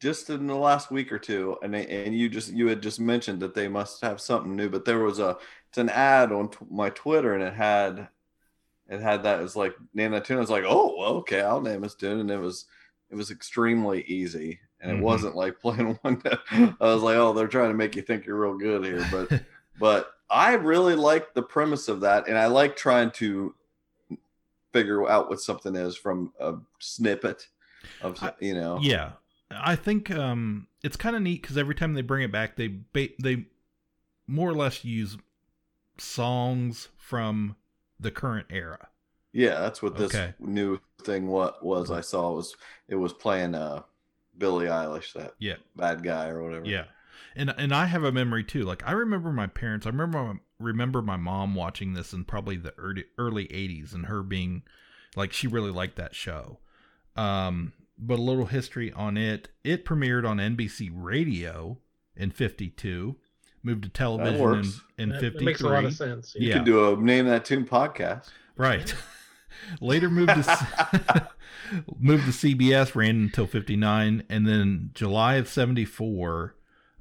just 0.00 0.30
in 0.30 0.46
the 0.46 0.54
last 0.56 0.90
week 0.90 1.12
or 1.12 1.18
two, 1.18 1.56
and 1.62 1.74
they, 1.74 1.86
and 1.86 2.14
you 2.16 2.28
just 2.28 2.52
you 2.52 2.68
had 2.68 2.82
just 2.82 3.00
mentioned 3.00 3.40
that 3.42 3.54
they 3.54 3.68
must 3.68 4.00
have 4.02 4.20
something 4.20 4.56
new, 4.56 4.68
but 4.70 4.84
there 4.84 5.00
was 5.00 5.18
a 5.18 5.38
it's 5.68 5.78
an 5.78 5.90
ad 5.90 6.32
on 6.32 6.50
t- 6.50 6.58
my 6.70 6.90
Twitter, 6.90 7.34
and 7.34 7.42
it 7.42 7.54
had 7.54 8.08
it 8.88 9.00
had 9.00 9.22
that 9.24 9.40
as 9.40 9.56
like 9.56 9.74
name 9.94 10.12
that 10.12 10.24
tune. 10.24 10.38
I 10.38 10.40
was 10.40 10.50
like, 10.50 10.64
oh, 10.66 11.16
okay, 11.18 11.40
I'll 11.40 11.60
name 11.60 11.82
this 11.82 11.94
tune, 11.94 12.20
and 12.20 12.30
it 12.30 12.38
was 12.38 12.66
it 13.10 13.16
was 13.16 13.30
extremely 13.30 14.02
easy, 14.04 14.60
and 14.80 14.90
it 14.90 14.98
Mhm. 14.98 15.00
wasn't 15.00 15.36
like 15.36 15.60
playing 15.60 15.98
one. 16.02 16.22
I 16.52 16.74
was 16.80 17.02
like, 17.02 17.16
oh, 17.16 17.32
they're 17.32 17.48
trying 17.48 17.70
to 17.70 17.76
make 17.76 17.96
you 17.96 18.02
think 18.02 18.26
you're 18.26 18.40
real 18.40 18.58
good 18.58 18.84
here, 18.84 19.04
but 19.04 19.30
but 19.78 20.12
I 20.30 20.54
really 20.54 20.94
like 20.96 21.34
the 21.34 21.42
premise 21.42 21.88
of 21.88 22.00
that, 22.02 22.28
and 22.28 22.38
I 22.38 22.46
like 22.46 22.76
trying 22.76 23.10
to 23.12 23.54
figure 24.72 25.08
out 25.08 25.28
what 25.28 25.40
something 25.40 25.74
is 25.76 25.96
from 25.96 26.32
a 26.40 26.54
snippet 26.78 27.46
of 28.00 28.18
you 28.40 28.54
know. 28.54 28.78
Yeah. 28.80 29.12
I 29.50 29.76
think 29.76 30.10
um 30.10 30.66
it's 30.82 30.96
kind 30.96 31.16
of 31.16 31.22
neat 31.22 31.42
cuz 31.42 31.56
every 31.56 31.74
time 31.74 31.94
they 31.94 32.02
bring 32.02 32.22
it 32.22 32.32
back 32.32 32.56
they 32.56 32.68
ba- 32.68 33.08
they 33.22 33.46
more 34.26 34.48
or 34.48 34.54
less 34.54 34.84
use 34.84 35.16
songs 35.98 36.88
from 36.96 37.56
the 37.98 38.10
current 38.10 38.46
era. 38.50 38.88
Yeah, 39.32 39.60
that's 39.60 39.82
what 39.82 39.96
this 39.96 40.14
Okay. 40.14 40.34
new 40.38 40.80
thing 41.02 41.28
what 41.28 41.64
was 41.64 41.90
I 41.90 42.00
saw 42.00 42.32
was 42.32 42.56
it 42.88 42.96
was 42.96 43.12
playing 43.12 43.54
uh 43.54 43.82
Billie 44.36 44.66
Eilish 44.66 45.12
that 45.14 45.34
Yeah. 45.38 45.56
bad 45.76 46.02
guy 46.02 46.28
or 46.28 46.42
whatever. 46.42 46.66
Yeah. 46.66 46.84
And 47.36 47.50
and 47.56 47.72
I 47.74 47.86
have 47.86 48.02
a 48.04 48.12
memory 48.12 48.44
too. 48.44 48.62
Like 48.64 48.82
I 48.86 48.92
remember 48.92 49.32
my 49.32 49.46
parents. 49.46 49.86
I 49.86 49.90
remember 49.90 50.40
remember 50.58 51.00
my 51.02 51.16
mom 51.16 51.54
watching 51.54 51.94
this 51.94 52.12
in 52.12 52.24
probably 52.24 52.56
the 52.56 52.74
early 52.78 53.04
early 53.18 53.46
80s 53.48 53.94
and 53.94 54.06
her 54.06 54.22
being 54.22 54.62
like 55.16 55.32
she 55.32 55.46
really 55.46 55.70
liked 55.70 55.96
that 55.96 56.14
show. 56.14 56.58
Um 57.16 57.72
but 58.00 58.18
a 58.18 58.22
little 58.22 58.46
history 58.46 58.92
on 58.92 59.16
it. 59.16 59.48
It 59.64 59.84
premiered 59.84 60.26
on 60.28 60.38
NBC 60.38 60.90
Radio 60.92 61.78
in 62.16 62.30
52, 62.30 63.16
moved 63.62 63.82
to 63.84 63.88
television 63.88 64.72
in, 64.98 65.04
in 65.04 65.08
That- 65.10 65.20
53. 65.20 65.38
that 65.38 65.44
makes 65.44 65.60
a 65.60 65.68
lot 65.68 65.84
of 65.84 65.94
sense, 65.94 66.34
You 66.38 66.52
could 66.52 66.64
do 66.64 66.92
a 66.92 66.96
name 67.00 67.26
that 67.26 67.44
tune 67.44 67.66
podcast. 67.66 68.28
Right. 68.56 68.94
Later 69.80 70.08
moved 70.08 70.30
to 70.30 71.28
moved 71.98 72.24
to 72.24 72.30
CBS, 72.54 72.94
ran 72.94 73.16
until 73.16 73.46
59, 73.46 74.22
and 74.28 74.46
then 74.46 74.90
July 74.94 75.34
of 75.36 75.48
74, 75.48 76.54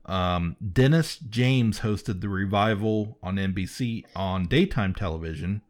um, 0.05 0.55
Dennis 0.73 1.17
James 1.17 1.79
hosted 1.81 2.21
the 2.21 2.29
revival 2.29 3.17
on 3.23 3.35
NBC 3.37 4.03
on 4.15 4.47
daytime 4.47 4.93
television, 4.95 5.61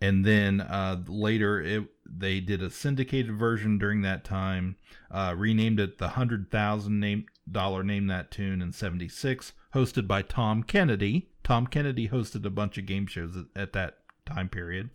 and 0.00 0.24
then 0.24 0.60
uh, 0.60 1.02
later 1.06 1.60
it 1.60 1.84
they 2.14 2.40
did 2.40 2.62
a 2.62 2.70
syndicated 2.70 3.36
version 3.36 3.78
during 3.78 4.02
that 4.02 4.24
time, 4.24 4.76
uh, 5.10 5.34
renamed 5.36 5.80
it 5.80 5.98
the 5.98 6.10
hundred 6.10 6.50
thousand 6.50 7.00
name 7.00 7.26
dollar 7.50 7.82
name 7.82 8.06
that 8.08 8.30
tune 8.30 8.62
in 8.62 8.72
76, 8.72 9.52
hosted 9.74 10.06
by 10.06 10.22
Tom 10.22 10.62
Kennedy. 10.62 11.28
Tom 11.44 11.66
Kennedy 11.66 12.08
hosted 12.08 12.44
a 12.44 12.50
bunch 12.50 12.78
of 12.78 12.86
game 12.86 13.06
shows 13.06 13.36
at, 13.36 13.60
at 13.60 13.72
that 13.72 13.98
time 14.26 14.48
period. 14.48 14.90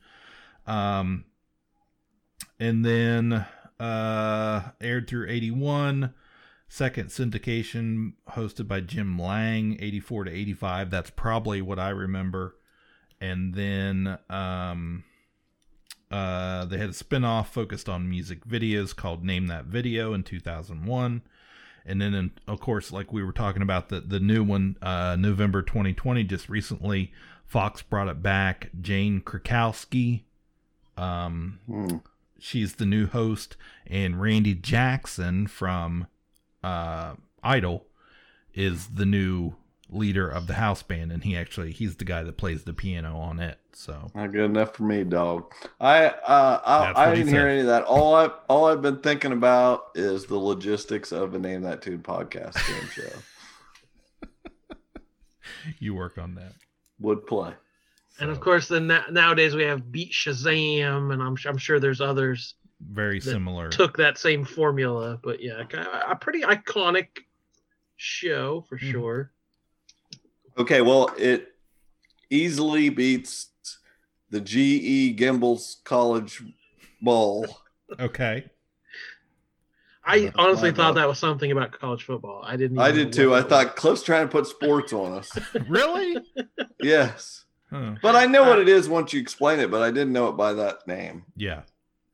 Um, 0.67 1.25
and 2.59 2.85
then 2.85 3.45
uh, 3.79 4.61
aired 4.81 5.07
through 5.07 5.29
81. 5.29 6.13
Second 6.67 7.09
syndication 7.09 8.13
hosted 8.31 8.67
by 8.67 8.81
Jim 8.81 9.19
Lange, 9.19 9.77
84 9.79 10.25
to 10.25 10.31
85. 10.31 10.89
That's 10.89 11.09
probably 11.11 11.61
what 11.61 11.79
I 11.79 11.89
remember. 11.89 12.55
And 13.21 13.53
then 13.53 14.17
um, 14.29 15.03
uh, 16.11 16.65
they 16.65 16.77
had 16.77 16.89
a 16.89 16.93
spin-off 16.93 17.53
focused 17.53 17.89
on 17.89 18.09
music 18.09 18.45
videos 18.45 18.95
called 18.95 19.23
Name 19.23 19.47
That 19.47 19.65
Video 19.65 20.13
in 20.13 20.23
2001. 20.23 21.21
And 21.87 22.01
then, 22.01 22.13
in, 22.13 22.31
of 22.47 22.59
course, 22.59 22.91
like 22.91 23.13
we 23.13 23.23
were 23.23 23.31
talking 23.31 23.61
about, 23.61 23.89
the, 23.89 24.01
the 24.01 24.19
new 24.19 24.43
one, 24.43 24.77
uh, 24.81 25.15
November 25.19 25.61
2020, 25.61 26.23
just 26.23 26.49
recently, 26.49 27.11
Fox 27.45 27.81
brought 27.81 28.07
it 28.07 28.23
back. 28.23 28.69
Jane 28.81 29.21
Krakowski, 29.21 30.21
um, 30.97 31.59
she's 32.39 32.75
the 32.75 32.85
new 32.85 33.07
host, 33.07 33.55
and 33.85 34.19
Randy 34.19 34.55
Jackson 34.55 35.47
from 35.47 36.07
uh, 36.63 37.15
Idol 37.43 37.85
is 38.53 38.87
the 38.87 39.05
new 39.05 39.55
leader 39.89 40.27
of 40.27 40.47
the 40.47 40.55
house 40.55 40.81
band, 40.81 41.11
and 41.11 41.23
he 41.23 41.37
actually 41.37 41.71
he's 41.71 41.97
the 41.97 42.05
guy 42.05 42.23
that 42.23 42.37
plays 42.37 42.63
the 42.63 42.73
piano 42.73 43.17
on 43.17 43.39
it. 43.39 43.59
So 43.77 44.09
Not 44.15 44.31
good 44.31 44.45
enough 44.45 44.73
for 44.73 44.83
me, 44.83 45.03
dog. 45.03 45.53
I 45.81 46.05
uh 46.05 46.93
I, 46.95 47.09
I 47.09 47.13
didn't 47.13 47.27
hear 47.33 47.45
any 47.47 47.59
of 47.59 47.65
that. 47.67 47.83
All 47.83 48.15
I 48.15 48.27
all 48.47 48.65
I've 48.67 48.81
been 48.81 48.99
thinking 49.01 49.33
about 49.33 49.87
is 49.95 50.25
the 50.25 50.37
logistics 50.37 51.11
of 51.11 51.35
a 51.35 51.39
name 51.39 51.61
that 51.63 51.81
tune 51.81 51.99
podcast 51.99 52.55
game 52.67 52.87
show. 52.89 54.29
you 55.79 55.93
work 55.93 56.17
on 56.17 56.35
that. 56.35 56.53
Would 57.01 57.27
play. 57.27 57.53
And 58.21 58.29
of 58.29 58.39
course, 58.39 58.69
then 58.69 58.87
na- 58.87 59.09
nowadays 59.11 59.55
we 59.55 59.63
have 59.63 59.91
Beat 59.91 60.13
Shazam, 60.13 61.11
and 61.11 61.21
I'm, 61.21 61.35
I'm 61.45 61.57
sure 61.57 61.81
there's 61.81 61.99
others 61.99 62.53
Very 62.79 63.19
that 63.19 63.29
similar. 63.29 63.67
took 63.67 63.97
that 63.97 64.17
same 64.17 64.45
formula. 64.45 65.19
But 65.21 65.41
yeah, 65.43 65.63
a, 65.73 66.11
a 66.11 66.15
pretty 66.15 66.41
iconic 66.43 67.07
show 67.97 68.61
for 68.69 68.77
Mm-hmm. 68.77 68.91
sure. 68.91 69.31
Okay, 70.57 70.79
well, 70.79 71.13
it 71.17 71.54
easily 72.29 72.89
beats 72.89 73.49
the 74.29 74.41
GE 74.41 75.17
Gimbels 75.19 75.83
College 75.83 76.43
Bowl. 77.01 77.45
Okay. 77.99 78.45
I 80.07 80.31
honestly 80.35 80.71
thought 80.71 80.95
that 80.95 81.07
was 81.07 81.17
something 81.17 81.51
about 81.51 81.71
college 81.71 82.03
football. 82.03 82.43
I 82.45 82.57
didn't. 82.57 82.77
I 82.77 82.91
did 82.91 83.11
too. 83.11 83.33
I 83.33 83.39
that 83.41 83.49
thought 83.49 83.75
Cliff's 83.75 84.03
trying 84.03 84.27
to 84.27 84.31
put 84.31 84.45
sports 84.45 84.93
on 84.93 85.13
us. 85.13 85.31
really? 85.67 86.17
Yes. 86.79 87.45
Huh. 87.71 87.95
But 88.03 88.15
I 88.15 88.27
know 88.27 88.43
what 88.43 88.59
uh, 88.59 88.61
it 88.61 88.69
is 88.69 88.87
once 88.87 89.13
you 89.13 89.19
explain 89.19 89.59
it, 89.59 89.71
but 89.71 89.81
I 89.81 89.89
didn't 89.89 90.13
know 90.13 90.27
it 90.29 90.33
by 90.33 90.53
that 90.53 90.85
name. 90.87 91.25
Yeah. 91.35 91.61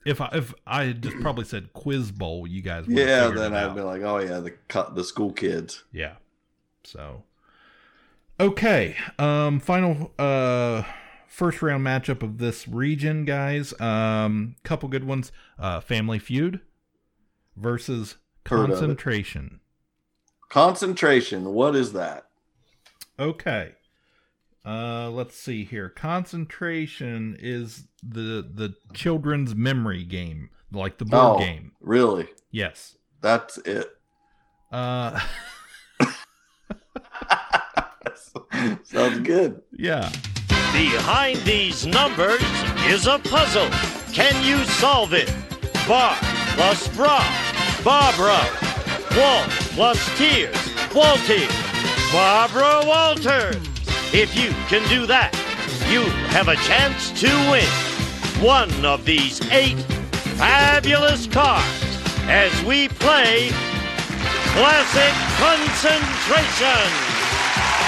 If 0.06 0.22
I 0.22 0.30
if 0.34 0.54
I 0.66 0.86
had 0.86 1.04
just 1.04 1.20
probably 1.20 1.44
said 1.44 1.74
Quiz 1.74 2.12
Bowl, 2.12 2.48
you 2.48 2.62
guys 2.62 2.88
would 2.88 2.98
Yeah, 2.98 3.28
then 3.28 3.54
it 3.54 3.58
I'd 3.58 3.64
out. 3.66 3.76
be 3.76 3.82
like, 3.82 4.02
oh 4.04 4.18
yeah, 4.20 4.40
the 4.40 4.52
cu- 4.70 4.94
the 4.96 5.04
school 5.04 5.34
kids. 5.34 5.84
Yeah. 5.92 6.16
So 6.86 7.24
okay. 8.42 8.96
Um 9.18 9.60
final 9.60 10.12
uh 10.20 10.84
first 11.28 11.62
round 11.62 11.86
matchup 11.86 12.22
of 12.24 12.38
this 12.40 12.68
region, 12.68 13.26
guys. 13.26 13.80
Um 13.80 14.56
couple 14.64 14.90
good 14.90 15.04
ones. 15.06 15.32
Uh 15.60 15.80
Family 15.80 16.20
Feud 16.20 16.60
versus 17.56 18.16
Heard 18.48 18.66
of 18.66 18.70
it. 18.70 18.74
Concentration. 18.74 19.60
Concentration. 20.50 21.54
What 21.54 21.76
is 21.76 21.94
that? 21.94 22.26
Okay. 23.20 23.74
Uh 24.66 25.10
let's 25.10 25.36
see 25.38 25.64
here. 25.64 25.90
Concentration 25.90 27.36
is 27.40 27.86
the 28.04 28.46
the 28.54 28.76
children's 28.94 29.56
memory 29.56 30.04
game, 30.04 30.50
like 30.72 30.98
the 30.98 31.06
board 31.06 31.36
Oh, 31.36 31.40
game. 31.40 31.72
Really? 31.80 32.28
Yes. 32.52 32.98
That's 33.22 33.58
it. 33.60 33.90
Uh 34.72 35.20
Sounds 38.84 39.20
good. 39.20 39.62
yeah. 39.76 40.12
Behind 40.74 41.38
these 41.40 41.86
numbers 41.86 42.42
is 42.86 43.06
a 43.08 43.20
puzzle. 43.20 43.70
Can 44.14 44.42
you 44.46 44.64
solve 44.66 45.14
it? 45.14 45.34
Bar 45.88 46.16
plus 46.56 46.88
bra, 46.96 47.20
Barbara. 47.84 48.40
Walt 49.18 49.50
plus 49.76 50.00
tears, 50.18 50.56
Walters. 50.96 51.52
Barbara 52.14 52.82
Walters. 52.86 53.58
If 54.14 54.36
you 54.36 54.52
can 54.70 54.88
do 54.90 55.06
that, 55.08 55.32
you 55.92 56.04
have 56.32 56.48
a 56.48 56.56
chance 56.68 57.12
to 57.20 57.28
win 57.52 57.68
one 58.42 58.86
of 58.86 59.04
these 59.06 59.42
eight 59.52 59.78
fabulous 60.40 61.28
cards 61.28 61.84
as 62.28 62.52
we 62.64 62.88
play 62.88 63.50
Classic 64.56 65.14
Concentration. 65.40 67.11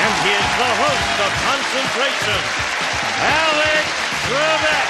And 0.03 0.15
here's 0.27 0.53
the 0.59 0.71
host 0.83 1.15
of 1.23 1.31
Concentration, 1.47 2.39
Alex 3.23 3.87
Trebek. 4.27 4.87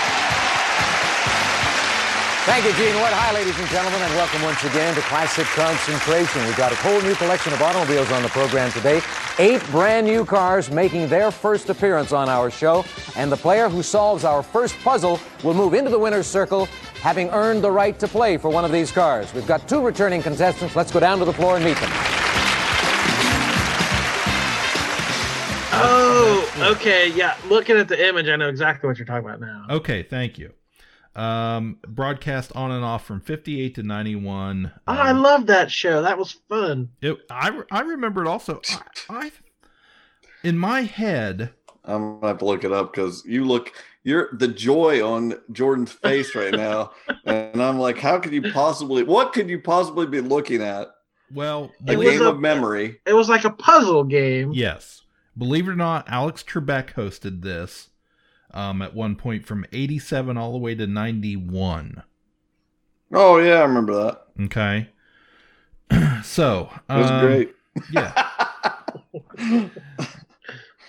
Thank 2.50 2.66
you, 2.66 2.74
Gene 2.74 2.96
Wood. 2.96 3.14
Hi, 3.14 3.32
ladies 3.32 3.58
and 3.60 3.68
gentlemen, 3.70 4.02
and 4.02 4.12
welcome 4.16 4.42
once 4.42 4.64
again 4.64 4.96
to 4.96 5.02
Classic 5.02 5.46
Concentration. 5.54 6.44
We've 6.46 6.58
got 6.58 6.72
a 6.72 6.76
whole 6.78 7.00
new 7.04 7.14
collection 7.14 7.54
of 7.54 7.62
automobiles 7.62 8.12
on 8.12 8.24
the 8.24 8.30
program 8.30 8.72
today. 8.72 9.02
Eight 9.38 9.64
brand 9.70 10.08
new 10.08 10.26
cars 10.26 10.72
making 10.72 11.10
their 11.10 11.30
first 11.30 11.70
appearance 11.70 12.12
on 12.12 12.28
our 12.28 12.50
show. 12.50 12.84
And 13.16 13.32
the 13.32 13.38
player 13.38 13.70
who 13.70 13.84
solves 13.84 14.24
our 14.24 14.42
first 14.42 14.76
puzzle 14.80 15.20
will 15.44 15.54
move 15.54 15.76
into 15.76 15.92
the 15.92 16.00
winner's 16.00 16.26
circle, 16.26 16.66
having 17.04 17.30
earned 17.30 17.64
the 17.64 17.72
right 17.72 18.00
to 18.00 18.08
play 18.08 18.38
for 18.38 18.50
one 18.50 18.66
of 18.66 18.72
these 18.72 18.92
cars. 18.92 19.32
We've 19.32 19.46
got 19.46 19.70
two 19.70 19.86
returning 19.86 20.24
contestants. 20.24 20.76
Let's 20.76 20.92
go 20.92 21.00
down 21.00 21.20
to 21.20 21.26
the 21.26 21.34
floor 21.34 21.58
and 21.58 21.64
meet 21.64 21.78
them. 21.78 22.13
Okay. 26.58 27.10
Yeah, 27.12 27.36
looking 27.48 27.78
at 27.78 27.88
the 27.88 28.08
image, 28.08 28.28
I 28.28 28.36
know 28.36 28.50
exactly 28.50 28.88
what 28.88 28.98
you're 28.98 29.06
talking 29.06 29.26
about 29.28 29.40
now. 29.42 29.66
Okay, 29.70 30.04
thank 30.04 30.38
you. 30.38 30.52
Um, 31.16 31.78
broadcast 31.88 32.52
on 32.56 32.72
and 32.72 32.84
off 32.84 33.06
from 33.06 33.22
58 33.22 33.76
to 33.76 33.84
91. 33.84 34.72
Oh, 34.88 34.92
I 34.92 35.12
love 35.12 35.46
that 35.46 35.70
show. 35.70 36.02
That 36.02 36.18
was 36.18 36.32
fun. 36.50 36.90
It, 37.02 37.18
I, 37.30 37.62
I 37.72 37.82
remember 37.82 38.24
it 38.24 38.28
also. 38.28 38.62
I, 38.70 38.82
I 39.10 39.32
in 40.44 40.58
my 40.58 40.82
head, 40.82 41.52
I'm 41.86 42.16
gonna 42.16 42.28
have 42.30 42.40
to 42.40 42.46
look 42.46 42.64
it 42.64 42.72
up 42.72 42.94
because 42.94 43.24
you 43.26 43.46
look 43.46 43.72
you're 44.04 44.30
the 44.34 44.48
joy 44.48 45.06
on 45.08 45.36
Jordan's 45.52 45.92
face 45.94 46.34
right 46.36 46.54
now, 46.54 46.92
and 47.26 47.62
I'm 47.62 47.78
like, 47.80 47.98
how 48.00 48.18
could 48.20 48.34
you 48.34 48.52
possibly? 48.52 49.04
What 49.04 49.34
could 49.34 49.50
you 49.50 49.60
possibly 49.60 50.08
be 50.08 50.20
looking 50.20 50.62
at? 50.62 50.90
Well, 51.32 51.72
a 51.88 51.94
It 51.94 51.98
was 51.98 52.08
game 52.10 52.22
a- 52.24 52.30
of 52.32 52.40
memory. 52.40 53.00
It 53.06 53.14
was 53.14 53.30
like 53.30 53.46
a 53.46 53.52
puzzle 53.52 54.04
game. 54.04 54.52
Yes. 54.54 55.03
Believe 55.38 55.68
it 55.68 55.72
or 55.72 55.76
not, 55.76 56.08
Alex 56.10 56.44
Trebek 56.44 56.94
hosted 56.94 57.42
this 57.42 57.90
um, 58.54 58.82
at 58.82 58.94
one 58.94 59.16
point 59.16 59.46
from 59.46 59.66
87 59.72 60.38
all 60.38 60.52
the 60.52 60.58
way 60.58 60.76
to 60.76 60.86
91. 60.86 62.04
Oh 63.12 63.38
yeah, 63.38 63.56
I 63.56 63.64
remember 63.64 63.94
that. 63.94 64.22
Okay. 64.46 64.90
so, 66.24 66.70
It 66.90 66.94
was 66.94 67.12
um, 67.12 67.26
great. 67.26 67.56
Yeah. 67.92 68.30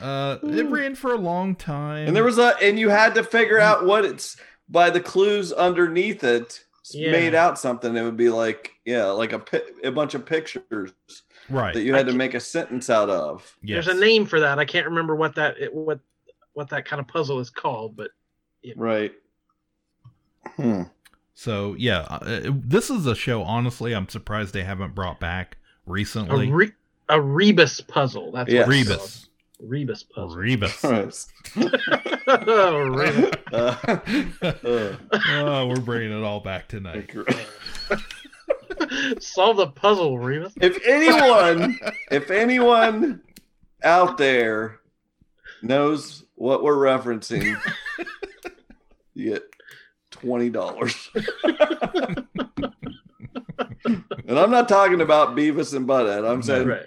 uh, 0.01 0.39
it 0.43 0.69
ran 0.69 0.95
for 0.95 1.13
a 1.13 1.19
long 1.19 1.55
time. 1.55 2.07
And 2.07 2.17
there 2.17 2.25
was 2.25 2.39
a, 2.39 2.55
and 2.63 2.79
you 2.79 2.89
had 2.89 3.15
to 3.15 3.25
figure 3.25 3.59
out 3.59 3.85
what 3.85 4.05
it's 4.05 4.37
by 4.69 4.91
the 4.91 5.01
clues 5.01 5.53
underneath 5.53 6.25
it. 6.25 6.65
Yeah. 6.93 7.13
Made 7.13 7.35
out 7.35 7.59
something. 7.59 7.97
It 7.97 8.03
would 8.03 8.19
be 8.19 8.29
like, 8.29 8.73
yeah, 8.85 9.07
like 9.07 9.33
a 9.33 9.39
pi- 9.39 9.63
a 9.83 9.91
bunch 9.91 10.15
of 10.15 10.27
pictures, 10.27 10.93
right? 11.51 11.75
That 11.75 11.83
you 11.83 11.95
had 11.95 12.07
to 12.07 12.13
make 12.15 12.35
a 12.35 12.41
sentence 12.41 12.91
out 12.91 13.11
of. 13.11 13.57
There's 13.63 13.89
a 13.89 13.95
name 13.95 14.27
for 14.27 14.41
that. 14.41 14.59
I 14.59 14.65
can't 14.65 14.87
remember 14.87 15.15
what 15.17 15.35
that 15.37 15.59
it, 15.59 15.75
what 15.75 16.01
what 16.53 16.69
that 16.71 16.85
kind 16.87 17.01
of 17.01 17.09
puzzle 17.09 17.41
is 17.41 17.51
called, 17.51 17.97
but 17.97 18.11
Right. 18.77 19.13
Hmm. 20.57 20.83
So 21.35 21.75
yeah, 21.79 22.01
uh, 22.11 22.41
this 22.45 22.91
is 22.91 23.07
a 23.07 23.15
show. 23.15 23.43
Honestly, 23.43 23.95
I'm 23.95 24.09
surprised 24.09 24.55
they 24.55 24.65
haven't 24.65 24.95
brought 24.95 25.19
back 25.21 25.57
a, 25.87 25.91
recently. 25.91 26.51
re, 26.51 26.73
a 27.09 27.21
rebus 27.21 27.81
puzzle. 27.81 28.31
That's 28.33 28.51
Yes. 28.51 28.67
what 28.67 28.73
Rebus. 28.73 28.97
called. 28.97 29.21
Rebus 29.71 30.03
puzzle. 30.03 30.37
Rebus. 30.37 31.29
oh, 32.27 32.79
Rebus. 32.89 33.31
oh, 35.29 35.67
we're 35.69 35.81
bringing 35.81 36.17
it 36.17 36.25
all 36.25 36.41
back 36.41 36.69
tonight. 36.69 37.11
Solve 39.21 39.57
the 39.57 39.69
puzzle, 39.69 40.19
Rebus. 40.19 40.53
If 40.61 40.79
anyone, 40.87 41.79
if 42.11 42.31
anyone 42.31 43.23
out 43.83 44.19
there 44.19 44.81
knows 45.63 46.25
what 46.35 46.63
we're 46.63 46.77
referencing, 46.77 47.57
you 49.15 49.31
get 49.31 49.43
twenty 50.11 50.51
dollars. 50.51 51.11
and 54.25 54.39
I'm 54.39 54.51
not 54.51 54.69
talking 54.69 55.01
about 55.01 55.37
Beavis 55.37 55.75
and 55.75 55.87
Butthead. 55.87 56.29
I'm 56.29 56.43
saying 56.43 56.69
Right. 56.69 56.87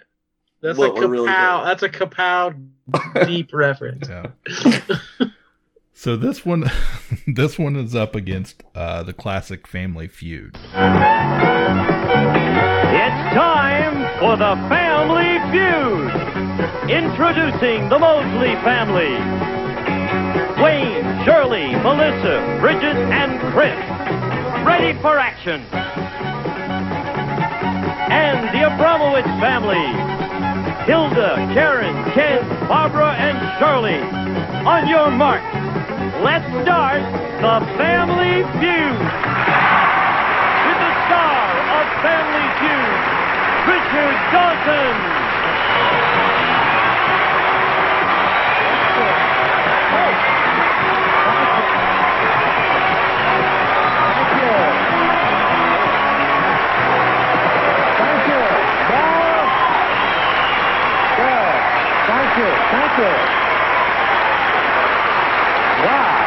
That's 0.61 0.77
what 0.77 0.89
a 0.91 0.93
we're 0.93 1.07
really 1.07 1.29
kapow. 1.29 1.65
that's 1.65 1.83
a 1.83 1.89
kapow 1.89 2.69
deep 3.27 3.53
reference. 3.53 4.07
So 5.99 6.15
this 6.15 6.45
one, 6.45 6.69
this 7.27 7.57
one 7.57 7.75
is 7.75 7.95
up 7.95 8.13
against 8.13 8.61
uh, 8.75 9.01
the 9.01 9.13
classic 9.13 9.65
Family 9.65 10.07
Feud. 10.07 10.53
It's 10.53 10.63
time 13.33 14.19
for 14.19 14.37
the 14.37 14.53
Family 14.69 15.41
Feud. 15.49 16.11
Introducing 16.87 17.89
the 17.89 17.97
Mosley 17.97 18.53
family. 18.61 19.17
Wayne, 20.61 21.25
Shirley, 21.25 21.73
Melissa, 21.81 22.59
Bridget, 22.61 22.95
and 22.95 23.41
Chris. 23.51 23.75
Ready 24.67 24.93
for 25.01 25.17
action. 25.17 25.61
And 28.13 28.47
the 28.49 28.67
Abramowitz 28.69 29.39
family. 29.39 29.87
Hilda, 30.85 31.37
Karen, 31.55 32.11
Ken, 32.11 32.47
Barbara, 32.67 33.15
and 33.15 33.39
Shirley. 33.57 33.99
On 34.63 34.87
your 34.87 35.09
mark. 35.09 35.56
Let's 36.23 36.45
start 36.65 37.01
the 37.41 37.61
Family 37.77 38.41
Feud. 38.57 38.97
With 40.65 40.79
the 40.81 40.93
star 41.05 41.45
of 41.77 41.85
Family 42.01 42.47
Feud, 42.57 43.01
Richard 43.69 44.17
Dawson. 44.33 44.97
Thank 57.97 58.23
you. 58.27 58.47
Thank 62.07 62.37
you. 62.37 62.49
Thank 62.71 62.97
you. 62.97 63.11
Wow. 65.77 66.17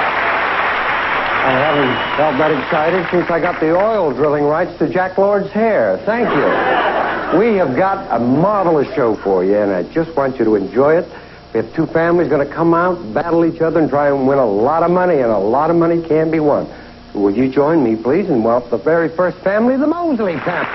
I 1.42 1.52
haven't 1.58 2.09
felt 2.20 2.36
that 2.36 2.50
excited 2.50 3.06
since 3.10 3.30
I 3.30 3.40
got 3.40 3.60
the 3.60 3.74
oil 3.74 4.12
drilling 4.12 4.44
rights 4.44 4.76
to 4.78 4.86
Jack 4.90 5.16
Lord's 5.16 5.48
hair. 5.52 5.96
Thank 6.04 6.28
you. 6.28 7.38
We 7.38 7.56
have 7.56 7.74
got 7.76 8.14
a 8.14 8.18
marvelous 8.22 8.92
show 8.94 9.16
for 9.16 9.42
you, 9.42 9.56
and 9.56 9.70
I 9.72 9.84
just 9.84 10.14
want 10.14 10.38
you 10.38 10.44
to 10.44 10.54
enjoy 10.56 10.98
it. 10.98 11.08
We 11.54 11.60
have 11.62 11.74
two 11.74 11.86
families 11.86 12.28
going 12.28 12.46
to 12.46 12.52
come 12.54 12.74
out, 12.74 13.14
battle 13.14 13.46
each 13.46 13.62
other, 13.62 13.80
and 13.80 13.88
try 13.88 14.08
and 14.08 14.28
win 14.28 14.36
a 14.38 14.44
lot 14.44 14.82
of 14.82 14.90
money, 14.90 15.14
and 15.14 15.30
a 15.32 15.38
lot 15.38 15.70
of 15.70 15.76
money 15.76 16.02
can 16.06 16.30
be 16.30 16.40
won. 16.40 16.68
Will 17.14 17.34
you 17.34 17.48
join 17.50 17.82
me, 17.82 17.96
please, 17.96 18.28
and 18.28 18.44
welcome 18.44 18.68
the 18.70 18.76
very 18.76 19.08
first 19.08 19.38
family, 19.38 19.78
the 19.78 19.86
Mosley 19.86 20.36
family? 20.40 20.70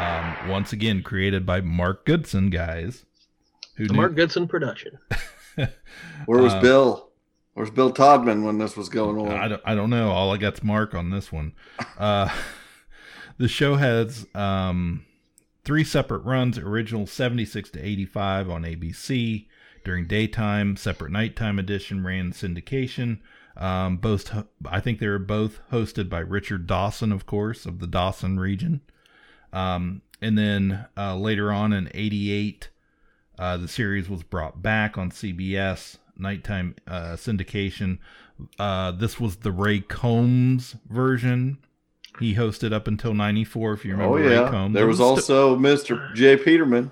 Um, 0.00 0.48
once 0.48 0.72
again, 0.72 1.02
created 1.02 1.44
by 1.44 1.60
Mark 1.60 2.04
Goodson, 2.04 2.50
guys. 2.50 3.04
Who 3.74 3.88
The 3.88 3.94
knew- 3.94 3.98
Mark 4.00 4.14
Goodson 4.14 4.46
production. 4.46 4.96
Where 5.56 6.40
was 6.40 6.52
Uh, 6.52 6.60
Bill? 6.60 7.08
Where's 7.54 7.70
Bill 7.70 7.92
Todman 7.92 8.44
when 8.44 8.58
this 8.58 8.76
was 8.76 8.88
going 8.88 9.18
on? 9.18 9.32
I 9.32 9.48
don't, 9.48 9.62
I 9.64 9.74
don't 9.74 9.90
know. 9.90 10.10
All 10.10 10.32
I 10.32 10.38
got's 10.38 10.62
Mark 10.62 10.94
on 10.94 11.10
this 11.10 11.30
one. 11.30 11.52
Uh, 11.98 12.30
the 13.38 13.48
show 13.48 13.76
has 13.76 14.26
um, 14.34 15.04
three 15.64 15.84
separate 15.84 16.24
runs 16.24 16.56
original 16.56 17.06
76 17.06 17.70
to 17.70 17.86
85 17.86 18.48
on 18.48 18.62
ABC 18.62 19.46
during 19.84 20.06
daytime, 20.06 20.76
separate 20.76 21.12
nighttime 21.12 21.58
edition 21.58 22.04
ran 22.04 22.32
syndication. 22.32 23.18
Um, 23.56 23.98
both, 23.98 24.32
I 24.64 24.80
think 24.80 24.98
they 24.98 25.08
were 25.08 25.18
both 25.18 25.60
hosted 25.70 26.08
by 26.08 26.20
Richard 26.20 26.66
Dawson, 26.66 27.12
of 27.12 27.26
course, 27.26 27.66
of 27.66 27.80
the 27.80 27.86
Dawson 27.86 28.40
region. 28.40 28.80
Um, 29.52 30.00
and 30.22 30.38
then 30.38 30.86
uh, 30.96 31.16
later 31.16 31.52
on 31.52 31.74
in 31.74 31.90
88, 31.92 32.70
uh, 33.38 33.56
the 33.58 33.68
series 33.68 34.08
was 34.08 34.22
brought 34.22 34.62
back 34.62 34.96
on 34.96 35.10
CBS 35.10 35.98
nighttime 36.22 36.76
uh, 36.86 37.12
syndication. 37.16 37.98
Uh, 38.58 38.92
this 38.92 39.20
was 39.20 39.36
the 39.36 39.52
Ray 39.52 39.80
Combs 39.80 40.76
version. 40.88 41.58
He 42.18 42.34
hosted 42.34 42.72
up 42.72 42.86
until 42.88 43.12
'94. 43.14 43.72
If 43.74 43.84
you 43.84 43.92
remember 43.92 44.18
oh 44.18 44.20
Ray 44.22 44.34
yeah, 44.34 44.50
Combs, 44.50 44.74
there 44.74 44.86
was 44.86 45.00
also 45.00 45.56
Mr. 45.56 46.14
J. 46.14 46.36
Peterman. 46.36 46.90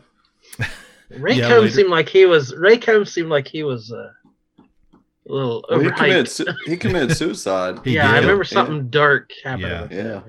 Ray 1.11 1.35
Yeah, 1.35 1.49
Combs 1.49 1.63
later- 1.63 1.75
seemed 1.75 1.91
like 1.91 2.09
he 2.09 2.27
was. 2.27 2.55
Ray 2.55 2.77
Combs 2.79 3.13
seemed 3.13 3.29
like 3.31 3.49
he 3.49 3.63
was 3.63 3.93
uh, 3.93 4.11
a 4.59 5.33
little 5.33 5.65
Well, 5.69 5.81
he 5.81 5.87
overhyped. 5.89 5.97
committed 5.97 6.29
su- 6.29 6.47
he 6.67 6.77
committed 6.77 7.17
suicide. 7.17 7.79
He 7.85 7.95
yeah, 7.97 8.09
I 8.11 8.15
did. 8.15 8.21
remember 8.23 8.45
Yeah. 8.45 8.49
something 8.49 8.89
dark 8.91 9.31
happening. 9.45 9.71
Yeah. 9.91 10.05
Yeah. 10.05 10.21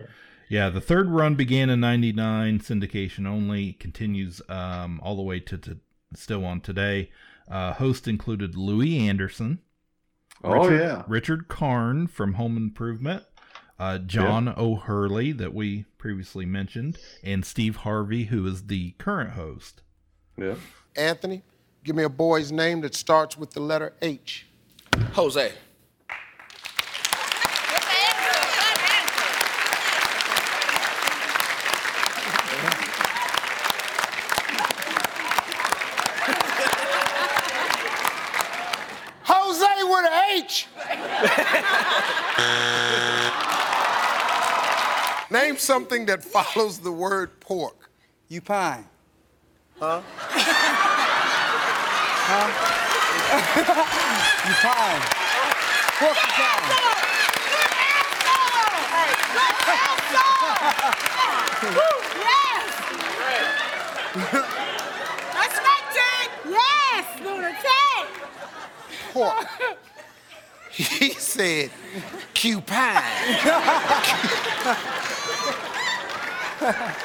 Yeah, 0.49 0.69
the 0.69 0.81
third 0.81 1.07
run 1.09 1.35
began 1.35 1.69
in 1.69 1.79
'99. 1.79 2.59
Syndication 2.59 3.25
only 3.25 3.73
continues 3.73 4.41
um, 4.49 4.99
all 5.01 5.15
the 5.15 5.21
way 5.21 5.39
to, 5.39 5.57
to 5.57 5.77
still 6.13 6.43
on 6.43 6.59
today. 6.59 7.09
Uh, 7.51 7.73
host 7.73 8.07
included 8.07 8.55
Louie 8.55 8.97
Anderson. 8.97 9.59
Oh, 10.43 10.63
Richard, 10.63 10.79
yeah. 10.79 11.03
Richard 11.07 11.47
Karn 11.47 12.07
from 12.07 12.33
Home 12.33 12.57
Improvement. 12.57 13.23
Uh, 13.77 13.97
John 13.97 14.53
O'Hurley 14.57 15.31
that 15.31 15.53
we 15.53 15.85
previously 15.97 16.45
mentioned, 16.45 16.99
and 17.23 17.43
Steve 17.43 17.77
Harvey, 17.77 18.25
who 18.25 18.45
is 18.45 18.67
the 18.67 18.91
current 18.99 19.31
host. 19.31 19.81
Yeah. 20.37 20.55
Anthony, 20.95 21.41
give 21.83 21.95
me 21.95 22.03
a 22.03 22.09
boy's 22.09 22.51
name 22.51 22.81
that 22.81 22.93
starts 22.93 23.37
with 23.37 23.51
the 23.51 23.59
letter 23.59 23.93
H. 24.01 24.45
Jose. 25.13 25.51
Something 45.71 46.05
that 46.05 46.21
follows 46.21 46.79
the 46.79 46.91
word 46.91 47.39
pork. 47.39 47.89
You 48.27 48.41
pine. 48.41 48.83
Huh? 49.79 50.01
Huh? 52.27 52.49
you 54.47 54.55
pine. 54.67 55.01
Porcupine. 55.95 56.67
That's 65.31 65.57
right, 65.67 65.87
Ted. 65.95 66.27
Yes, 66.49 67.05
Lunar 67.23 67.55
Ted. 67.63 68.07
Pork. 69.13 69.47
He 70.81 71.13
said 71.13 71.71
cupine. 72.33 73.03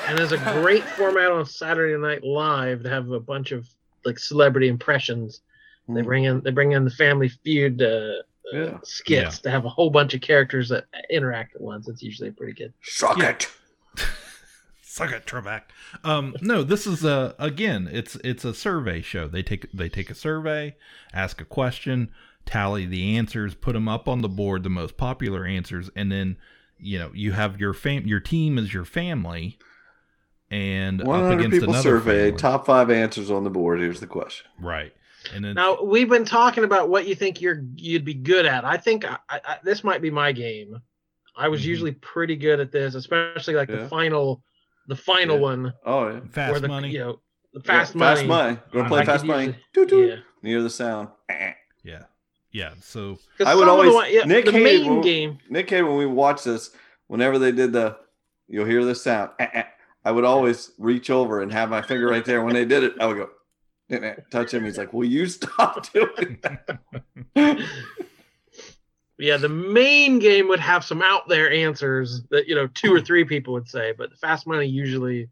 And 0.06 0.18
there's 0.18 0.32
a 0.32 0.38
great 0.60 0.84
format 0.84 1.30
on 1.30 1.46
Saturday 1.46 1.96
Night 2.00 2.24
Live 2.24 2.82
to 2.82 2.90
have 2.90 3.10
a 3.10 3.20
bunch 3.20 3.52
of 3.52 3.66
like 4.04 4.18
celebrity 4.18 4.68
impressions. 4.68 5.40
They 5.88 6.02
bring 6.02 6.24
in 6.24 6.40
they 6.40 6.50
bring 6.50 6.72
in 6.72 6.84
the 6.84 6.90
Family 6.90 7.28
Feud 7.28 7.80
uh, 7.80 8.22
uh, 8.54 8.78
skits 8.82 9.38
to 9.40 9.50
have 9.50 9.64
a 9.64 9.68
whole 9.68 9.90
bunch 9.90 10.14
of 10.14 10.20
characters 10.20 10.68
that 10.68 10.86
interact 11.10 11.54
at 11.54 11.60
once. 11.60 11.88
It's 11.88 12.02
usually 12.02 12.30
pretty 12.30 12.52
good. 12.52 12.72
Suck 12.82 13.18
it. 13.18 13.48
Suck 14.82 15.12
it, 15.12 15.26
Trebek. 15.26 15.62
Um, 16.04 16.34
no, 16.40 16.62
this 16.62 16.86
is 16.86 17.04
a 17.04 17.34
again, 17.38 17.88
it's 17.92 18.16
it's 18.24 18.44
a 18.44 18.54
survey 18.54 19.00
show. 19.00 19.28
They 19.28 19.42
take 19.42 19.70
they 19.72 19.88
take 19.88 20.10
a 20.10 20.14
survey, 20.14 20.76
ask 21.12 21.40
a 21.40 21.44
question, 21.44 22.10
tally 22.46 22.86
the 22.86 23.16
answers, 23.18 23.54
put 23.54 23.74
them 23.74 23.88
up 23.88 24.08
on 24.08 24.22
the 24.22 24.28
board, 24.28 24.62
the 24.62 24.70
most 24.70 24.96
popular 24.96 25.44
answers, 25.44 25.90
and 25.94 26.10
then 26.10 26.36
you 26.78 26.98
know 26.98 27.10
you 27.14 27.32
have 27.32 27.60
your 27.60 27.74
fam 27.74 28.06
your 28.06 28.20
team 28.20 28.56
is 28.58 28.72
your 28.72 28.84
family, 28.86 29.58
and 30.50 31.00
up 31.02 31.06
100 31.08 31.38
against 31.38 31.52
people 31.60 31.70
another 31.74 31.82
surveyed. 31.98 32.24
family. 32.34 32.38
Top 32.40 32.66
five 32.66 32.90
answers 32.90 33.30
on 33.30 33.44
the 33.44 33.50
board. 33.50 33.80
Here's 33.80 34.00
the 34.00 34.06
question. 34.06 34.46
right? 34.60 34.92
And 35.34 35.44
then 35.44 35.54
Now 35.56 35.82
we've 35.82 36.08
been 36.08 36.24
talking 36.24 36.62
about 36.62 36.88
what 36.88 37.08
you 37.08 37.16
think 37.16 37.40
you're 37.40 37.64
you'd 37.74 38.04
be 38.04 38.14
good 38.14 38.46
at. 38.46 38.64
I 38.64 38.76
think 38.76 39.04
I, 39.04 39.18
I, 39.28 39.58
this 39.64 39.82
might 39.82 40.00
be 40.00 40.10
my 40.10 40.30
game. 40.30 40.80
I 41.36 41.48
was 41.48 41.66
usually 41.66 41.92
pretty 41.92 42.36
good 42.36 42.60
at 42.60 42.70
this, 42.70 42.94
especially 42.94 43.54
like 43.54 43.68
Mm-hmm. 43.68 43.76
Yeah. 43.78 43.82
the 43.84 43.88
final, 43.88 44.42
the 44.86 44.94
final 44.96 45.36
Yeah. 45.36 45.42
one. 45.42 45.74
Oh 45.84 46.08
yeah. 46.10 46.20
Fast 46.30 46.62
the, 46.62 46.68
money. 46.68 46.90
You 46.90 46.98
know, 47.00 47.20
the 47.54 47.60
Yeah, 47.64 47.72
fast 47.72 47.94
money. 47.96 48.16
Fast 48.20 48.26
money. 48.28 48.58
You 48.72 48.78
want 48.78 48.86
to 48.86 48.88
play 48.94 49.00
I 49.00 49.04
fast 49.04 49.24
money? 49.24 49.46
usually- 49.46 49.62
Doo 49.74 49.86
doo. 49.86 50.06
Yeah. 50.06 50.14
You 50.42 50.50
hear 50.56 50.62
the 50.62 50.70
sound. 50.70 51.08
yeah, 51.82 52.04
yeah. 52.56 52.72
So 52.80 53.18
I 53.44 53.54
would 53.54 53.60
some 53.60 53.60
of 53.60 53.66
the 53.66 53.70
always 53.70 53.92
one- 53.94 54.12
yeah, 54.12 54.24
Nick 54.24 54.46
the 54.46 54.52
hated 54.52 54.64
main 54.82 54.90
when, 54.90 55.00
game. 55.02 55.38
Nick 55.50 55.68
hated 55.68 55.82
when 55.84 55.96
we 55.98 56.06
watched 56.06 56.44
this. 56.46 56.70
Whenever 57.06 57.38
they 57.38 57.52
did 57.52 57.72
the, 57.72 57.96
you'll 58.48 58.64
hear 58.64 58.82
the 58.84 58.94
sound. 58.94 59.30
eh, 59.38 59.46
eh, 59.52 59.62
I 60.04 60.10
would 60.10 60.24
always 60.24 60.72
reach 60.78 61.10
over 61.10 61.42
and 61.42 61.52
have 61.52 61.68
my 61.68 61.82
finger 61.82 62.08
right 62.08 62.24
there. 62.24 62.42
When 62.42 62.54
they 62.54 62.64
did 62.64 62.82
it, 62.82 62.94
I 62.98 63.06
would 63.06 63.16
go, 63.18 63.28
eh, 63.90 63.96
eh, 63.98 64.14
touch 64.30 64.54
him. 64.54 64.64
He's 64.64 64.78
like, 64.78 64.92
"Will 64.94 65.04
you 65.04 65.26
stop 65.26 65.92
doing 65.92 66.38
that?" 66.42 67.60
Yeah, 69.18 69.36
the 69.38 69.48
main 69.48 70.18
game 70.18 70.48
would 70.48 70.60
have 70.60 70.84
some 70.84 71.00
out 71.02 71.26
there 71.28 71.50
answers 71.50 72.22
that 72.30 72.46
you 72.48 72.54
know 72.54 72.66
two 72.68 72.92
or 72.92 73.00
three 73.00 73.24
people 73.24 73.52
would 73.54 73.68
say, 73.68 73.92
but 73.96 74.10
the 74.10 74.16
fast 74.16 74.46
money 74.46 74.66
usually 74.66 75.28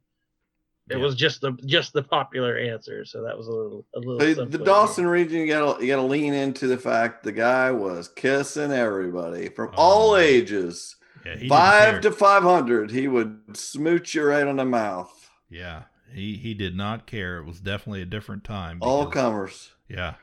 it 0.90 0.96
was 0.96 1.14
just 1.14 1.40
the 1.40 1.52
just 1.64 1.92
the 1.94 2.02
popular 2.02 2.58
answer. 2.58 3.04
So 3.04 3.22
that 3.22 3.36
was 3.36 3.46
a 3.46 3.52
little 3.52 3.86
a 3.94 3.98
little. 4.00 4.44
The, 4.46 4.58
the. 4.58 4.64
Dawson 4.64 5.06
region, 5.06 5.38
you 5.40 5.46
gotta 5.46 5.80
you 5.82 5.88
gotta 5.90 6.02
lean 6.06 6.34
into 6.34 6.66
the 6.66 6.76
fact 6.76 7.22
the 7.24 7.32
guy 7.32 7.70
was 7.70 8.08
kissing 8.08 8.70
everybody 8.72 9.48
from 9.48 9.68
Oh, 9.76 9.82
all 9.82 10.16
ages, 10.16 10.96
Yeah, 11.24 11.36
he 11.36 11.48
five 11.48 12.00
to 12.02 12.12
five 12.12 12.42
hundred. 12.42 12.90
He 12.90 13.08
would 13.08 13.56
smooch 13.56 14.14
you 14.14 14.24
right 14.24 14.46
on 14.46 14.56
the 14.56 14.64
mouth. 14.64 15.30
yeah, 15.48 15.84
he 16.12 16.34
he 16.36 16.52
did 16.54 16.76
not 16.76 17.06
care. 17.06 17.38
It 17.38 17.44
was 17.46 17.60
definitely 17.60 18.02
a 18.02 18.06
different 18.06 18.44
time. 18.44 18.78
All 18.82 19.06
comers. 19.06 19.70
Yeah. 19.88 20.14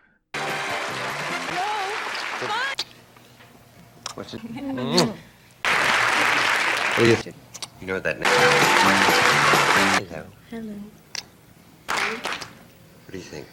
What's 4.15 4.33
it? 4.33 4.41
Mm. 4.41 5.15
What 6.97 7.25
you? 7.25 7.33
You 7.79 7.87
know 7.87 7.93
what 7.95 8.03
that 8.03 8.19
means? 8.19 9.47
Hello. 9.81 10.25
Hello. 10.51 10.73
What 11.87 13.11
do 13.11 13.17
you 13.17 13.23
think? 13.23 13.47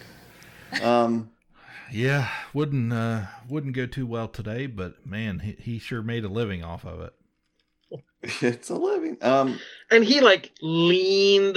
Um, 0.83 1.31
yeah, 1.91 2.29
wouldn't 2.53 2.93
uh 2.93 3.22
wouldn't 3.49 3.74
go 3.74 3.87
too 3.87 4.07
well 4.07 4.29
today, 4.29 4.66
but 4.66 5.07
man, 5.07 5.39
he, 5.39 5.53
he 5.59 5.79
sure 5.79 6.03
made 6.03 6.24
a 6.24 6.29
living 6.29 6.62
off 6.62 6.85
of 6.85 7.01
it. 7.01 7.14
It's 8.43 8.68
a 8.68 8.74
living. 8.74 9.16
Um, 9.22 9.59
and 9.91 10.05
he 10.05 10.20
like 10.20 10.53
leaned 10.61 11.57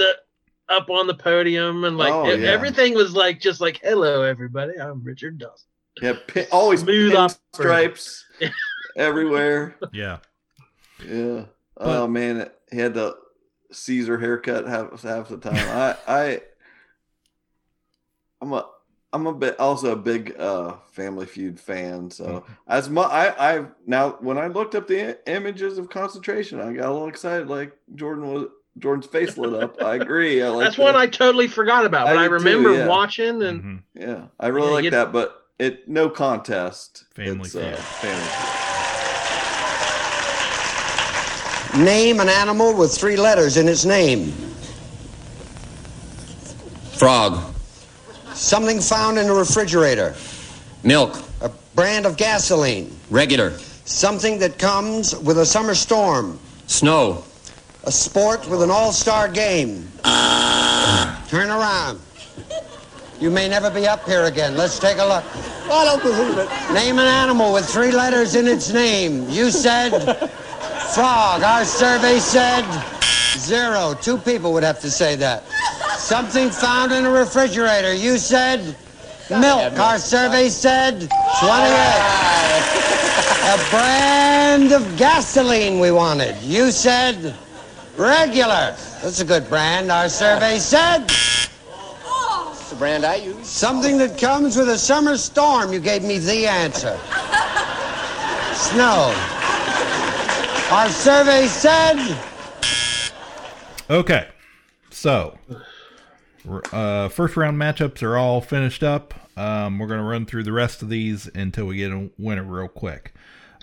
up 0.70 0.88
on 0.88 1.06
the 1.06 1.14
podium 1.14 1.84
and 1.84 1.98
like 1.98 2.12
Oh, 2.14 2.32
yeah. 2.32 2.48
everything 2.48 2.94
was 2.94 3.14
like 3.14 3.40
just 3.40 3.60
like 3.60 3.78
hello 3.82 4.22
everybody, 4.22 4.78
I'm 4.80 5.02
Richard 5.04 5.36
Dawson. 5.38 5.66
yeah, 6.00 6.14
pin, 6.26 6.46
always 6.50 6.80
Smooth 6.80 7.10
pin 7.10 7.16
operator. 7.18 7.40
stripes 7.52 8.24
everywhere. 8.96 9.76
Yeah. 9.92 10.18
Yeah. 11.06 11.44
oh 11.76 12.06
man, 12.06 12.48
he 12.70 12.78
had 12.78 12.94
the 12.94 13.16
Caesar 13.72 14.18
haircut 14.18 14.66
half 14.66 15.02
half 15.02 15.28
the 15.28 15.36
time. 15.38 15.54
I 15.56 15.96
I 16.06 16.40
I'm 18.40 18.52
a 18.52 18.68
I'm 19.12 19.26
a 19.26 19.34
bit 19.34 19.58
also 19.60 19.92
a 19.92 19.96
big 19.96 20.34
uh 20.38 20.74
Family 20.92 21.26
Feud 21.26 21.58
fan. 21.60 22.10
So 22.10 22.44
as 22.66 22.88
much 22.88 23.10
I 23.10 23.28
I 23.58 23.66
now 23.86 24.16
when 24.20 24.38
I 24.38 24.46
looked 24.46 24.74
up 24.74 24.86
the 24.86 25.18
images 25.30 25.78
of 25.78 25.90
concentration, 25.90 26.60
I 26.60 26.72
got 26.72 26.88
a 26.88 26.92
little 26.92 27.08
excited. 27.08 27.48
Like 27.48 27.76
Jordan 27.94 28.32
was 28.32 28.48
Jordan's 28.78 29.06
face 29.06 29.36
lit 29.36 29.52
up. 29.62 29.82
I 29.82 29.96
agree. 29.96 30.42
I 30.42 30.48
like 30.50 30.64
That's 30.64 30.78
one 30.78 30.96
I 30.96 31.06
totally 31.06 31.46
forgot 31.46 31.84
about, 31.84 32.06
but 32.06 32.16
I, 32.16 32.22
did 32.22 32.28
too, 32.28 32.34
remember 32.34 32.74
yeah. 32.74 32.86
watching 32.86 33.42
and 33.42 33.62
Mm-hmm. 33.62 34.00
Yeah, 34.00 34.26
I 34.40 34.46
really 34.48 34.68
Yeah, 34.68 34.74
like 34.74 34.90
that, 34.92 35.12
but 35.12 35.46
it 35.58 35.88
no 35.88 36.08
contest. 36.08 37.04
Family 37.14 37.40
It's, 37.42 37.54
uh, 37.54 37.60
Feud. 37.60 37.78
family 37.78 38.28
Name 41.76 42.20
an 42.20 42.28
animal 42.28 42.74
with 42.76 42.94
three 42.94 43.16
letters 43.16 43.56
in 43.56 43.66
its 43.66 43.86
name. 43.86 44.32
Frog. 46.92 47.54
Something 48.34 48.78
found 48.78 49.18
in 49.18 49.28
a 49.28 49.34
refrigerator. 49.34 50.14
Milk. 50.82 51.18
A 51.40 51.50
brand 51.74 52.04
of 52.04 52.18
gasoline. 52.18 52.94
Regular. 53.08 53.52
Something 53.84 54.38
that 54.40 54.58
comes 54.58 55.16
with 55.16 55.38
a 55.38 55.46
summer 55.46 55.74
storm. 55.74 56.38
Snow. 56.66 57.24
A 57.84 57.90
sport 57.90 58.46
with 58.48 58.62
an 58.62 58.70
all-star 58.70 59.28
game. 59.28 59.90
Turn 61.28 61.50
around. 61.50 61.98
You 63.18 63.30
may 63.30 63.48
never 63.48 63.70
be 63.70 63.86
up 63.86 64.04
here 64.04 64.24
again. 64.24 64.56
Let's 64.56 64.78
take 64.78 64.98
a 64.98 65.04
look. 65.04 65.24
I 65.70 65.84
don't 65.84 66.02
believe 66.02 66.36
it. 66.36 66.48
Name 66.74 66.98
an 66.98 67.06
animal 67.06 67.52
with 67.52 67.66
three 67.66 67.92
letters 67.92 68.34
in 68.34 68.46
its 68.46 68.70
name. 68.72 69.28
You 69.30 69.50
said 69.50 70.30
frog. 70.94 71.42
Our 71.42 71.64
survey 71.64 72.18
said 72.18 72.64
zero. 73.38 73.94
Two 74.00 74.18
people 74.18 74.52
would 74.52 74.62
have 74.62 74.80
to 74.80 74.90
say 74.90 75.16
that. 75.16 75.44
Something 75.96 76.50
found 76.50 76.92
in 76.92 77.06
a 77.06 77.10
refrigerator. 77.10 77.94
You 77.94 78.18
said 78.18 78.76
milk. 79.30 79.78
Our 79.78 79.98
survey 79.98 80.48
said 80.50 81.00
28. 81.00 81.08
A 83.44 83.58
brand 83.70 84.72
of 84.72 84.96
gasoline 84.96 85.80
we 85.80 85.90
wanted. 85.90 86.36
You 86.42 86.70
said 86.70 87.34
regular. 87.96 88.76
That's 89.02 89.20
a 89.20 89.24
good 89.24 89.48
brand. 89.48 89.90
Our 89.90 90.08
survey 90.08 90.58
said 90.58 91.04
It's 91.10 92.70
the 92.70 92.76
brand 92.76 93.04
I 93.04 93.16
use. 93.16 93.48
something 93.48 93.96
that 93.98 94.18
comes 94.18 94.56
with 94.56 94.68
a 94.68 94.78
summer 94.78 95.16
storm. 95.16 95.72
You 95.72 95.80
gave 95.80 96.02
me 96.04 96.18
the 96.18 96.46
answer. 96.46 96.98
Snow. 98.54 99.12
Our 100.72 100.88
survey 100.88 101.48
said 101.48 102.18
Okay, 103.90 104.26
so 104.88 105.36
uh, 106.72 107.10
first 107.10 107.36
round 107.36 107.58
matchups 107.58 108.02
are 108.02 108.16
all 108.16 108.40
finished 108.40 108.82
up. 108.82 109.12
Um, 109.36 109.78
we're 109.78 109.86
gonna 109.86 110.02
run 110.02 110.24
through 110.24 110.44
the 110.44 110.52
rest 110.52 110.80
of 110.80 110.88
these 110.88 111.26
until 111.34 111.66
we 111.66 111.76
get 111.76 111.92
a 111.92 112.08
winner 112.16 112.42
real 112.42 112.68
quick. 112.68 113.12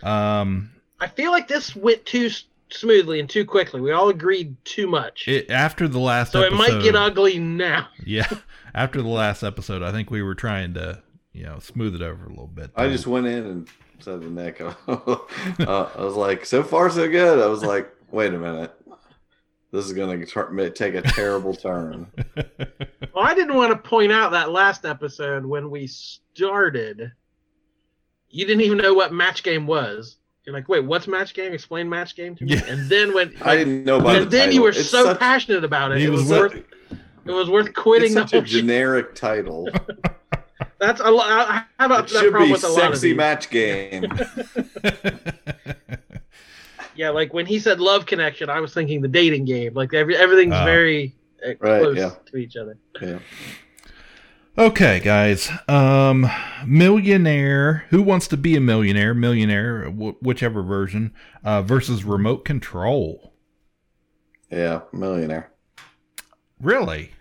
Um, 0.03 0.69
I 0.99 1.07
feel 1.07 1.31
like 1.31 1.47
this 1.47 1.75
went 1.75 2.05
too 2.05 2.29
smoothly 2.69 3.19
and 3.19 3.27
too 3.27 3.43
quickly. 3.43 3.81
We 3.81 3.91
all 3.91 4.09
agreed 4.09 4.55
too 4.63 4.85
much. 4.85 5.27
it, 5.27 5.49
after 5.49 5.87
the 5.87 5.97
last 5.97 6.35
episode 6.35 6.49
so 6.49 6.53
it 6.53 6.57
might 6.57 6.83
get 6.83 6.95
ugly 6.95 7.39
now. 7.39 7.87
Yeah, 8.05 8.29
after 8.75 9.01
the 9.01 9.07
last 9.07 9.41
episode, 9.41 9.81
I 9.81 9.91
think 9.91 10.11
we 10.11 10.21
were 10.21 10.35
trying 10.35 10.75
to 10.75 11.01
you 11.33 11.45
know 11.45 11.57
smooth 11.57 11.95
it 11.95 12.03
over 12.03 12.25
a 12.25 12.29
little 12.29 12.45
bit. 12.45 12.69
I 12.75 12.87
just 12.87 13.07
went 13.07 13.25
in 13.25 13.45
and 13.47 13.69
said 13.99 14.21
the 14.21 14.29
Nick, 14.29 14.61
uh, 14.87 15.89
I 15.97 16.01
was 16.03 16.15
like, 16.15 16.45
so 16.45 16.63
far 16.63 16.89
so 16.89 17.07
good. 17.09 17.39
I 17.39 17.47
was 17.47 17.63
like, 17.63 17.89
wait 18.11 18.33
a 18.33 18.37
minute, 18.37 18.73
this 19.71 19.85
is 19.85 19.93
gonna 19.93 20.25
tur- 20.25 20.69
take 20.71 20.95
a 20.95 21.01
terrible 21.01 21.53
turn. 21.53 22.07
Well, 23.15 23.25
I 23.27 23.33
didn't 23.33 23.55
want 23.55 23.71
to 23.71 23.89
point 23.89 24.11
out 24.11 24.31
that 24.31 24.51
last 24.51 24.85
episode 24.85 25.43
when 25.45 25.69
we 25.71 25.87
started, 25.87 27.11
you 28.29 28.45
didn't 28.45 28.61
even 28.61 28.77
know 28.77 28.93
what 28.93 29.11
match 29.11 29.41
game 29.43 29.65
was. 29.67 30.17
You're 30.45 30.53
like, 30.53 30.69
wait, 30.69 30.85
what's 30.85 31.07
match 31.07 31.33
game? 31.33 31.51
Explain 31.51 31.89
match 31.89 32.15
game 32.15 32.35
to 32.35 32.45
me. 32.45 32.53
Yeah. 32.55 32.63
And 32.65 32.87
then 32.89 33.13
when 33.13 33.33
I 33.41 33.57
didn't 33.57 33.83
know 33.83 33.97
about 33.99 34.15
and 34.15 34.25
the 34.27 34.29
then 34.29 34.51
you 34.51 34.61
were 34.61 34.69
It's 34.69 34.85
so 34.89 35.03
such- 35.05 35.19
passionate 35.19 35.63
about 35.65 35.91
it. 35.91 35.97
He 35.97 36.05
It 36.05 36.09
was, 36.11 36.21
was 36.21 36.29
worth 36.29 36.55
it 37.25 37.31
was 37.31 37.49
worth 37.49 37.73
quitting 37.73 38.05
It's 38.05 38.13
such 38.13 38.33
a 38.33 38.37
whole 38.37 38.45
shit. 38.45 38.61
generic 38.61 39.15
title. 39.15 39.67
That's 40.79 41.01
a 41.01 41.11
lot. 41.11 41.27
I 41.29 41.63
have 41.79 41.91
a, 41.91 41.95
It 41.95 42.07
that 42.07 42.09
should 42.09 42.31
problem 42.31 42.49
be 42.49 42.51
with 42.53 42.63
a 42.63 42.67
lot 42.69 42.77
of 42.91 42.95
sexy 42.97 43.13
match 43.13 43.49
game. 43.49 44.05
Yeah, 46.95 47.11
like 47.11 47.33
when 47.33 47.45
he 47.45 47.59
said 47.59 47.79
love 47.79 48.05
connection, 48.05 48.49
I 48.49 48.59
was 48.59 48.73
thinking 48.73 49.01
the 49.01 49.07
dating 49.07 49.45
game. 49.45 49.73
Like 49.73 49.93
every 49.93 50.17
everything's 50.17 50.53
Oh. 50.55 50.65
very 50.65 51.15
uh, 51.45 51.51
Right, 51.61 51.81
close 51.81 51.97
yeah. 51.97 52.11
to 52.25 52.37
each 52.37 52.57
other. 52.57 52.77
Yeah. 53.01 53.19
Okay, 54.57 54.99
guys. 54.99 55.49
Um, 55.69 56.29
millionaire. 56.65 57.85
Who 57.91 58.01
wants 58.01 58.27
to 58.29 58.35
be 58.37 58.57
a 58.57 58.59
millionaire? 58.59 59.13
Millionaire, 59.13 59.85
wh- 59.89 60.21
whichever 60.21 60.61
version. 60.61 61.13
Uh, 61.41 61.61
versus 61.61 62.03
remote 62.03 62.43
control. 62.43 63.31
Yeah, 64.51 64.81
millionaire. 64.91 65.53
Really? 66.59 67.11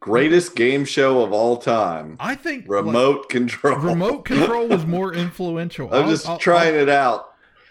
Greatest 0.00 0.54
game 0.54 0.84
show 0.84 1.22
of 1.22 1.32
all 1.32 1.56
time. 1.56 2.16
I 2.20 2.34
think 2.36 2.64
Remote 2.68 3.28
control. 3.28 3.76
remote 3.78 4.24
control 4.24 4.68
was 4.68 4.86
more 4.86 5.12
influential. 5.14 5.88
I'm 5.92 6.04
I'll- 6.04 6.10
just 6.10 6.28
I'll- 6.28 6.38
trying 6.38 6.74
I'll- 6.74 6.80
it 6.82 6.88
out. 6.88 7.24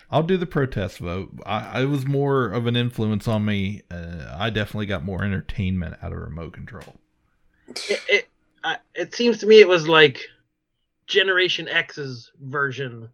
I'll 0.09 0.23
do 0.23 0.37
the 0.37 0.45
protest 0.45 0.99
vote. 0.99 1.31
I, 1.45 1.81
I 1.81 1.85
was 1.85 2.05
more 2.05 2.45
of 2.47 2.65
an 2.65 2.77
influence 2.77 3.27
on 3.27 3.43
me. 3.43 3.81
Uh, 3.91 4.33
I 4.37 4.49
definitely 4.49 4.85
got 4.85 5.03
more 5.03 5.21
entertainment 5.21 5.97
out 6.01 6.13
of 6.13 6.19
remote 6.19 6.53
control. 6.53 6.95
It 7.67 8.01
it, 8.07 8.27
I 8.63 8.77
it 8.95 9.13
seems 9.13 9.37
to 9.39 9.47
me 9.47 9.59
it 9.59 9.67
was 9.67 9.87
like 9.89 10.21
Generation 11.07 11.67
X's 11.67 12.31
version. 12.41 13.09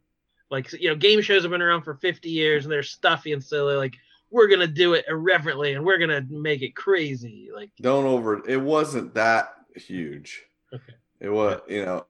Like 0.52 0.72
you 0.74 0.88
know, 0.90 0.96
game 0.96 1.22
shows 1.22 1.42
have 1.42 1.50
been 1.52 1.64
around 1.64 1.82
for 1.82 1.96
50 1.96 2.30
years 2.30 2.66
and 2.66 2.72
they're 2.72 2.84
stuffy 2.84 3.34
and 3.34 3.44
silly. 3.44 3.76
Like 3.76 3.96
we're 4.34 4.48
gonna 4.48 4.68
do 4.68 4.96
it 4.96 5.06
irreverently 5.08 5.74
and 5.74 5.86
we're 5.86 6.00
gonna 6.00 6.26
make 6.28 6.64
it 6.64 6.76
crazy. 6.76 7.50
Like 7.54 7.70
Don't 7.80 8.06
over. 8.06 8.44
It 8.50 8.60
wasn't 8.60 9.14
that 9.14 9.54
huge. 9.76 10.42
Okay. 10.74 10.94
It 11.20 11.30
was, 11.30 11.62
you 11.70 11.86
know, 11.86 12.06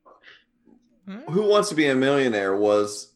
hmm? 1.05 1.19
Who 1.29 1.43
Wants 1.43 1.69
to 1.69 1.75
Be 1.75 1.87
a 1.87 1.95
Millionaire 1.95 2.55
was 2.55 3.13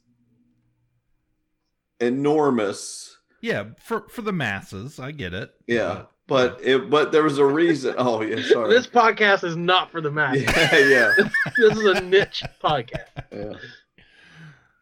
enormous. 2.02 3.18
Yeah, 3.40 3.68
for 3.82 4.10
for 4.10 4.22
the 4.22 4.34
masses, 4.34 5.00
I 5.00 5.12
get 5.12 5.34
it. 5.34 5.52
Yeah, 5.68 6.04
but 6.28 6.60
it 6.62 6.90
but 6.90 7.14
there 7.14 7.24
was 7.24 7.38
a 7.38 7.46
reason. 7.46 7.96
Oh 7.98 8.22
yeah, 8.22 8.42
sorry. 8.48 8.74
this 8.74 8.88
podcast 8.88 9.46
is 9.46 9.56
not 9.56 9.90
for 9.90 10.02
the 10.02 10.12
masses. 10.12 10.44
Yeah, 10.56 10.78
yeah. 10.80 11.12
this 11.58 11.78
is 11.78 11.86
a 11.86 12.02
niche 12.02 12.44
podcast. 12.62 13.24
Yeah. 13.32 13.54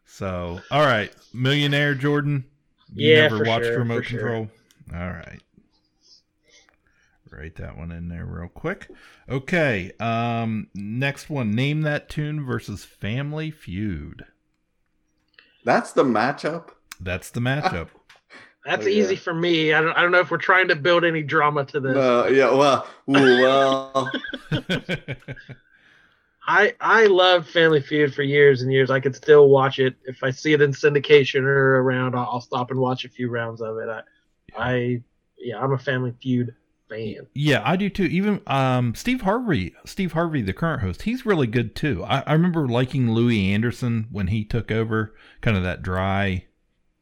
So, 0.07 0.61
all 0.71 0.81
right, 0.81 1.13
millionaire 1.31 1.93
Jordan. 1.93 2.45
You 2.95 3.13
Yeah, 3.13 3.13
never 3.13 3.37
for 3.37 3.45
watched 3.45 3.45
sure, 3.45 3.77
remote 3.77 3.97
for 3.97 4.03
sure. 4.03 4.41
control. 4.41 4.49
All 4.93 5.09
right. 5.11 5.41
Write 7.29 7.55
that 7.57 7.77
one 7.77 7.91
in 7.91 8.07
there 8.07 8.25
real 8.25 8.47
quick. 8.47 8.89
Okay. 9.29 9.91
Um 9.99 10.69
next 10.73 11.29
one, 11.29 11.53
name 11.53 11.81
that 11.81 12.09
tune 12.09 12.43
versus 12.45 12.83
Family 12.85 13.51
Feud. 13.51 14.25
That's 15.65 15.91
the 15.91 16.05
matchup. 16.05 16.69
That's 16.99 17.29
the 17.29 17.39
matchup. 17.39 17.89
That's 18.65 18.85
Oh, 18.85 18.89
yeah. 18.89 18.93
easy 18.93 19.15
for 19.15 19.33
me. 19.33 19.73
I 19.73 19.81
don't 19.81 19.95
I 19.95 20.01
don't 20.01 20.11
know 20.11 20.19
if 20.19 20.31
we're 20.31 20.37
trying 20.37 20.69
to 20.69 20.75
build 20.75 21.05
any 21.05 21.21
drama 21.21 21.65
to 21.65 21.79
this. 21.79 21.97
No, 21.97 22.27
yeah, 22.27 22.51
well, 22.51 22.87
well, 23.07 24.19
I 26.47 26.73
I 26.79 27.05
loved 27.07 27.47
Family 27.49 27.81
Feud 27.81 28.13
for 28.13 28.23
years 28.23 28.61
and 28.61 28.71
years. 28.71 28.91
I 28.91 28.99
could 28.99 29.15
still 29.15 29.49
watch 29.49 29.79
it 29.79 29.95
if 30.05 30.23
I 30.23 30.31
see 30.31 30.53
it 30.53 30.61
in 30.61 30.71
syndication 30.71 31.41
or 31.41 31.81
around. 31.81 32.15
I'll, 32.15 32.29
I'll 32.33 32.41
stop 32.41 32.71
and 32.71 32.79
watch 32.79 33.05
a 33.05 33.09
few 33.09 33.29
rounds 33.29 33.61
of 33.61 33.77
it. 33.77 33.89
I, 33.89 34.01
I 34.57 35.01
yeah, 35.37 35.59
I'm 35.59 35.73
a 35.73 35.77
Family 35.77 36.13
Feud 36.21 36.55
fan. 36.89 37.27
Yeah, 37.33 37.61
I 37.65 37.75
do 37.75 37.89
too. 37.89 38.05
Even 38.05 38.41
um, 38.47 38.93
Steve 38.95 39.21
Harvey, 39.21 39.73
Steve 39.85 40.11
Harvey, 40.13 40.41
the 40.41 40.53
current 40.53 40.81
host, 40.81 41.03
he's 41.03 41.25
really 41.25 41.47
good 41.47 41.75
too. 41.75 42.03
I, 42.03 42.21
I 42.27 42.33
remember 42.33 42.67
liking 42.67 43.11
Louie 43.11 43.51
Anderson 43.51 44.07
when 44.11 44.27
he 44.27 44.43
took 44.43 44.71
over, 44.71 45.15
kind 45.41 45.57
of 45.57 45.63
that 45.63 45.81
dry, 45.81 46.45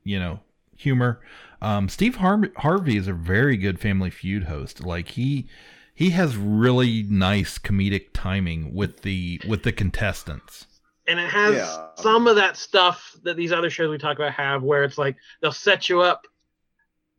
you 0.03 0.19
know, 0.19 0.39
humor. 0.75 1.21
Um, 1.61 1.89
Steve 1.89 2.17
Har- 2.17 2.51
Harvey 2.57 2.97
is 2.97 3.07
a 3.07 3.13
very 3.13 3.57
good 3.57 3.79
Family 3.79 4.09
Feud 4.09 4.45
host. 4.45 4.83
Like 4.85 5.09
he 5.09 5.47
he 5.93 6.09
has 6.11 6.35
really 6.37 7.03
nice 7.03 7.57
comedic 7.57 8.07
timing 8.13 8.73
with 8.73 9.01
the 9.01 9.39
with 9.47 9.63
the 9.63 9.71
contestants. 9.71 10.65
And 11.07 11.19
it 11.19 11.29
has 11.29 11.55
Yeah. 11.55 11.87
some 11.97 12.27
of 12.27 12.37
that 12.37 12.55
stuff 12.57 13.15
that 13.23 13.35
these 13.35 13.51
other 13.51 13.69
shows 13.69 13.89
we 13.89 13.97
talk 13.97 14.17
about 14.17 14.31
have, 14.33 14.63
where 14.63 14.83
it's 14.83 14.97
like 14.97 15.17
they'll 15.41 15.51
set 15.51 15.89
you 15.89 16.01
up 16.01 16.21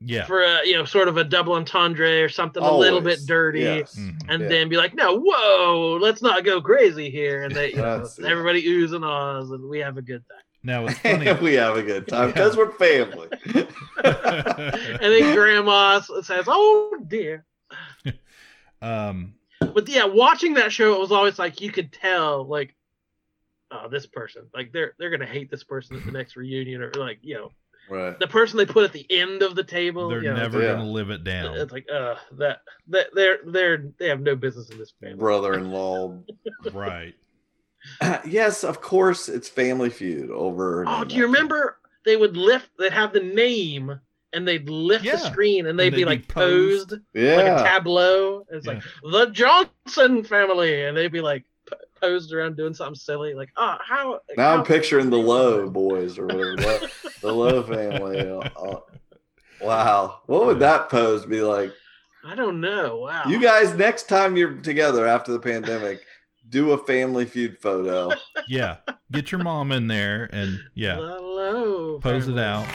Yeah. 0.00 0.24
for 0.24 0.42
a 0.42 0.66
you 0.66 0.74
know 0.74 0.84
sort 0.86 1.08
of 1.08 1.16
a 1.18 1.24
double 1.24 1.52
entendre 1.54 2.22
or 2.22 2.28
something 2.30 2.62
a 2.62 2.76
little 2.76 3.00
bit 3.02 3.20
dirty, 3.26 3.60
Yes. 3.60 3.94
Mm-hmm. 3.96 4.30
and 4.30 4.42
Yeah. 4.42 4.48
then 4.48 4.68
be 4.70 4.76
like, 4.76 4.94
no, 4.94 5.18
whoa, 5.22 5.98
let's 6.00 6.22
not 6.22 6.44
go 6.44 6.60
crazy 6.62 7.10
here, 7.10 7.42
and 7.44 7.54
they 7.54 7.70
you 7.70 7.76
know, 7.76 7.82
That's- 7.98 8.18
yeah. 8.20 8.28
everybody 8.28 8.62
oohs 8.64 8.94
and 8.94 9.04
ahs, 9.04 9.50
and 9.50 9.68
we 9.68 9.78
have 9.80 9.98
a 9.98 10.02
good 10.02 10.22
time. 10.28 10.38
Now 10.62 10.86
it's 10.86 10.98
funny. 11.00 11.30
we 11.42 11.52
have 11.54 11.76
a 11.76 11.82
good 11.82 12.08
time 12.08 12.28
because 12.28 12.56
we're 12.56 12.72
family. 12.72 13.28
and 13.54 14.98
then 14.98 15.34
grandma 15.34 16.00
says, 16.00 16.44
"Oh 16.48 16.96
dear." 17.06 17.44
Um, 18.84 19.34
But 19.60 19.88
yeah, 19.88 20.04
watching 20.04 20.54
that 20.54 20.72
show, 20.72 20.94
it 20.94 21.00
was 21.00 21.12
always 21.12 21.38
like 21.38 21.60
you 21.60 21.72
could 21.72 21.92
tell, 21.92 22.44
like, 22.46 22.74
oh, 23.70 23.88
this 23.88 24.06
person, 24.06 24.42
like 24.54 24.72
they're 24.72 24.94
they're 24.98 25.10
gonna 25.10 25.26
hate 25.26 25.50
this 25.50 25.64
person 25.64 25.96
at 25.96 26.04
the 26.04 26.12
next 26.12 26.36
reunion, 26.36 26.82
or 26.82 26.92
like 26.94 27.18
you 27.22 27.34
know, 27.34 27.52
Right. 27.88 28.18
the 28.18 28.26
person 28.26 28.56
they 28.56 28.66
put 28.66 28.84
at 28.84 28.92
the 28.92 29.06
end 29.10 29.42
of 29.42 29.54
the 29.54 29.64
table. 29.64 30.08
they're 30.08 30.22
you 30.22 30.30
know, 30.30 30.36
never 30.36 30.60
gonna 30.60 30.84
live 30.90 31.10
it 31.10 31.24
down. 31.24 31.56
It's 31.56 31.72
like, 31.72 31.86
uh, 31.90 32.16
that 32.32 32.60
that 32.88 33.08
they're 33.14 33.38
they're 33.46 33.92
they 33.98 34.08
have 34.08 34.20
no 34.20 34.36
business 34.36 34.70
in 34.70 34.78
this 34.78 34.92
family. 35.00 35.16
Brother-in-law. 35.16 36.20
right. 36.72 37.14
yes, 38.26 38.64
of 38.64 38.80
course, 38.80 39.28
it's 39.28 39.48
Family 39.48 39.90
Feud 39.90 40.30
over. 40.30 40.84
Oh, 40.86 41.04
do 41.04 41.16
you 41.16 41.24
remember 41.24 41.78
they 42.04 42.16
would 42.16 42.36
lift? 42.36 42.70
They'd 42.78 42.92
have 42.92 43.12
the 43.12 43.20
name. 43.20 44.00
And 44.34 44.46
they'd 44.48 44.68
lift 44.68 45.04
the 45.04 45.16
screen, 45.18 45.66
and 45.66 45.78
they'd, 45.78 45.86
And 45.88 45.96
be 45.96 46.04
they'd 46.04 46.10
be 46.10 46.16
like 46.18 46.28
posed, 46.28 46.90
posed. 46.90 47.02
like 47.14 47.46
a 47.46 47.62
tableau. 47.64 48.44
It's 48.50 48.66
like 48.66 48.82
the 49.02 49.26
Johnson 49.26 50.24
family, 50.24 50.84
and 50.84 50.96
they'd 50.96 51.12
be 51.12 51.20
like 51.20 51.44
p- 51.70 51.76
posed 52.00 52.32
around 52.32 52.56
doing 52.56 52.74
something 52.74 52.94
silly, 52.96 53.34
like, 53.34 53.50
oh, 53.56 53.76
how? 53.80 54.20
Now 54.36 54.50
how 54.50 54.58
I'm 54.58 54.64
picturing 54.64 55.08
the 55.10 55.16
Lowe 55.18 55.68
boys 55.70 56.18
or 56.18 56.26
whatever. 56.26 56.88
The 57.22 57.32
Lowe 57.32 57.62
family. 57.62 58.20
Uh, 58.20 58.80
wow. 59.60 60.20
What 60.26 60.46
would 60.46 60.58
that 60.60 60.88
pose 60.88 61.24
be 61.26 61.40
like? 61.40 61.72
I 62.26 62.34
don't 62.34 62.60
know. 62.60 62.96
Wow. 62.98 63.24
You 63.28 63.40
guys, 63.40 63.74
next 63.74 64.08
time 64.08 64.36
you're 64.36 64.54
together 64.54 65.06
after 65.06 65.30
the 65.32 65.38
pandemic, 65.38 66.00
do 66.48 66.72
a 66.72 66.78
family 66.78 67.24
feud 67.26 67.58
photo. 67.58 68.10
Yeah, 68.46 68.76
get 69.10 69.32
your 69.32 69.42
mom 69.42 69.72
in 69.72 69.86
there 69.86 70.28
and 70.30 70.58
yeah, 70.74 70.96
Hello. 70.96 71.98
pose 72.00 72.28
it 72.28 72.38
out. 72.38 72.66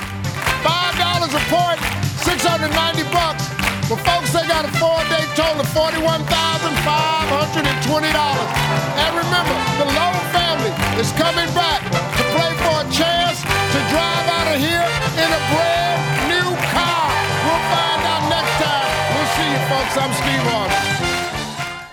Five 0.64 0.89
dollars 1.30 1.46
a 1.46 1.54
point, 1.54 1.80
six 2.18 2.44
hundred 2.46 2.74
ninety 2.74 3.04
bucks. 3.14 3.46
But 3.90 4.02
folks, 4.06 4.34
they 4.34 4.46
got 4.46 4.66
a 4.66 4.72
four-day 4.78 5.26
total 5.34 5.62
of 5.62 5.70
forty-one 5.70 6.22
thousand 6.26 6.74
five 6.86 7.30
hundred 7.30 7.70
and 7.70 7.80
twenty 7.86 8.10
dollars. 8.14 8.50
And 8.98 9.12
remember, 9.14 9.56
the 9.82 9.88
Lowe 9.94 10.18
family 10.34 10.74
is 10.98 11.10
coming 11.18 11.50
back 11.54 11.82
to 11.90 12.24
play 12.34 12.54
for 12.66 12.76
a 12.82 12.88
chance 12.90 13.42
to 13.42 13.80
drive 13.94 14.26
out 14.30 14.48
of 14.54 14.58
here 14.62 14.86
in 15.18 15.30
a 15.30 15.42
brand 15.54 16.02
new 16.30 16.50
car. 16.74 17.06
We'll 17.46 17.66
find 17.70 18.02
out 18.10 18.24
next 18.30 18.56
time. 18.62 18.90
We'll 19.14 19.32
see 19.38 19.50
you, 19.54 19.62
folks. 19.70 19.94
I'm 19.98 20.14
Steve 20.18 20.46
Harvey. 20.50 20.82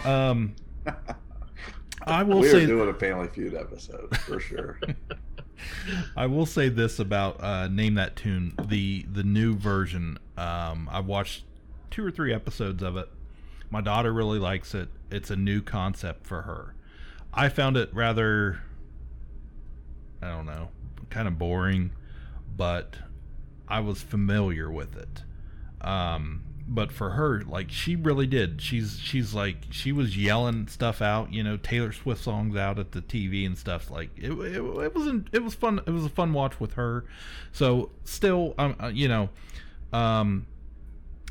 Um, 0.04 0.38
I 2.06 2.22
will 2.22 2.40
we 2.40 2.48
say 2.48 2.64
are 2.64 2.66
doing 2.66 2.88
a 2.88 2.94
family 2.94 3.28
feud 3.28 3.54
episode 3.54 4.16
for 4.18 4.40
sure. 4.40 4.80
I 6.16 6.26
will 6.26 6.46
say 6.46 6.68
this 6.68 6.98
about 6.98 7.42
uh, 7.42 7.68
name 7.68 7.94
that 7.94 8.16
tune 8.16 8.54
the 8.68 9.06
the 9.10 9.22
new 9.22 9.54
version. 9.54 10.18
Um, 10.36 10.88
I 10.90 11.00
watched 11.00 11.44
two 11.90 12.04
or 12.04 12.10
three 12.10 12.32
episodes 12.32 12.82
of 12.82 12.96
it. 12.96 13.08
My 13.70 13.80
daughter 13.80 14.12
really 14.12 14.38
likes 14.38 14.74
it. 14.74 14.88
It's 15.10 15.30
a 15.30 15.36
new 15.36 15.62
concept 15.62 16.26
for 16.26 16.42
her. 16.42 16.74
I 17.32 17.48
found 17.48 17.76
it 17.76 17.92
rather, 17.92 18.62
I 20.22 20.28
don't 20.28 20.46
know, 20.46 20.68
kind 21.10 21.28
of 21.28 21.38
boring, 21.38 21.92
but 22.56 22.96
I 23.68 23.80
was 23.80 24.00
familiar 24.02 24.70
with 24.70 24.96
it. 24.96 25.22
Um, 25.80 26.42
but 26.68 26.90
for 26.90 27.10
her, 27.10 27.42
like 27.42 27.70
she 27.70 27.94
really 27.96 28.26
did. 28.26 28.60
She's 28.60 28.98
she's 28.98 29.32
like 29.34 29.66
she 29.70 29.92
was 29.92 30.16
yelling 30.16 30.66
stuff 30.68 31.00
out, 31.00 31.32
you 31.32 31.42
know, 31.42 31.56
Taylor 31.56 31.92
Swift 31.92 32.22
songs 32.24 32.56
out 32.56 32.78
at 32.78 32.92
the 32.92 33.00
TV 33.02 33.46
and 33.46 33.56
stuff. 33.56 33.90
Like 33.90 34.10
it, 34.16 34.32
it, 34.32 34.56
it 34.56 34.94
wasn't. 34.94 35.28
It 35.32 35.42
was 35.44 35.54
fun. 35.54 35.80
It 35.86 35.90
was 35.90 36.04
a 36.04 36.08
fun 36.08 36.32
watch 36.32 36.58
with 36.58 36.74
her. 36.74 37.04
So 37.52 37.90
still, 38.04 38.54
um, 38.58 38.74
uh, 38.82 38.88
you 38.88 39.06
know, 39.08 39.28
um, 39.92 40.46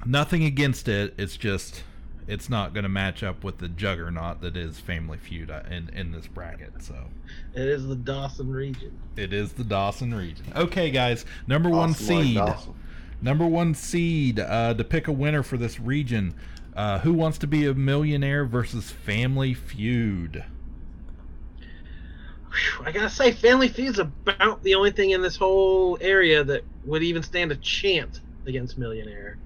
nothing 0.05 0.43
against 0.43 0.88
it. 0.88 1.13
It's 1.17 1.38
just 1.38 1.83
it's 2.27 2.49
not 2.49 2.73
going 2.73 2.83
to 2.83 2.89
match 2.89 3.21
up 3.21 3.43
with 3.43 3.59
the 3.59 3.67
juggernaut 3.67 4.41
that 4.41 4.57
is 4.57 4.79
Family 4.79 5.17
Feud 5.17 5.51
uh, 5.51 5.61
in 5.69 5.89
in 5.89 6.11
this 6.11 6.27
bracket. 6.27 6.81
So 6.81 6.95
It 7.53 7.67
is 7.67 7.86
the 7.88 7.95
Dawson 7.95 8.51
region. 8.51 8.97
it 9.15 9.33
is 9.33 9.53
the 9.53 9.63
Dawson 9.63 10.13
region. 10.13 10.45
Okay, 10.55 10.89
guys, 10.91 11.25
number 11.47 11.69
one 11.69 11.89
Dawson 11.89 12.15
like 12.15 12.25
seed. 12.25 12.36
Dawson. 12.38 12.73
Number 13.26 13.47
one 13.47 13.73
seed 13.73 14.39
uh, 14.39 14.76
to 14.76 14.84
pick 14.84 15.07
a 15.07 15.11
winner 15.11 15.41
for 15.41 15.57
this 15.57 15.80
region. 15.80 16.36
Uh, 16.76 16.99
who 16.99 17.11
wants 17.11 17.39
to 17.39 17.47
be 17.47 17.65
a 17.65 17.73
millionaire 17.73 18.45
versus 18.45 18.91
Family 18.91 19.55
Feud? 19.55 20.43
I 22.84 22.91
gotta 22.91 23.09
say, 23.09 23.32
Family 23.32 23.67
Feud's 23.67 23.97
about 23.97 24.61
the 24.61 24.76
only 24.76 24.91
thing 24.91 25.09
in 25.09 25.23
this 25.23 25.38
whole 25.38 25.97
area 26.01 26.43
that 26.43 26.65
would 26.86 27.01
even 27.01 27.23
stand 27.23 27.51
a 27.51 27.55
chance 27.55 28.21
against 28.45 28.78
Millionaire. 28.78 29.39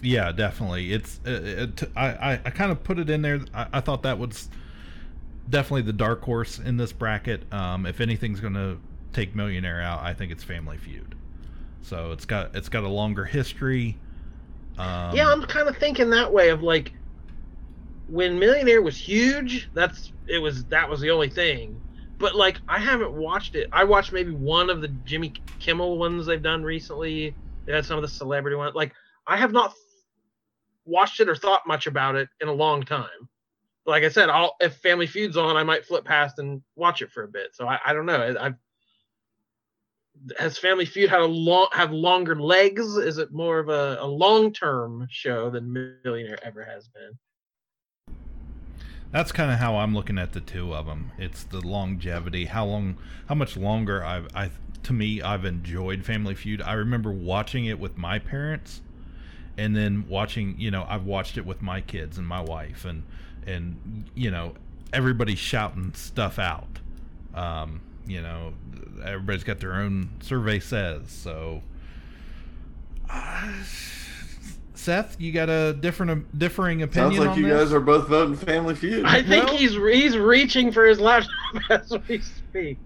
Yeah, 0.00 0.32
definitely. 0.32 0.94
It's 0.94 1.20
uh, 1.26 1.40
it, 1.42 1.82
I 1.94 2.06
I, 2.06 2.32
I 2.46 2.50
kind 2.50 2.72
of 2.72 2.82
put 2.82 2.98
it 2.98 3.10
in 3.10 3.20
there. 3.20 3.42
I, 3.52 3.66
I 3.74 3.80
thought 3.80 4.04
that 4.04 4.18
was 4.18 4.48
definitely 5.50 5.82
the 5.82 5.92
dark 5.92 6.22
horse 6.22 6.58
in 6.58 6.78
this 6.78 6.94
bracket. 6.94 7.52
Um, 7.52 7.84
if 7.84 8.00
anything's 8.00 8.40
going 8.40 8.54
to 8.54 8.78
take 9.12 9.36
Millionaire 9.36 9.82
out, 9.82 10.00
I 10.02 10.14
think 10.14 10.32
it's 10.32 10.42
Family 10.42 10.78
Feud. 10.78 11.14
So 11.82 12.12
it's 12.12 12.24
got 12.24 12.54
it's 12.54 12.68
got 12.68 12.84
a 12.84 12.88
longer 12.88 13.24
history. 13.24 13.96
Um, 14.78 15.16
yeah, 15.16 15.30
I'm 15.30 15.42
kind 15.42 15.68
of 15.68 15.76
thinking 15.76 16.10
that 16.10 16.32
way 16.32 16.50
of 16.50 16.62
like 16.62 16.92
when 18.08 18.38
Millionaire 18.38 18.82
was 18.82 18.96
huge. 18.96 19.70
That's 19.74 20.12
it 20.26 20.38
was 20.38 20.64
that 20.66 20.88
was 20.88 21.00
the 21.00 21.10
only 21.10 21.30
thing. 21.30 21.80
But 22.18 22.34
like 22.34 22.58
I 22.68 22.78
haven't 22.78 23.12
watched 23.12 23.54
it. 23.54 23.68
I 23.72 23.84
watched 23.84 24.12
maybe 24.12 24.32
one 24.32 24.70
of 24.70 24.80
the 24.80 24.88
Jimmy 25.04 25.32
Kimmel 25.60 25.98
ones 25.98 26.26
they've 26.26 26.42
done 26.42 26.62
recently. 26.62 27.34
They 27.64 27.72
had 27.72 27.84
some 27.84 27.96
of 27.96 28.02
the 28.02 28.08
celebrity 28.08 28.56
ones. 28.56 28.74
Like 28.74 28.92
I 29.26 29.36
have 29.36 29.52
not 29.52 29.74
watched 30.84 31.20
it 31.20 31.28
or 31.28 31.36
thought 31.36 31.66
much 31.66 31.86
about 31.86 32.14
it 32.14 32.28
in 32.40 32.48
a 32.48 32.52
long 32.52 32.82
time. 32.82 33.28
Like 33.86 34.02
I 34.02 34.08
said, 34.08 34.28
I'll 34.28 34.56
if 34.60 34.76
Family 34.76 35.06
Feud's 35.06 35.36
on, 35.36 35.56
I 35.56 35.62
might 35.62 35.84
flip 35.84 36.04
past 36.04 36.38
and 36.38 36.62
watch 36.74 37.02
it 37.02 37.12
for 37.12 37.24
a 37.24 37.28
bit. 37.28 37.54
So 37.54 37.66
I, 37.66 37.78
I 37.84 37.92
don't 37.92 38.06
know. 38.06 38.16
I, 38.16 38.46
I've 38.46 38.54
has 40.38 40.58
Family 40.58 40.84
Feud 40.84 41.10
had 41.10 41.20
a 41.20 41.26
long 41.26 41.68
have 41.72 41.92
longer 41.92 42.36
legs? 42.40 42.96
Is 42.96 43.18
it 43.18 43.32
more 43.32 43.58
of 43.58 43.68
a, 43.68 43.98
a 44.00 44.06
long 44.06 44.52
term 44.52 45.06
show 45.10 45.50
than 45.50 45.98
Millionaire 46.04 46.38
ever 46.42 46.64
has 46.64 46.88
been? 46.88 47.18
That's 49.12 49.32
kind 49.32 49.50
of 49.50 49.58
how 49.58 49.76
I'm 49.76 49.94
looking 49.94 50.18
at 50.18 50.32
the 50.32 50.40
two 50.40 50.74
of 50.74 50.86
them. 50.86 51.12
It's 51.16 51.44
the 51.44 51.60
longevity, 51.60 52.46
how 52.46 52.66
long, 52.66 52.96
how 53.28 53.34
much 53.34 53.56
longer 53.56 54.04
I've, 54.04 54.28
I, 54.34 54.50
to 54.82 54.92
me, 54.92 55.22
I've 55.22 55.44
enjoyed 55.44 56.04
Family 56.04 56.34
Feud. 56.34 56.60
I 56.60 56.74
remember 56.74 57.12
watching 57.12 57.66
it 57.66 57.78
with 57.78 57.96
my 57.96 58.18
parents, 58.18 58.82
and 59.56 59.74
then 59.74 60.06
watching, 60.08 60.56
you 60.58 60.70
know, 60.70 60.84
I've 60.88 61.04
watched 61.04 61.38
it 61.38 61.46
with 61.46 61.62
my 61.62 61.80
kids 61.80 62.18
and 62.18 62.26
my 62.26 62.40
wife, 62.40 62.84
and 62.84 63.04
and 63.46 64.04
you 64.14 64.30
know, 64.30 64.54
everybody 64.92 65.34
shouting 65.34 65.94
stuff 65.94 66.38
out. 66.38 66.80
Um, 67.34 67.80
you 68.06 68.22
know, 68.22 68.52
everybody's 69.04 69.44
got 69.44 69.60
their 69.60 69.74
own 69.74 70.10
survey 70.20 70.58
says 70.60 71.02
so. 71.10 71.62
Uh, 73.08 73.52
Seth, 74.74 75.16
you 75.20 75.32
got 75.32 75.48
a 75.48 75.72
different, 75.72 76.10
uh, 76.12 76.16
differing 76.36 76.82
opinion 76.82 77.12
Sounds 77.14 77.18
like 77.26 77.30
on 77.36 77.38
you 77.42 77.48
this? 77.48 77.64
guys 77.64 77.72
are 77.72 77.80
both 77.80 78.08
voting 78.08 78.36
Family 78.36 78.74
Feud. 78.74 79.04
I 79.04 79.22
think 79.22 79.46
Well- 79.46 79.56
he's 79.56 79.72
he's 79.74 80.16
reaching 80.16 80.70
for 80.72 80.84
his 80.84 81.00
laptop 81.00 81.30
as 81.70 81.92
we 82.08 82.20
speak. 82.20 82.78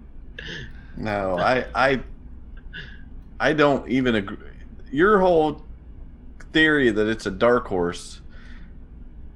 No, 0.96 1.36
I 1.38 1.66
I 1.74 2.00
I 3.38 3.52
don't 3.52 3.88
even 3.90 4.14
agree. 4.14 4.36
Your 4.90 5.20
whole 5.20 5.62
theory 6.52 6.90
that 6.90 7.06
it's 7.06 7.26
a 7.26 7.30
dark 7.30 7.66
horse 7.66 8.20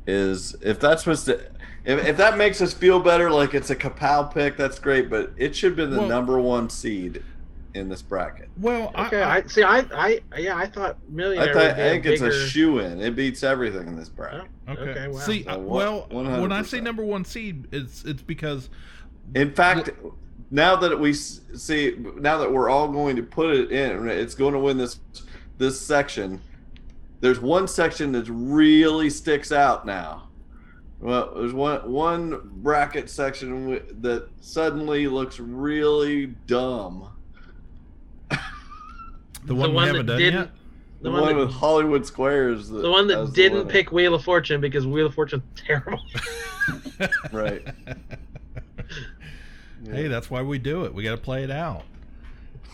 is 0.07 0.55
if 0.62 0.78
that's 0.80 1.03
supposed 1.05 1.26
to 1.26 1.41
if, 1.85 2.07
if 2.07 2.16
that 2.16 2.37
makes 2.39 2.61
us 2.61 2.72
feel 2.72 3.01
better 3.01 3.30
like 3.30 3.55
it's 3.55 3.70
a 3.70 3.76
Kapow 3.76 4.32
pick, 4.32 4.57
that's 4.57 4.78
great, 4.78 5.11
but 5.11 5.32
it 5.37 5.55
should 5.55 5.70
have 5.72 5.76
been 5.76 5.91
the 5.91 5.99
Well- 6.01 6.09
number 6.09 6.39
one 6.41 6.68
seed 6.70 7.22
in 7.74 7.89
this 7.89 8.03
bracket. 8.03 8.49
Well, 8.57 8.93
Okay, 8.97 9.20
I, 9.22 9.43
see. 9.49 9.64
I, 9.64 9.78
I, 9.93 10.20
yeah, 10.39 10.57
I 10.57 10.66
thought 10.66 10.93
I, 10.93 11.12
Millionaire. 11.12 11.53
thought, 11.53 11.57
would 11.66 11.76
be 11.76 11.82
I 11.82 11.89
think 11.91 12.07
it's 12.07 12.22
a 12.22 12.47
shoe 12.49 12.78
in. 12.78 13.01
It 13.01 13.16
beats 13.16 13.43
everything 13.43 13.89
in 13.89 13.97
this 13.97 14.09
bracket. 14.09 14.43
Oh, 14.68 14.72
okay. 14.74 14.82
Okay, 14.91 15.09
wow. 15.09 15.18
See, 15.18 15.43
So 15.43 15.59
one- 15.59 15.66
well, 15.66 16.07
when 16.11 16.53
I 16.53 16.61
100%. 16.62 16.66
say 16.66 16.80
number 16.80 17.05
one 17.05 17.24
seed, 17.24 17.66
it's 17.72 18.05
it's 18.05 18.22
because 18.22 18.70
In 19.35 19.53
fact, 19.53 19.91
now 20.53 20.76
that 20.76 21.01
we 21.01 21.12
see, 21.14 21.97
now 22.20 22.39
that 22.39 22.53
we're 22.53 22.68
all 22.70 22.87
going 22.87 23.16
to 23.16 23.24
put 23.24 23.51
it 23.57 23.72
in, 23.72 24.09
it's 24.09 24.37
going 24.37 24.53
to 24.53 24.61
win 24.61 24.78
this 24.78 25.01
this 25.59 25.80
section. 25.80 26.41
There's 27.20 27.41
one 27.41 27.66
section 27.66 28.12
that 28.12 28.28
really 28.28 29.11
sticks 29.11 29.51
out 29.51 29.85
now. 29.85 30.28
Well, 31.01 31.35
there's 31.37 31.53
one 31.53 31.91
one 31.91 32.41
bracket 32.63 33.11
section 33.11 33.51
wi- 33.69 33.83
that 34.01 34.29
suddenly 34.41 35.07
looks 35.07 35.39
really 35.39 36.27
dumb. 36.47 37.09
the 39.45 39.55
one, 39.55 39.71
we 39.71 39.75
one 39.77 39.93
that 39.93 40.07
didn't- 40.07 40.35
yet. 40.35 40.51
The, 41.01 41.11
The 41.11 41.13
one, 41.13 41.21
one 41.21 41.35
that- 41.37 41.41
with 41.47 41.51
Hollywood 41.53 42.07
Squares. 42.07 42.69
The 42.71 42.91
one 42.91 43.07
that 43.09 43.33
didn't 43.35 43.59
winner. 43.59 43.71
pick 43.71 43.93
Wheel 43.93 44.15
of 44.15 44.25
Fortune 44.25 44.61
because 44.63 44.87
Wheel 44.87 45.07
of 45.07 45.15
Fortune's 45.15 45.43
terrible. 45.55 46.01
right. 47.33 47.67
Hey, 49.91 50.09
that's 50.09 50.31
why 50.31 50.41
we 50.41 50.59
do 50.59 50.85
it. 50.87 50.95
We 50.95 51.03
got 51.03 51.11
to 51.11 51.19
play 51.21 51.45
it 51.45 51.51
out. 51.51 51.83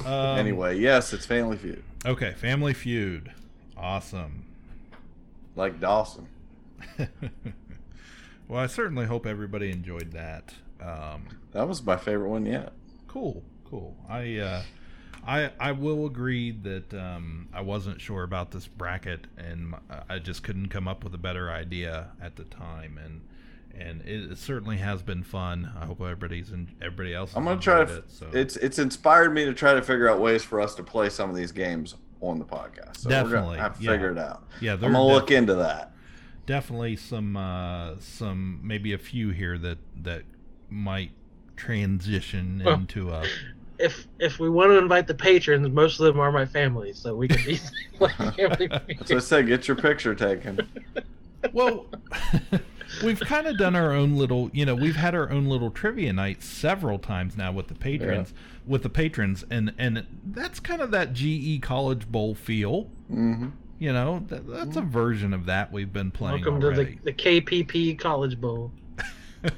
Um, 0.06 0.38
anyway, 0.38 0.78
yes, 0.78 1.12
it's 1.12 1.26
Family 1.26 1.56
Feud, 1.56 1.82
Okay, 2.06 2.34
Family 2.34 2.72
Feud. 2.72 3.32
Awesome. 3.76 4.44
like 5.56 5.80
Dawson. 5.80 6.28
Well, 8.50 8.60
I 8.60 8.66
certainly 8.66 9.06
hope 9.06 9.26
everybody 9.26 9.70
enjoyed 9.70 10.10
that. 10.10 10.54
Um, 10.80 11.28
That 11.52 11.68
was 11.68 11.84
my 11.84 11.96
favorite 11.96 12.30
one 12.30 12.46
yet. 12.46 12.72
cool, 13.06 13.44
cool. 13.64 13.96
I 14.08 14.38
uh, 14.38 14.62
I 15.24 15.52
I 15.60 15.70
will 15.70 16.04
agree 16.04 16.50
that 16.50 16.92
um, 16.92 17.48
I 17.54 17.60
wasn't 17.60 18.00
sure 18.00 18.24
about 18.24 18.50
this 18.50 18.66
bracket, 18.66 19.28
and 19.38 19.76
I 20.08 20.18
just 20.18 20.42
couldn't 20.42 20.66
come 20.68 20.88
up 20.88 21.04
with 21.04 21.14
a 21.14 21.18
better 21.18 21.48
idea 21.48 22.08
at 22.20 22.34
the 22.34 22.42
time, 22.42 22.98
and 22.98 23.20
and 23.72 24.02
it, 24.02 24.36
certainly 24.36 24.78
has 24.78 25.00
been 25.00 25.22
fun. 25.22 25.70
I 25.80 25.86
hope 25.86 26.00
everybody's 26.00 26.50
in, 26.50 26.74
everybody 26.82 27.14
else. 27.14 27.32
I'm 27.36 27.44
gonna 27.44 27.60
try 27.60 27.84
to. 27.84 27.98
It, 27.98 28.04
so. 28.10 28.26
It's 28.32 28.56
it's 28.56 28.80
inspired 28.80 29.32
me 29.32 29.44
to 29.44 29.54
try 29.54 29.74
to 29.74 29.82
figure 29.82 30.08
out 30.08 30.18
ways 30.18 30.42
for 30.42 30.60
us 30.60 30.74
to 30.74 30.82
play 30.82 31.08
some 31.08 31.30
of 31.30 31.36
these 31.36 31.52
games 31.52 31.94
on 32.20 32.40
the 32.40 32.44
podcast. 32.44 32.96
So 32.96 33.10
Definitely, 33.10 33.58
have 33.58 33.78
to 33.78 33.84
yeah. 33.84 33.92
figure 33.92 34.10
it 34.10 34.18
out. 34.18 34.42
Yeah, 34.60 34.72
I'm 34.72 34.80
gonna 34.80 35.06
look 35.06 35.30
into 35.30 35.54
that. 35.54 35.92
Definitely 36.50 36.96
some 36.96 37.36
uh 37.36 37.94
some 38.00 38.58
maybe 38.64 38.92
a 38.92 38.98
few 38.98 39.30
here 39.30 39.56
that 39.56 39.78
that 40.02 40.22
might 40.68 41.12
transition 41.54 42.60
Well, 42.64 42.74
into 42.74 43.10
a 43.10 43.22
if 43.78 44.08
if 44.18 44.40
we 44.40 44.50
want 44.50 44.70
to 44.70 44.78
invite 44.78 45.06
the 45.06 45.14
patrons, 45.14 45.68
most 45.68 46.00
of 46.00 46.06
them 46.06 46.18
are 46.18 46.32
my 46.32 46.44
family, 46.44 46.92
so 46.92 47.14
we 47.14 47.28
can 47.28 47.38
easily 47.48 47.86
play 47.94 48.10
Family 48.36 48.66
That's 48.66 49.12
I 49.12 49.18
said. 49.20 49.46
Get 49.46 49.68
your 49.68 49.76
picture 49.76 50.12
taken. 50.12 50.68
well 51.52 51.86
we've 53.04 53.20
kind 53.20 53.46
of 53.46 53.56
done 53.56 53.76
our 53.76 53.92
own 53.92 54.16
little 54.16 54.50
you 54.52 54.66
know 54.66 54.74
we've 54.74 54.96
had 54.96 55.14
our 55.14 55.30
own 55.30 55.46
little 55.46 55.70
trivia 55.70 56.12
night 56.12 56.42
several 56.42 56.98
times 56.98 57.36
now 57.36 57.52
with 57.52 57.68
the 57.68 57.74
patrons 57.74 58.34
with 58.66 58.82
the 58.82 58.90
patrons 58.90 59.44
and 59.50 59.72
and 59.78 60.04
that's 60.26 60.60
kind 60.60 60.82
of 60.82 60.90
that 60.90 61.14
ge 61.14 61.60
college 61.62 62.10
bowl 62.10 62.34
feel 62.34 62.90
hmm 63.08 63.48
you 63.80 63.92
know 63.92 64.24
that, 64.28 64.46
that's 64.46 64.76
a 64.76 64.82
mm. 64.82 64.88
version 64.88 65.34
of 65.34 65.46
that 65.46 65.72
we've 65.72 65.92
been 65.92 66.12
playing 66.12 66.42
Welcome 66.42 66.62
already. 66.62 66.96
to 66.96 67.02
the, 67.02 67.12
the 67.12 67.40
KPP 67.40 67.98
College 67.98 68.40
Bowl. 68.40 68.70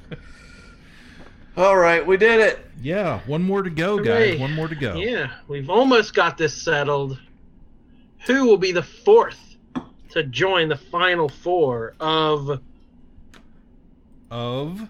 All 1.56 1.76
right, 1.76 2.06
we 2.06 2.16
did 2.16 2.40
it. 2.40 2.64
yeah 2.80 3.20
one 3.26 3.42
more 3.42 3.62
to 3.62 3.68
go 3.68 3.98
guys 3.98 4.40
one 4.40 4.54
more 4.54 4.68
to 4.68 4.74
go 4.74 4.94
Yeah, 4.94 5.30
we've 5.48 5.68
almost 5.68 6.14
got 6.14 6.38
this 6.38 6.54
settled. 6.54 7.20
Who 8.26 8.46
will 8.46 8.56
be 8.56 8.72
the 8.72 8.84
fourth 8.84 9.56
to 10.10 10.22
join 10.22 10.68
the 10.68 10.76
final 10.76 11.28
four 11.28 11.94
of 12.00 12.60
of 14.30 14.88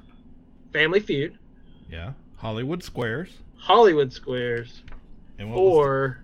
Family 0.73 1.01
Feud, 1.01 1.37
yeah 1.91 2.13
hollywood 2.37 2.83
squares 2.85 3.31
Hollywood 3.63 4.13
Squares, 4.13 4.83
and 5.39 5.51
what 5.51 5.63
was 5.63 5.73
or 5.73 6.19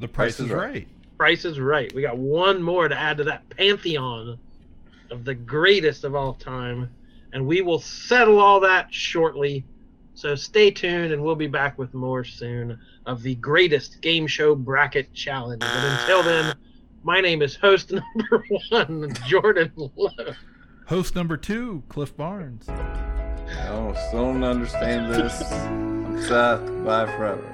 the 0.00 0.08
price 0.08 0.38
is 0.38 0.50
right 0.50 0.86
Price 1.24 1.46
is 1.46 1.58
Right? 1.58 1.90
We 1.94 2.02
got 2.02 2.18
one 2.18 2.62
more 2.62 2.86
to 2.86 2.94
add 2.94 3.16
to 3.16 3.24
that 3.24 3.48
pantheon 3.48 4.38
of 5.10 5.24
the 5.24 5.34
greatest 5.34 6.04
of 6.04 6.14
all 6.14 6.34
time, 6.34 6.90
and 7.32 7.46
we 7.46 7.62
will 7.62 7.80
settle 7.80 8.38
all 8.38 8.60
that 8.60 8.92
shortly. 8.92 9.64
So 10.12 10.34
stay 10.34 10.70
tuned, 10.70 11.14
and 11.14 11.24
we'll 11.24 11.34
be 11.34 11.46
back 11.46 11.78
with 11.78 11.94
more 11.94 12.24
soon 12.24 12.78
of 13.06 13.22
the 13.22 13.36
greatest 13.36 14.02
game 14.02 14.26
show 14.26 14.54
bracket 14.54 15.14
challenge. 15.14 15.60
But 15.60 15.98
until 16.00 16.22
then, 16.22 16.54
my 17.04 17.22
name 17.22 17.40
is 17.40 17.56
host 17.56 17.90
number 18.14 18.44
one, 18.68 19.14
Jordan 19.26 19.72
Lowe. 19.76 20.10
Host 20.88 21.14
number 21.16 21.38
two, 21.38 21.84
Cliff 21.88 22.14
Barnes. 22.14 22.68
I 22.68 23.94
still 24.08 24.24
don't 24.26 24.44
understand 24.44 25.10
this. 25.10 25.40
I'm 25.50 26.20
Seth. 26.20 26.60
Bye 26.84 27.06
forever. 27.16 27.53